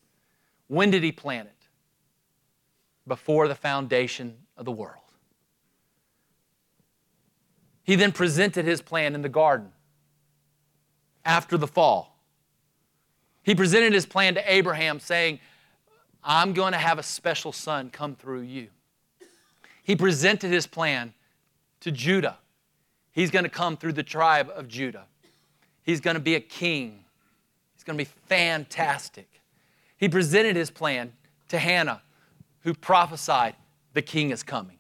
When 0.68 0.90
did 0.90 1.02
he 1.02 1.12
plan 1.12 1.46
it? 1.46 1.52
Before 3.06 3.48
the 3.48 3.54
foundation 3.54 4.36
of 4.56 4.64
the 4.64 4.72
world. 4.72 4.99
He 7.90 7.96
then 7.96 8.12
presented 8.12 8.66
his 8.66 8.80
plan 8.80 9.16
in 9.16 9.22
the 9.22 9.28
garden 9.28 9.72
after 11.24 11.58
the 11.58 11.66
fall. 11.66 12.16
He 13.42 13.52
presented 13.52 13.92
his 13.92 14.06
plan 14.06 14.34
to 14.34 14.52
Abraham, 14.52 15.00
saying, 15.00 15.40
I'm 16.22 16.52
going 16.52 16.70
to 16.70 16.78
have 16.78 17.00
a 17.00 17.02
special 17.02 17.50
son 17.50 17.90
come 17.90 18.14
through 18.14 18.42
you. 18.42 18.68
He 19.82 19.96
presented 19.96 20.52
his 20.52 20.68
plan 20.68 21.14
to 21.80 21.90
Judah. 21.90 22.38
He's 23.10 23.32
going 23.32 23.42
to 23.42 23.50
come 23.50 23.76
through 23.76 23.94
the 23.94 24.04
tribe 24.04 24.52
of 24.54 24.68
Judah. 24.68 25.06
He's 25.82 26.00
going 26.00 26.14
to 26.14 26.20
be 26.20 26.36
a 26.36 26.40
king. 26.40 27.04
He's 27.74 27.82
going 27.82 27.98
to 27.98 28.04
be 28.04 28.10
fantastic. 28.26 29.28
He 29.96 30.08
presented 30.08 30.54
his 30.54 30.70
plan 30.70 31.12
to 31.48 31.58
Hannah, 31.58 32.02
who 32.60 32.72
prophesied 32.72 33.56
the 33.94 34.02
king 34.02 34.30
is 34.30 34.44
coming, 34.44 34.78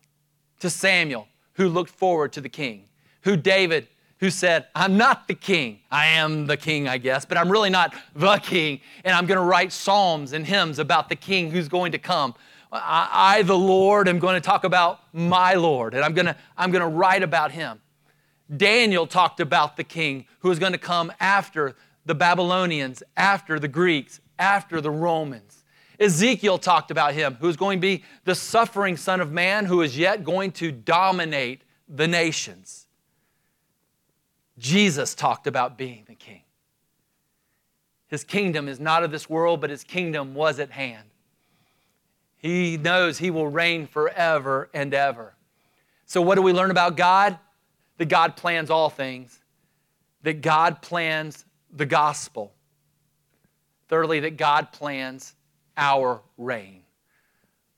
to 0.60 0.70
Samuel, 0.70 1.26
who 1.54 1.68
looked 1.68 1.90
forward 1.90 2.32
to 2.34 2.40
the 2.40 2.48
king, 2.48 2.84
who 3.22 3.36
David, 3.36 3.88
who 4.18 4.30
said, 4.30 4.66
I'm 4.74 4.96
not 4.96 5.28
the 5.28 5.34
king. 5.34 5.80
I 5.90 6.08
am 6.08 6.46
the 6.46 6.56
king, 6.56 6.88
I 6.88 6.98
guess, 6.98 7.24
but 7.24 7.38
I'm 7.38 7.50
really 7.50 7.70
not 7.70 7.94
the 8.14 8.36
king. 8.36 8.80
And 9.04 9.14
I'm 9.14 9.26
going 9.26 9.38
to 9.38 9.44
write 9.44 9.72
psalms 9.72 10.32
and 10.32 10.46
hymns 10.46 10.78
about 10.78 11.08
the 11.08 11.16
king 11.16 11.50
who's 11.50 11.68
going 11.68 11.92
to 11.92 11.98
come. 11.98 12.34
I, 12.72 13.08
I 13.12 13.42
the 13.42 13.58
Lord, 13.58 14.08
am 14.08 14.18
going 14.18 14.34
to 14.34 14.40
talk 14.40 14.64
about 14.64 15.00
my 15.12 15.54
Lord, 15.54 15.94
and 15.94 16.04
I'm 16.04 16.14
going 16.14 16.26
to, 16.26 16.36
I'm 16.56 16.70
going 16.70 16.82
to 16.82 16.88
write 16.88 17.22
about 17.22 17.52
him. 17.52 17.80
Daniel 18.54 19.06
talked 19.06 19.40
about 19.40 19.76
the 19.76 19.84
king 19.84 20.26
who 20.40 20.48
was 20.48 20.58
going 20.58 20.72
to 20.72 20.78
come 20.78 21.12
after 21.20 21.74
the 22.04 22.14
Babylonians, 22.14 23.02
after 23.16 23.58
the 23.58 23.68
Greeks, 23.68 24.20
after 24.38 24.80
the 24.80 24.90
Romans. 24.90 25.64
Ezekiel 26.00 26.58
talked 26.58 26.90
about 26.90 27.14
him, 27.14 27.36
who 27.40 27.48
is 27.48 27.56
going 27.56 27.78
to 27.78 27.82
be 27.82 28.02
the 28.24 28.34
suffering 28.34 28.96
Son 28.96 29.20
of 29.20 29.30
Man 29.30 29.66
who 29.66 29.82
is 29.82 29.98
yet 29.98 30.24
going 30.24 30.50
to 30.52 30.72
dominate 30.72 31.62
the 31.88 32.08
nations. 32.08 32.79
Jesus 34.60 35.16
talked 35.16 35.48
about 35.48 35.76
being 35.76 36.04
the 36.06 36.14
king. 36.14 36.42
His 38.06 38.22
kingdom 38.22 38.68
is 38.68 38.78
not 38.78 39.02
of 39.02 39.10
this 39.10 39.28
world, 39.28 39.60
but 39.60 39.70
his 39.70 39.82
kingdom 39.82 40.34
was 40.34 40.60
at 40.60 40.70
hand. 40.70 41.08
He 42.36 42.76
knows 42.76 43.18
he 43.18 43.30
will 43.30 43.48
reign 43.48 43.88
forever 43.88 44.70
and 44.72 44.94
ever. 44.94 45.34
So, 46.06 46.22
what 46.22 46.36
do 46.36 46.42
we 46.42 46.52
learn 46.52 46.70
about 46.70 46.96
God? 46.96 47.38
that 48.00 48.08
God 48.08 48.34
plans 48.34 48.70
all 48.70 48.88
things, 48.88 49.42
that 50.22 50.40
God 50.40 50.80
plans 50.80 51.44
the 51.70 51.84
gospel. 51.84 52.54
Thirdly, 53.88 54.20
that 54.20 54.38
God 54.38 54.72
plans 54.72 55.34
our 55.76 56.22
reign. 56.38 56.80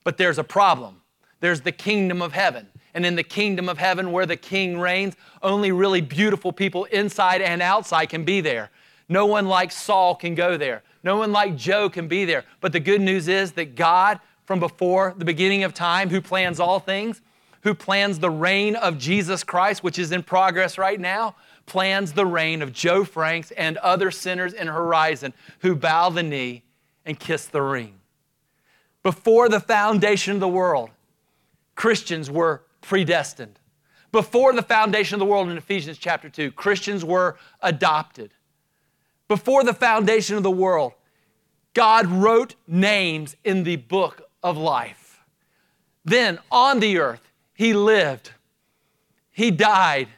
But 0.05 0.19
there's 0.19 0.39
a 0.39 0.45
problem. 0.45 1.03
There's 1.41 1.63
the 1.63 1.73
kingdom 1.73 2.23
of 2.23 2.35
heaven. 2.35 2.69
And 2.95 3.07
in 3.07 3.17
the 3.17 3.23
kingdom 3.23 3.69
of 3.69 3.79
heaven, 3.79 4.13
where 4.13 4.27
the 4.27 4.37
king 4.37 4.79
reigns, 4.79 5.17
only 5.43 5.73
really 5.73 6.01
beautiful 6.01 6.53
people 6.53 6.85
inside 6.87 7.41
and 7.41 7.63
outside 7.63 8.07
can 8.07 8.25
be 8.25 8.41
there. 8.41 8.71
No 9.09 9.27
one 9.27 9.47
like 9.47 9.73
Saul 9.73 10.15
can 10.15 10.35
go 10.35 10.57
there. 10.57 10.83
No 11.03 11.17
one 11.17 11.33
like 11.33 11.57
Joe 11.57 11.89
can 11.89 12.07
be 12.07 12.25
there. 12.25 12.45
But 12.61 12.73
the 12.73 12.81
good 12.81 13.01
news 13.01 13.29
is 13.29 13.53
that 13.53 13.75
God, 13.75 14.21
from 14.45 14.61
before 14.61 15.15
the 15.17 15.25
beginning 15.25 15.65
of 15.65 15.75
time, 15.75 16.11
who 16.11 16.21
plans 16.21 16.61
all 16.61 16.79
things, 16.79 17.21
who 17.63 17.75
plans 17.75 18.19
the 18.19 18.31
reign 18.31 18.77
of 18.77 18.99
Jesus 18.99 19.45
Christ, 19.45 19.83
which 19.83 19.99
is 19.99 20.13
in 20.13 20.23
progress 20.23 20.79
right 20.79 21.01
now, 21.01 21.37
plans 21.67 22.13
the 22.13 22.27
reign 22.27 22.61
of 22.61 22.73
Joe 22.73 23.05
Franks 23.05 23.51
and 23.53 23.77
other 23.79 24.11
sinners 24.11 24.53
in 24.53 24.67
Horizon 24.67 25.33
who 25.61 25.75
bow 25.77 26.11
the 26.11 26.23
knee 26.23 26.65
and 27.05 27.19
kiss 27.19 27.47
the 27.47 27.63
ring. 27.63 27.95
Before 29.03 29.49
the 29.49 29.61
foundation 29.61 30.35
of 30.35 30.41
the 30.41 30.49
world, 30.49 30.91
Christians 31.75 32.31
were 32.31 32.63
predestined. 32.83 33.59
Before 34.13 34.53
the 34.53 34.63
foundation 34.63 35.15
of 35.15 35.21
the 35.21 35.27
world 35.27 35.49
in 35.49 35.57
Ephesians 35.57 35.97
chapter 35.97 36.29
2, 36.29 36.53
Christians 36.53 37.03
were 37.03 37.39
adopted. 37.63 38.33
Before 39.27 39.65
the 39.65 39.73
foundation 39.73 40.37
of 40.37 40.43
the 40.43 40.51
world, 40.51 40.93
God 41.73 42.07
wrote 42.07 42.55
names 42.67 43.37
in 43.45 43.65
the 43.65 43.77
book 43.77 44.21
of 44.43 44.59
life. 44.59 45.25
Then 46.05 46.39
on 46.51 46.81
the 46.81 46.99
earth, 46.99 47.23
He 47.55 47.73
lived, 47.73 48.33
He 49.31 49.51
died, 49.51 50.09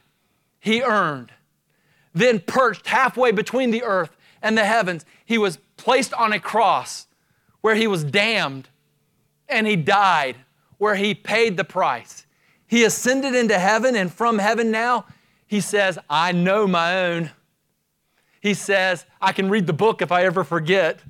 He 0.59 0.83
earned. 0.83 1.31
Then, 2.12 2.41
perched 2.41 2.87
halfway 2.87 3.33
between 3.33 3.71
the 3.71 3.83
earth 3.83 4.17
and 4.43 4.59
the 4.59 4.65
heavens, 4.65 5.05
He 5.25 5.39
was 5.39 5.59
placed 5.77 6.12
on 6.15 6.33
a 6.33 6.41
cross 6.41 7.07
where 7.61 7.77
He 7.77 7.87
was 7.87 8.03
damned 8.03 8.69
and 9.49 9.67
He 9.67 9.77
died, 9.77 10.37
where 10.79 10.97
He 10.97 11.15
paid 11.15 11.57
the 11.57 11.65
price. 11.65 12.24
He 12.67 12.85
ascended 12.85 13.35
into 13.35 13.59
heaven, 13.59 13.97
and 13.97 14.12
from 14.12 14.39
heaven 14.39 14.71
now, 14.71 15.07
He 15.47 15.61
says, 15.61 15.99
I 16.09 16.33
know 16.33 16.67
my 16.67 17.05
own. 17.05 17.31
He 18.41 18.55
says, 18.55 19.07
I 19.21 19.33
can 19.33 19.49
read 19.49 19.67
the 19.67 19.73
book 19.73 20.03
if 20.03 20.12
I 20.12 20.25
ever 20.25 20.45
forget. 20.45 21.01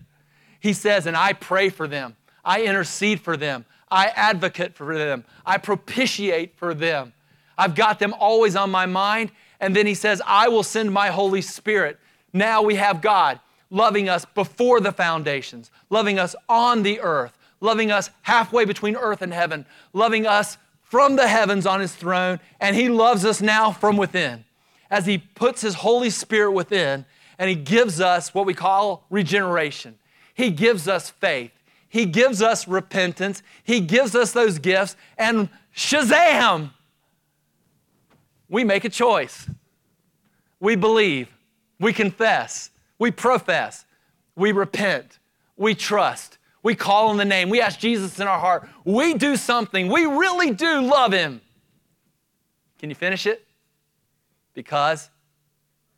He 0.60 0.72
says, 0.72 1.06
and 1.06 1.16
I 1.16 1.32
pray 1.32 1.68
for 1.68 1.88
them. 1.88 2.16
I 2.44 2.62
intercede 2.62 3.20
for 3.20 3.36
them. 3.36 3.64
I 3.90 4.06
advocate 4.06 4.74
for 4.74 4.96
them. 4.96 5.24
I 5.44 5.58
propitiate 5.58 6.56
for 6.56 6.74
them. 6.74 7.12
I've 7.58 7.74
got 7.74 7.98
them 7.98 8.14
always 8.18 8.56
on 8.56 8.70
my 8.70 8.86
mind. 8.86 9.30
And 9.60 9.74
then 9.74 9.86
he 9.86 9.94
says, 9.94 10.22
I 10.26 10.48
will 10.48 10.62
send 10.62 10.92
my 10.92 11.08
Holy 11.08 11.42
Spirit. 11.42 11.98
Now 12.32 12.62
we 12.62 12.76
have 12.76 13.00
God 13.00 13.40
loving 13.70 14.08
us 14.08 14.24
before 14.24 14.80
the 14.80 14.92
foundations, 14.92 15.70
loving 15.90 16.18
us 16.18 16.36
on 16.48 16.82
the 16.82 17.00
earth, 17.00 17.36
loving 17.60 17.90
us 17.90 18.10
halfway 18.22 18.64
between 18.64 18.96
earth 18.96 19.22
and 19.22 19.32
heaven, 19.32 19.66
loving 19.92 20.26
us 20.26 20.58
from 20.94 21.16
the 21.16 21.26
heavens 21.26 21.66
on 21.66 21.80
his 21.80 21.92
throne. 21.92 22.38
And 22.60 22.76
he 22.76 22.88
loves 22.88 23.24
us 23.24 23.40
now 23.40 23.72
from 23.72 23.96
within. 23.96 24.44
As 24.92 25.06
he 25.06 25.18
puts 25.18 25.60
his 25.60 25.74
Holy 25.74 26.08
Spirit 26.08 26.52
within 26.52 27.04
and 27.36 27.50
he 27.50 27.56
gives 27.56 28.00
us 28.00 28.32
what 28.32 28.46
we 28.46 28.54
call 28.54 29.04
regeneration. 29.10 29.96
He 30.34 30.50
gives 30.50 30.86
us 30.86 31.10
faith. 31.10 31.50
He 31.88 32.06
gives 32.06 32.40
us 32.40 32.68
repentance. 32.68 33.42
He 33.64 33.80
gives 33.80 34.14
us 34.14 34.30
those 34.30 34.60
gifts. 34.60 34.94
And 35.18 35.48
shazam! 35.74 36.70
We 38.48 38.62
make 38.62 38.84
a 38.84 38.88
choice. 38.88 39.50
We 40.60 40.76
believe. 40.76 41.28
We 41.80 41.92
confess. 41.92 42.70
We 43.00 43.10
profess. 43.10 43.84
We 44.36 44.52
repent. 44.52 45.18
We 45.56 45.74
trust. 45.74 46.38
We 46.64 46.74
call 46.74 47.08
on 47.08 47.18
the 47.18 47.26
name. 47.26 47.50
We 47.50 47.60
ask 47.60 47.78
Jesus 47.78 48.18
in 48.18 48.26
our 48.26 48.40
heart. 48.40 48.68
We 48.84 49.12
do 49.14 49.36
something. 49.36 49.88
We 49.88 50.06
really 50.06 50.50
do 50.50 50.80
love 50.80 51.12
Him. 51.12 51.42
Can 52.78 52.88
you 52.88 52.96
finish 52.96 53.26
it? 53.26 53.46
Because 54.54 55.10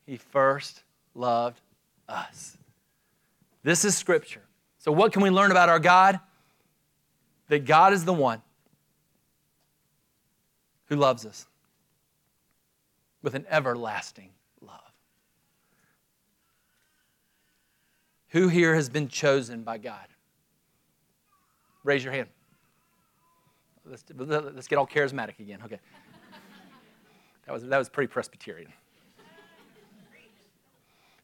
He 0.06 0.16
first 0.16 0.82
loved 1.14 1.60
us. 2.08 2.58
This 3.62 3.84
is 3.84 3.96
Scripture. 3.96 4.42
So, 4.78 4.90
what 4.90 5.12
can 5.12 5.22
we 5.22 5.30
learn 5.30 5.52
about 5.52 5.68
our 5.68 5.78
God? 5.78 6.18
That 7.48 7.64
God 7.64 7.92
is 7.92 8.04
the 8.04 8.12
one 8.12 8.42
who 10.86 10.96
loves 10.96 11.24
us 11.24 11.46
with 13.22 13.36
an 13.36 13.46
everlasting 13.48 14.30
love. 14.60 14.80
Who 18.30 18.48
here 18.48 18.74
has 18.74 18.88
been 18.88 19.06
chosen 19.06 19.62
by 19.62 19.78
God? 19.78 20.06
Raise 21.86 22.02
your 22.02 22.12
hand. 22.12 22.28
Let's, 23.88 24.02
let's 24.18 24.66
get 24.66 24.76
all 24.76 24.88
charismatic 24.88 25.38
again. 25.38 25.60
Okay. 25.64 25.78
That 27.46 27.52
was, 27.52 27.62
that 27.62 27.78
was 27.78 27.88
pretty 27.88 28.12
Presbyterian. 28.12 28.72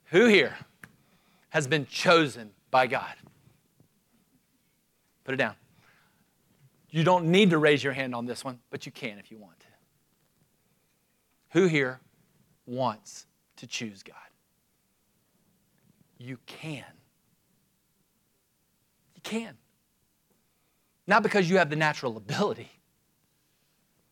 Who 0.06 0.26
here 0.26 0.56
has 1.50 1.66
been 1.66 1.84
chosen 1.86 2.52
by 2.70 2.86
God? 2.86 3.14
Put 5.24 5.34
it 5.34 5.38
down. 5.38 5.56
You 6.90 7.02
don't 7.02 7.26
need 7.26 7.50
to 7.50 7.58
raise 7.58 7.82
your 7.82 7.92
hand 7.92 8.14
on 8.14 8.24
this 8.24 8.44
one, 8.44 8.60
but 8.70 8.86
you 8.86 8.92
can 8.92 9.18
if 9.18 9.32
you 9.32 9.38
want 9.38 9.58
to. 9.58 9.66
Who 11.58 11.66
here 11.66 11.98
wants 12.66 13.26
to 13.56 13.66
choose 13.66 14.04
God? 14.04 14.14
You 16.18 16.38
can. 16.46 16.84
You 19.16 19.22
can. 19.24 19.56
Not 21.12 21.22
because 21.22 21.50
you 21.50 21.58
have 21.58 21.68
the 21.68 21.76
natural 21.76 22.16
ability, 22.16 22.70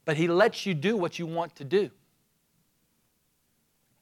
but 0.05 0.19
He 0.19 0.29
lets 0.29 0.67
you 0.67 0.75
do 0.75 0.99
what 0.99 1.19
you 1.19 1.25
want 1.25 1.57
to 1.57 1.65
do. 1.65 1.89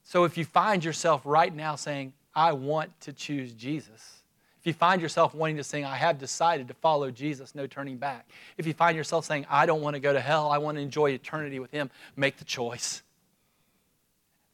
So 0.02 0.24
if 0.24 0.36
you 0.36 0.44
find 0.44 0.84
yourself 0.84 1.22
right 1.24 1.54
now 1.54 1.76
saying, 1.76 2.12
I 2.34 2.54
want 2.54 3.00
to 3.02 3.12
choose 3.12 3.52
Jesus, 3.52 4.24
if 4.58 4.66
you 4.66 4.72
find 4.72 5.00
yourself 5.00 5.32
wanting 5.32 5.58
to 5.58 5.62
sing, 5.62 5.84
I 5.84 5.94
have 5.94 6.18
decided 6.18 6.66
to 6.66 6.74
follow 6.74 7.08
Jesus, 7.12 7.54
no 7.54 7.68
turning 7.68 7.98
back. 7.98 8.28
If 8.56 8.66
you 8.66 8.74
find 8.74 8.96
yourself 8.96 9.24
saying, 9.24 9.46
I 9.48 9.64
don't 9.64 9.80
want 9.80 9.94
to 9.94 10.00
go 10.00 10.12
to 10.12 10.20
hell, 10.20 10.50
I 10.50 10.58
want 10.58 10.76
to 10.76 10.82
enjoy 10.82 11.10
eternity 11.10 11.60
with 11.60 11.70
Him, 11.70 11.90
make 12.16 12.38
the 12.38 12.44
choice. 12.44 13.02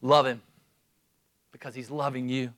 Love 0.03 0.27
Him 0.27 0.43
because 1.51 1.73
He's 1.73 1.89
loving 1.89 2.29
you. 2.29 2.53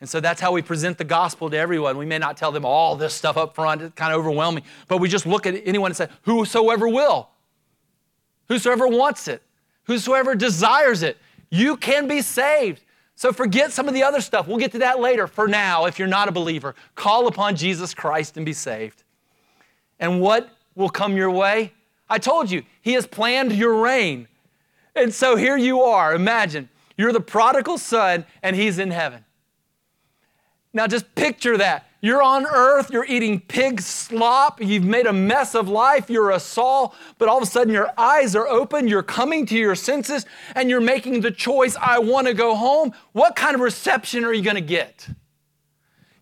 And 0.00 0.08
so 0.08 0.20
that's 0.20 0.40
how 0.40 0.52
we 0.52 0.60
present 0.60 0.98
the 0.98 1.04
gospel 1.04 1.48
to 1.48 1.56
everyone. 1.56 1.96
We 1.96 2.04
may 2.04 2.18
not 2.18 2.36
tell 2.36 2.52
them 2.52 2.64
all 2.64 2.96
this 2.96 3.14
stuff 3.14 3.36
up 3.36 3.54
front, 3.54 3.80
it's 3.80 3.94
kind 3.94 4.12
of 4.12 4.18
overwhelming, 4.18 4.64
but 4.88 4.98
we 4.98 5.08
just 5.08 5.26
look 5.26 5.46
at 5.46 5.54
anyone 5.66 5.90
and 5.90 5.96
say, 5.96 6.08
Whosoever 6.22 6.88
will, 6.88 7.30
whosoever 8.48 8.86
wants 8.86 9.26
it, 9.28 9.42
whosoever 9.84 10.34
desires 10.34 11.02
it, 11.02 11.16
you 11.50 11.76
can 11.76 12.06
be 12.08 12.20
saved. 12.20 12.82
So 13.14 13.32
forget 13.32 13.72
some 13.72 13.88
of 13.88 13.94
the 13.94 14.02
other 14.02 14.20
stuff. 14.20 14.46
We'll 14.46 14.58
get 14.58 14.72
to 14.72 14.78
that 14.80 15.00
later. 15.00 15.26
For 15.26 15.48
now, 15.48 15.86
if 15.86 15.98
you're 15.98 16.06
not 16.06 16.28
a 16.28 16.32
believer, 16.32 16.74
call 16.94 17.28
upon 17.28 17.56
Jesus 17.56 17.94
Christ 17.94 18.36
and 18.36 18.44
be 18.44 18.52
saved. 18.52 19.02
And 19.98 20.20
what 20.20 20.50
will 20.74 20.90
come 20.90 21.16
your 21.16 21.30
way? 21.30 21.72
I 22.10 22.18
told 22.18 22.50
you, 22.50 22.62
He 22.82 22.92
has 22.92 23.06
planned 23.06 23.52
your 23.52 23.80
reign. 23.80 24.28
And 24.94 25.12
so 25.12 25.36
here 25.36 25.56
you 25.56 25.80
are. 25.82 26.14
Imagine 26.14 26.68
you're 26.98 27.12
the 27.12 27.20
prodigal 27.20 27.78
son 27.78 28.26
and 28.42 28.54
He's 28.54 28.78
in 28.78 28.90
heaven. 28.90 29.24
Now 30.76 30.86
just 30.86 31.14
picture 31.14 31.56
that. 31.56 31.88
You're 32.02 32.22
on 32.22 32.44
earth, 32.44 32.90
you're 32.90 33.06
eating 33.06 33.40
pig 33.40 33.80
slop, 33.80 34.60
you've 34.60 34.84
made 34.84 35.06
a 35.06 35.12
mess 35.12 35.54
of 35.54 35.70
life, 35.70 36.10
you're 36.10 36.32
a 36.32 36.38
Saul, 36.38 36.94
but 37.16 37.30
all 37.30 37.38
of 37.38 37.42
a 37.42 37.46
sudden 37.46 37.72
your 37.72 37.90
eyes 37.96 38.36
are 38.36 38.46
open, 38.46 38.86
you're 38.86 39.02
coming 39.02 39.46
to 39.46 39.56
your 39.56 39.74
senses, 39.74 40.26
and 40.54 40.68
you're 40.68 40.82
making 40.82 41.22
the 41.22 41.30
choice 41.30 41.76
I 41.80 41.98
want 41.98 42.26
to 42.26 42.34
go 42.34 42.54
home. 42.54 42.92
What 43.12 43.36
kind 43.36 43.54
of 43.54 43.62
reception 43.62 44.22
are 44.22 44.34
you 44.34 44.42
going 44.42 44.56
to 44.56 44.60
get? 44.60 45.08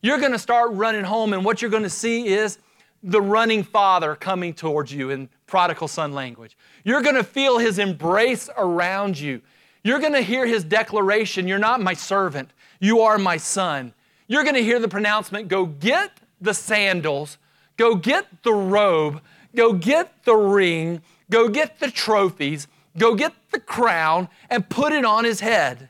You're 0.03 0.21
going 0.21 0.31
to 0.31 0.39
start 0.39 0.71
running 0.73 1.03
home, 1.03 1.33
and 1.33 1.45
what 1.45 1.61
you're 1.61 1.71
going 1.71 1.83
to 1.83 1.91
see 1.91 2.29
is 2.29 2.59
the 3.03 3.21
running 3.21 3.65
father 3.65 4.15
coming 4.15 4.55
towards 4.55 4.93
you 4.93 5.11
in 5.11 5.29
prodigal 5.49 5.89
son 5.89 6.13
language. 6.13 6.57
You're 6.85 7.03
going 7.03 7.17
to 7.17 7.25
feel 7.25 7.59
his 7.59 7.81
embrace 7.81 8.49
around 8.57 9.19
you. 9.19 9.43
You're 9.83 9.99
going 9.99 10.13
to 10.13 10.23
hear 10.23 10.47
his 10.47 10.63
declaration 10.63 11.49
You're 11.49 11.59
not 11.59 11.81
my 11.81 11.95
servant, 11.95 12.53
you 12.79 13.01
are 13.01 13.19
my 13.19 13.37
son 13.37 13.93
you're 14.27 14.43
going 14.43 14.55
to 14.55 14.62
hear 14.62 14.79
the 14.79 14.89
pronouncement 14.89 15.49
go 15.49 15.66
get 15.66 16.12
the 16.41 16.55
sandals, 16.55 17.39
go 17.77 17.95
get 17.95 18.27
the 18.43 18.53
robe, 18.53 19.20
go 19.55 19.72
get 19.72 20.25
the 20.25 20.35
ring, 20.35 21.03
go 21.31 21.49
get 21.49 21.81
the 21.81 21.91
trophies, 21.91 22.66
go 22.97 23.14
get 23.14 23.33
the 23.51 23.61
crown, 23.61 24.29
and 24.51 24.68
put 24.68 24.93
it 24.93 25.05
on 25.05 25.25
his 25.25 25.41
head. 25.41 25.89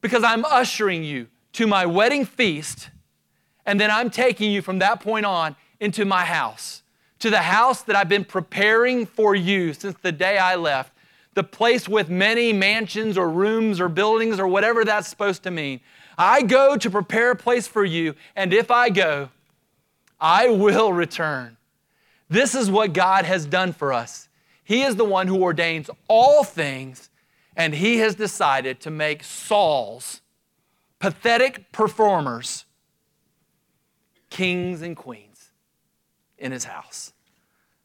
Because 0.00 0.24
I'm 0.24 0.44
ushering 0.44 1.04
you 1.04 1.28
to 1.54 1.66
my 1.66 1.86
wedding 1.86 2.24
feast, 2.24 2.90
and 3.64 3.80
then 3.80 3.90
I'm 3.90 4.10
taking 4.10 4.50
you 4.50 4.62
from 4.62 4.78
that 4.80 5.00
point 5.00 5.26
on 5.26 5.54
into 5.80 6.04
my 6.04 6.24
house, 6.24 6.82
to 7.20 7.30
the 7.30 7.42
house 7.42 7.82
that 7.82 7.96
I've 7.96 8.08
been 8.08 8.24
preparing 8.24 9.06
for 9.06 9.34
you 9.34 9.72
since 9.72 9.96
the 10.02 10.12
day 10.12 10.38
I 10.38 10.56
left, 10.56 10.92
the 11.34 11.44
place 11.44 11.88
with 11.88 12.10
many 12.10 12.52
mansions 12.52 13.16
or 13.16 13.28
rooms 13.28 13.80
or 13.80 13.88
buildings 13.88 14.38
or 14.38 14.46
whatever 14.46 14.84
that's 14.84 15.08
supposed 15.08 15.42
to 15.44 15.50
mean. 15.50 15.80
I 16.16 16.42
go 16.42 16.76
to 16.76 16.90
prepare 16.90 17.32
a 17.32 17.36
place 17.36 17.66
for 17.66 17.84
you, 17.84 18.14
and 18.36 18.52
if 18.52 18.70
I 18.70 18.90
go, 18.90 19.30
I 20.20 20.48
will 20.48 20.92
return. 20.92 21.56
This 22.28 22.54
is 22.54 22.70
what 22.70 22.92
God 22.92 23.24
has 23.24 23.44
done 23.44 23.72
for 23.72 23.92
us. 23.92 24.28
He 24.64 24.82
is 24.82 24.96
the 24.96 25.04
one 25.04 25.26
who 25.26 25.42
ordains 25.42 25.90
all 26.08 26.44
things, 26.44 27.10
and 27.56 27.74
He 27.74 27.98
has 27.98 28.14
decided 28.14 28.80
to 28.80 28.90
make 28.90 29.24
Sauls, 29.24 30.20
pathetic 30.98 31.72
performers, 31.72 32.64
kings 34.30 34.80
and 34.80 34.96
queens 34.96 35.50
in 36.38 36.52
His 36.52 36.64
house. 36.64 37.12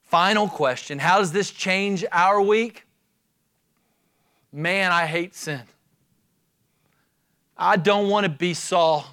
Final 0.04 0.48
question 0.48 1.00
How 1.00 1.18
does 1.20 1.32
this 1.32 1.52
change 1.52 2.06
our 2.12 2.42
week? 2.42 2.86
Man, 4.54 4.92
I 4.92 5.06
hate 5.06 5.36
sin. 5.36 5.64
I 7.58 7.76
don't 7.76 8.10
want 8.10 8.26
to 8.26 8.30
be 8.30 8.54
Saul. 8.54 9.06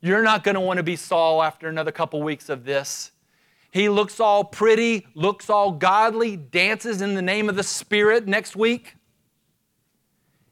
You're 0.00 0.22
not 0.22 0.44
going 0.44 0.54
to 0.54 0.60
want 0.60 0.78
to 0.78 0.82
be 0.82 0.96
Saul 0.96 1.42
after 1.42 1.68
another 1.68 1.92
couple 1.92 2.22
weeks 2.22 2.48
of 2.48 2.64
this. 2.64 3.10
He 3.72 3.88
looks 3.88 4.18
all 4.18 4.44
pretty, 4.44 5.06
looks 5.14 5.50
all 5.50 5.72
godly, 5.72 6.36
dances 6.36 7.02
in 7.02 7.14
the 7.14 7.22
name 7.22 7.48
of 7.48 7.56
the 7.56 7.62
Spirit 7.62 8.26
next 8.26 8.56
week. 8.56 8.96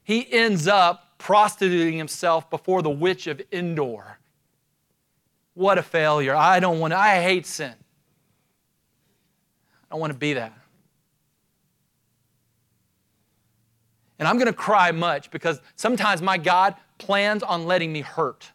He 0.03 0.31
ends 0.31 0.67
up 0.67 1.17
prostituting 1.17 1.97
himself 1.97 2.49
before 2.49 2.81
the 2.81 2.89
witch 2.89 3.27
of 3.27 3.41
Endor. 3.51 4.17
What 5.53 5.77
a 5.77 5.83
failure. 5.83 6.35
I 6.35 6.59
don't 6.59 6.79
want 6.79 6.91
to, 6.93 6.97
I 6.97 7.21
hate 7.21 7.45
sin. 7.45 7.73
I 9.83 9.93
don't 9.93 9.99
want 9.99 10.13
to 10.13 10.19
be 10.19 10.33
that. 10.33 10.53
And 14.17 14.27
I'm 14.27 14.35
going 14.35 14.47
to 14.47 14.53
cry 14.53 14.91
much 14.91 15.31
because 15.31 15.61
sometimes 15.75 16.21
my 16.21 16.37
God 16.37 16.75
plans 16.99 17.41
on 17.41 17.65
letting 17.65 17.91
me 17.91 18.01
hurt. 18.01 18.51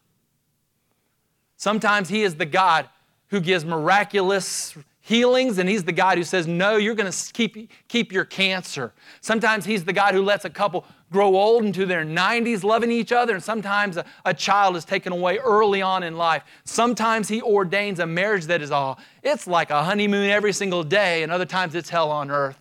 Sometimes 1.56 2.08
He 2.08 2.22
is 2.22 2.36
the 2.36 2.46
God 2.46 2.88
who 3.28 3.40
gives 3.40 3.64
miraculous 3.64 4.76
healings, 5.00 5.58
and 5.58 5.68
He's 5.68 5.84
the 5.84 5.92
God 5.92 6.18
who 6.18 6.24
says, 6.24 6.46
No, 6.46 6.76
you're 6.76 6.94
going 6.94 7.10
to 7.10 7.32
keep, 7.32 7.70
keep 7.88 8.12
your 8.12 8.24
cancer. 8.24 8.92
Sometimes 9.20 9.64
He's 9.64 9.84
the 9.84 9.92
God 9.92 10.14
who 10.14 10.22
lets 10.22 10.44
a 10.44 10.50
couple 10.50 10.84
grow 11.10 11.36
old 11.36 11.64
into 11.64 11.86
their 11.86 12.04
90s 12.04 12.64
loving 12.64 12.90
each 12.90 13.12
other, 13.12 13.34
and 13.34 13.42
sometimes 13.42 13.96
a, 13.96 14.04
a 14.24 14.34
child 14.34 14.76
is 14.76 14.84
taken 14.84 15.12
away 15.12 15.38
early 15.38 15.80
on 15.82 16.02
in 16.02 16.16
life. 16.16 16.42
Sometimes 16.64 17.28
He 17.28 17.42
ordains 17.42 17.98
a 17.98 18.06
marriage 18.06 18.46
that 18.46 18.62
is 18.62 18.70
all, 18.70 18.98
it's 19.22 19.46
like 19.46 19.70
a 19.70 19.84
honeymoon 19.84 20.28
every 20.30 20.52
single 20.52 20.82
day, 20.82 21.22
and 21.22 21.30
other 21.30 21.46
times 21.46 21.74
it's 21.74 21.88
hell 21.88 22.10
on 22.10 22.30
earth. 22.30 22.58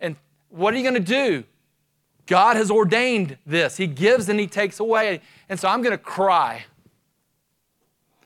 And 0.00 0.16
what 0.48 0.74
are 0.74 0.76
you 0.76 0.82
going 0.82 0.94
to 0.94 1.00
do? 1.00 1.44
God 2.30 2.56
has 2.56 2.70
ordained 2.70 3.36
this. 3.44 3.76
He 3.76 3.88
gives 3.88 4.28
and 4.28 4.38
He 4.38 4.46
takes 4.46 4.78
away. 4.78 5.20
And 5.48 5.58
so 5.58 5.66
I'm 5.66 5.82
going 5.82 5.90
to 5.90 5.98
cry. 5.98 6.64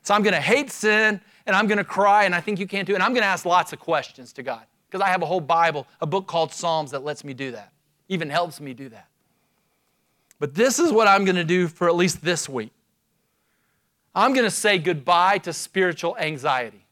So 0.02 0.12
I'm 0.12 0.22
going 0.22 0.34
to 0.34 0.42
hate 0.42 0.70
sin 0.70 1.22
and 1.46 1.56
I'm 1.56 1.66
going 1.66 1.78
to 1.78 1.84
cry, 1.84 2.24
and 2.24 2.34
I 2.34 2.40
think 2.40 2.58
you 2.58 2.66
can 2.66 2.84
too. 2.84 2.94
And 2.94 3.02
I'm 3.02 3.12
going 3.12 3.22
to 3.22 3.28
ask 3.28 3.46
lots 3.46 3.72
of 3.72 3.78
questions 3.78 4.34
to 4.34 4.42
God 4.42 4.62
because 4.86 5.00
I 5.00 5.08
have 5.08 5.22
a 5.22 5.26
whole 5.26 5.40
Bible, 5.40 5.86
a 6.02 6.06
book 6.06 6.26
called 6.26 6.52
Psalms 6.52 6.90
that 6.90 7.02
lets 7.02 7.24
me 7.24 7.32
do 7.32 7.52
that, 7.52 7.72
even 8.10 8.28
helps 8.28 8.60
me 8.60 8.74
do 8.74 8.90
that. 8.90 9.08
But 10.38 10.54
this 10.54 10.78
is 10.78 10.92
what 10.92 11.08
I'm 11.08 11.24
going 11.24 11.36
to 11.36 11.44
do 11.44 11.66
for 11.66 11.88
at 11.88 11.96
least 11.96 12.22
this 12.22 12.46
week. 12.46 12.72
I'm 14.14 14.34
going 14.34 14.44
to 14.44 14.50
say 14.50 14.76
goodbye 14.76 15.38
to 15.38 15.52
spiritual 15.54 16.14
anxiety. 16.18 16.84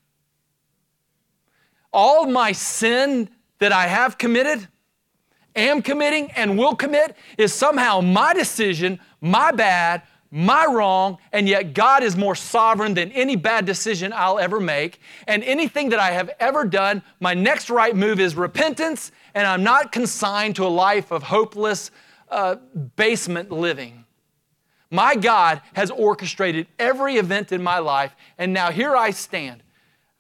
All 1.93 2.27
my 2.27 2.53
sin 2.53 3.29
that 3.59 3.73
I 3.73 3.87
have 3.87 4.17
committed, 4.17 4.69
am 5.57 5.83
committing 5.83 6.31
and 6.33 6.59
will 6.59 6.75
commit 6.75 7.17
is 7.39 7.53
somehow 7.53 8.01
my 8.01 8.35
decision, 8.35 9.01
my 9.21 9.53
bad, 9.53 10.03
my 10.31 10.65
wrong, 10.65 11.19
and 11.33 11.47
yet 11.47 11.75
God 11.75 12.03
is 12.03 12.17
more 12.17 12.35
sovereign 12.35 12.95
than 12.95 13.13
any 13.13 13.37
bad 13.37 13.67
decision 13.67 14.13
I'll 14.15 14.39
ever 14.39 14.61
make. 14.61 14.99
And 15.27 15.45
anything 15.45 15.91
that 15.91 16.01
I 16.01 16.13
have 16.13 16.31
ever 16.41 16.65
done, 16.65 17.03
my 17.21 17.35
next 17.35 17.69
right 17.69 17.95
move 17.95 18.19
is 18.19 18.35
repentance, 18.35 19.13
and 19.35 19.47
I'm 19.47 19.63
not 19.63 19.93
consigned 19.93 20.57
to 20.57 20.65
a 20.65 20.69
life 20.69 21.11
of 21.11 21.23
hopeless 21.23 21.91
uh, 22.31 22.57
basement 22.97 23.51
living. 23.53 24.07
My 24.91 25.17
God 25.17 25.61
has 25.75 25.91
orchestrated 25.91 26.67
every 26.79 27.17
event 27.17 27.53
in 27.53 27.63
my 27.63 27.79
life, 27.79 28.17
and 28.39 28.55
now 28.55 28.71
here 28.71 28.97
I 28.97 29.11
stand 29.11 29.62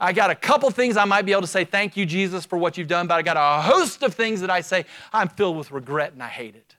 I 0.03 0.13
got 0.13 0.31
a 0.31 0.35
couple 0.35 0.69
things 0.73 0.97
I 0.97 1.05
might 1.05 1.23
be 1.23 1.31
able 1.31 1.43
to 1.43 1.47
say, 1.47 1.65
thank 1.65 1.97
you, 1.97 2.05
Jesus, 2.05 2.45
for 2.45 2.59
what 2.59 2.77
you've 2.77 2.89
done, 2.89 3.07
but 3.07 3.15
I 3.15 3.23
got 3.23 3.37
a 3.37 3.63
host 3.63 4.03
of 4.03 4.15
things 4.15 4.41
that 4.41 4.51
I 4.51 4.61
say, 4.61 4.85
I'm 5.13 5.29
filled 5.29 5.57
with 5.57 5.71
regret 5.71 6.13
and 6.13 6.21
I 6.21 6.27
hate 6.27 6.57
it. 6.57 6.75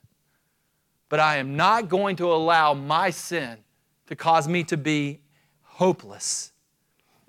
But 1.07 1.21
I 1.21 1.37
am 1.37 1.55
not 1.55 1.87
going 1.87 2.17
to 2.17 2.29
allow 2.29 2.73
my 2.73 3.11
sin 3.11 3.59
to 4.07 4.15
cause 4.17 4.45
me 4.49 4.65
to 4.65 4.75
be 4.75 5.21
hopeless. 5.61 6.51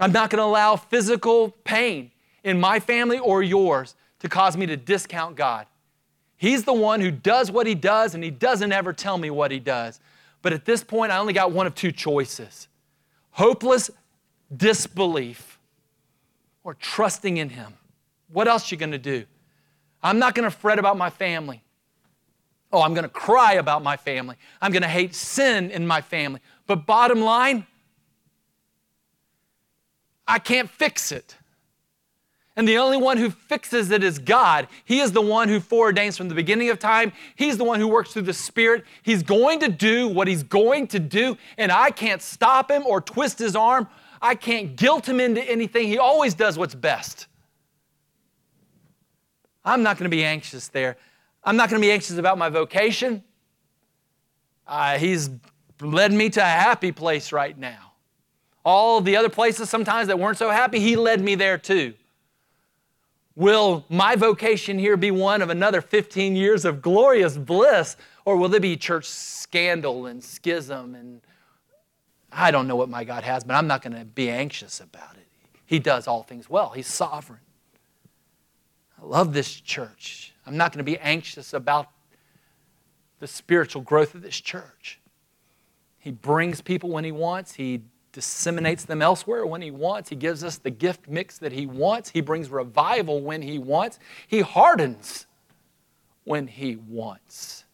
I'm 0.01 0.11
not 0.11 0.31
going 0.31 0.41
to 0.41 0.45
allow 0.45 0.75
physical 0.75 1.51
pain 1.63 2.11
in 2.43 2.59
my 2.59 2.81
family 2.81 3.21
or 3.21 3.45
yours 3.45 3.95
to 4.19 4.29
cause 4.29 4.57
me 4.57 4.67
to 4.67 4.77
discount 4.77 5.37
God. 5.37 5.67
He's 6.37 6.65
the 6.65 6.75
one 6.75 7.01
who 7.03 7.13
does 7.13 7.53
what 7.53 7.69
He 7.69 7.77
does, 7.77 8.17
and 8.17 8.25
He 8.25 8.33
doesn't 8.33 8.73
ever 8.73 8.93
tell 8.93 9.17
me 9.17 9.31
what 9.31 9.53
He 9.53 9.61
does. 9.61 10.01
But 10.43 10.53
at 10.53 10.65
this 10.65 10.83
point, 10.83 11.13
I 11.13 11.19
only 11.19 11.33
got 11.33 11.53
one 11.53 11.69
of 11.69 11.77
two 11.77 11.93
choices 11.93 12.67
hopeless 13.31 13.93
disbelief 14.57 15.54
or 16.65 16.75
trusting 16.75 17.37
in 17.37 17.51
Him. 17.51 17.75
What 18.33 18.49
else 18.49 18.73
you 18.73 18.77
going 18.77 18.93
to 18.93 18.99
do? 18.99 19.25
I'm 20.03 20.19
not 20.19 20.35
going 20.35 20.51
to 20.51 20.57
fret 20.57 20.79
about 20.79 20.99
my 20.99 21.11
family. 21.11 21.63
Oh, 22.73 22.83
I'm 22.83 22.93
going 22.93 23.05
to 23.05 23.09
cry 23.09 23.55
about 23.55 23.85
my 23.85 23.97
family. 23.97 24.37
I'm 24.61 24.73
going 24.73 24.83
to 24.83 24.89
hate 24.89 25.15
sin 25.15 25.71
in 25.71 25.87
my 25.87 26.01
family. 26.01 26.41
But 26.67 26.87
bottom 26.87 27.21
line, 27.21 27.67
I 30.27 30.41
can't 30.41 30.69
fix 30.69 31.13
it. 31.13 31.37
And 32.57 32.69
the 32.69 32.79
only 32.79 32.97
one 32.97 33.17
who 33.17 33.31
fixes 33.31 33.91
it 33.91 34.05
is 34.05 34.19
God. 34.19 34.69
He 34.85 35.01
is 35.01 35.13
the 35.13 35.21
one 35.21 35.49
who 35.49 35.59
foreordains 35.61 36.17
from 36.17 36.29
the 36.29 36.35
beginning 36.35 36.71
of 36.71 36.79
time. 36.79 37.13
He's 37.35 37.59
the 37.59 37.65
one 37.65 37.81
who 37.81 37.89
works 37.89 38.13
through 38.13 38.23
the 38.23 38.33
Spirit. 38.33 38.85
He's 39.03 39.23
going 39.23 39.61
to 39.61 39.69
do 39.69 40.09
what 40.09 40.29
He's 40.29 40.45
going 40.45 40.87
to 40.89 41.01
do, 41.01 41.37
and 41.59 41.73
I 41.73 41.91
can't 41.91 42.23
stop 42.23 42.71
Him 42.71 42.85
or 42.87 43.01
twist 43.01 43.41
His 43.41 43.57
arm 43.57 43.89
I 44.25 44.35
can't 44.35 44.75
guilt 44.75 45.07
him 45.07 45.21
into 45.21 45.43
anything. 45.43 45.87
He 45.87 45.99
always 45.99 46.33
does 46.33 46.57
what's 46.57 46.75
best. 46.75 47.27
I'm 49.63 49.83
not 49.83 49.99
going 49.99 50.11
to 50.11 50.17
be 50.17 50.25
anxious 50.25 50.69
there. 50.69 50.97
I'm 51.45 51.59
not 51.59 51.69
going 51.69 51.81
to 51.81 51.87
be 51.87 51.93
anxious 51.93 52.17
about 52.17 52.39
my 52.39 52.49
vocation. 52.49 53.23
Uh, 54.67 54.97
he's 54.97 55.29
led 55.79 56.11
me 56.11 56.31
to 56.31 56.41
a 56.41 56.43
happy 56.43 56.91
place 56.91 57.33
right 57.33 57.57
now. 57.57 57.93
All 58.65 59.03
the 59.03 59.15
other 59.15 59.29
places 59.29 59.69
sometimes 59.69 60.09
that 60.09 60.19
weren't 60.19 60.39
so 60.39 60.49
happy, 60.49 60.81
he 60.81 60.97
led 60.97 61.21
me 61.21 61.35
there 61.35 61.59
too. 61.59 61.93
Will 63.37 63.85
my 63.91 64.17
vocation 64.17 64.79
here 64.79 64.97
be 64.97 65.11
one 65.11 65.43
of 65.43 65.51
another 65.51 65.83
15 65.83 66.35
years 66.35 66.65
of 66.65 66.81
glorious 66.81 67.37
bliss, 67.37 67.97
or 68.25 68.39
will 68.39 68.49
there 68.49 68.59
be 68.59 68.75
church 68.79 69.05
scandal 69.05 70.07
and 70.07 70.25
schism 70.25 70.95
and 70.95 71.21
I 72.35 72.51
don't 72.51 72.67
know 72.67 72.77
what 72.77 72.89
my 72.89 73.05
God 73.05 73.23
has, 73.23 73.45
but 73.45 73.55
I'm 73.55 73.67
not 73.67 73.81
going 73.81 73.97
to 73.97 74.05
be 74.05 74.29
anxious 74.29 74.81
about 74.81 75.17
it. 75.17 75.27
He 75.65 75.79
does 75.79 76.07
all 76.07 76.23
things 76.23 76.51
well, 76.51 76.71
He's 76.71 76.87
sovereign. 76.87 77.41
I 79.01 79.07
love 79.07 79.33
this 79.33 79.53
church. 79.61 80.35
I'm 80.47 80.57
not 80.57 80.73
going 80.73 80.85
to 80.85 80.91
be 80.91 80.99
anxious 80.99 81.53
about 81.53 81.89
the 83.21 83.27
spiritual 83.27 83.83
growth 83.83 84.15
of 84.15 84.23
this 84.23 84.41
church. 84.41 85.01
He 85.99 86.11
brings 86.11 86.61
people 86.61 86.91
when 86.91 87.05
He 87.05 87.13
wants, 87.13 87.55
He 87.55 87.83
disseminates 88.13 88.85
them 88.85 89.01
elsewhere 89.01 89.47
when 89.47 89.63
He 89.63 89.71
wants, 89.71 90.11
He 90.11 90.17
gives 90.17 90.45
us 90.45 90.59
the 90.59 90.71
gift 90.71 91.09
mix 91.09 91.39
that 91.39 91.53
He 91.53 91.67
wants, 91.67 92.11
He 92.11 92.21
brings 92.21 92.51
revival 92.51 93.23
when 93.23 93.43
He 93.43 93.59
wants, 93.59 93.99
He 94.27 94.41
hardens 94.41 95.27
when 96.25 96.49
He 96.49 96.77
wants. 96.77 97.65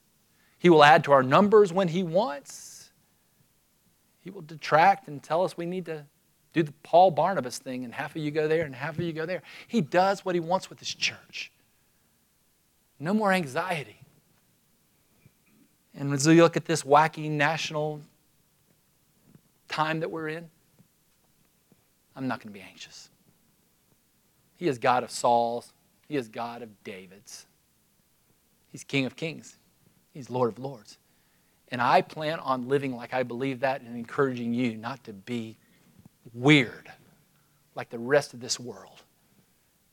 He 0.58 0.68
will 0.68 0.84
add 0.84 1.04
to 1.04 1.12
our 1.12 1.22
numbers 1.22 1.72
when 1.72 1.88
He 1.88 2.02
wants. 2.02 2.69
Will 4.34 4.42
detract 4.42 5.08
and 5.08 5.22
tell 5.22 5.44
us 5.44 5.56
we 5.56 5.66
need 5.66 5.86
to 5.86 6.04
do 6.52 6.62
the 6.62 6.72
Paul 6.82 7.10
Barnabas 7.10 7.58
thing, 7.58 7.84
and 7.84 7.94
half 7.94 8.16
of 8.16 8.22
you 8.22 8.30
go 8.30 8.48
there 8.48 8.64
and 8.64 8.74
half 8.74 8.98
of 8.98 9.04
you 9.04 9.12
go 9.12 9.26
there. 9.26 9.42
He 9.68 9.80
does 9.80 10.24
what 10.24 10.34
he 10.34 10.40
wants 10.40 10.68
with 10.68 10.78
his 10.78 10.92
church. 10.92 11.52
No 12.98 13.14
more 13.14 13.32
anxiety. 13.32 14.00
And 15.94 16.12
as 16.12 16.26
we 16.26 16.40
look 16.40 16.56
at 16.56 16.64
this 16.64 16.82
wacky 16.82 17.30
national 17.30 18.00
time 19.68 20.00
that 20.00 20.10
we're 20.10 20.28
in, 20.28 20.48
I'm 22.16 22.28
not 22.28 22.40
going 22.40 22.52
to 22.52 22.58
be 22.58 22.64
anxious. 22.64 23.08
He 24.56 24.68
is 24.68 24.78
God 24.78 25.02
of 25.02 25.10
Saul's, 25.10 25.72
He 26.08 26.16
is 26.16 26.28
God 26.28 26.62
of 26.62 26.68
David's. 26.84 27.46
He's 28.70 28.84
King 28.84 29.06
of 29.06 29.16
Kings, 29.16 29.56
He's 30.12 30.28
Lord 30.28 30.50
of 30.50 30.58
Lords. 30.58 30.98
And 31.70 31.80
I 31.80 32.02
plan 32.02 32.40
on 32.40 32.68
living 32.68 32.96
like 32.96 33.14
I 33.14 33.22
believe 33.22 33.60
that 33.60 33.80
and 33.82 33.96
encouraging 33.96 34.52
you 34.52 34.76
not 34.76 35.02
to 35.04 35.12
be 35.12 35.56
weird 36.34 36.90
like 37.74 37.90
the 37.90 37.98
rest 37.98 38.34
of 38.34 38.40
this 38.40 38.58
world 38.58 39.02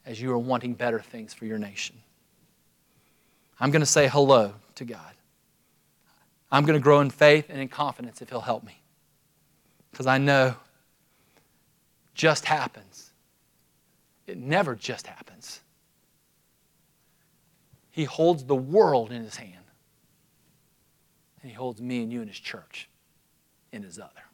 as 0.05 0.19
you 0.19 0.31
are 0.31 0.37
wanting 0.37 0.73
better 0.73 0.99
things 0.99 1.33
for 1.33 1.45
your 1.45 1.59
nation. 1.59 1.95
I'm 3.59 3.71
going 3.71 3.81
to 3.81 3.85
say 3.85 4.07
hello 4.07 4.53
to 4.75 4.85
God. 4.85 5.13
I'm 6.51 6.65
going 6.65 6.79
to 6.79 6.83
grow 6.83 7.01
in 7.01 7.09
faith 7.09 7.47
and 7.49 7.59
in 7.59 7.67
confidence 7.67 8.21
if 8.21 8.29
He'll 8.29 8.41
help 8.41 8.63
me. 8.63 8.79
Because 9.91 10.07
I 10.07 10.17
know 10.17 10.55
just 12.13 12.45
happens. 12.45 13.11
It 14.25 14.37
never 14.37 14.75
just 14.75 15.07
happens. 15.07 15.59
He 17.91 18.05
holds 18.05 18.43
the 18.43 18.55
world 18.55 19.11
in 19.11 19.23
His 19.23 19.35
hand 19.35 19.66
and 21.47 21.53
He 21.53 21.57
holds 21.57 21.81
me 21.81 22.03
and 22.03 22.11
you 22.11 22.19
and 22.19 22.29
His 22.29 22.39
church 22.39 22.89
in 23.71 23.81
His 23.81 23.97
other. 23.97 24.26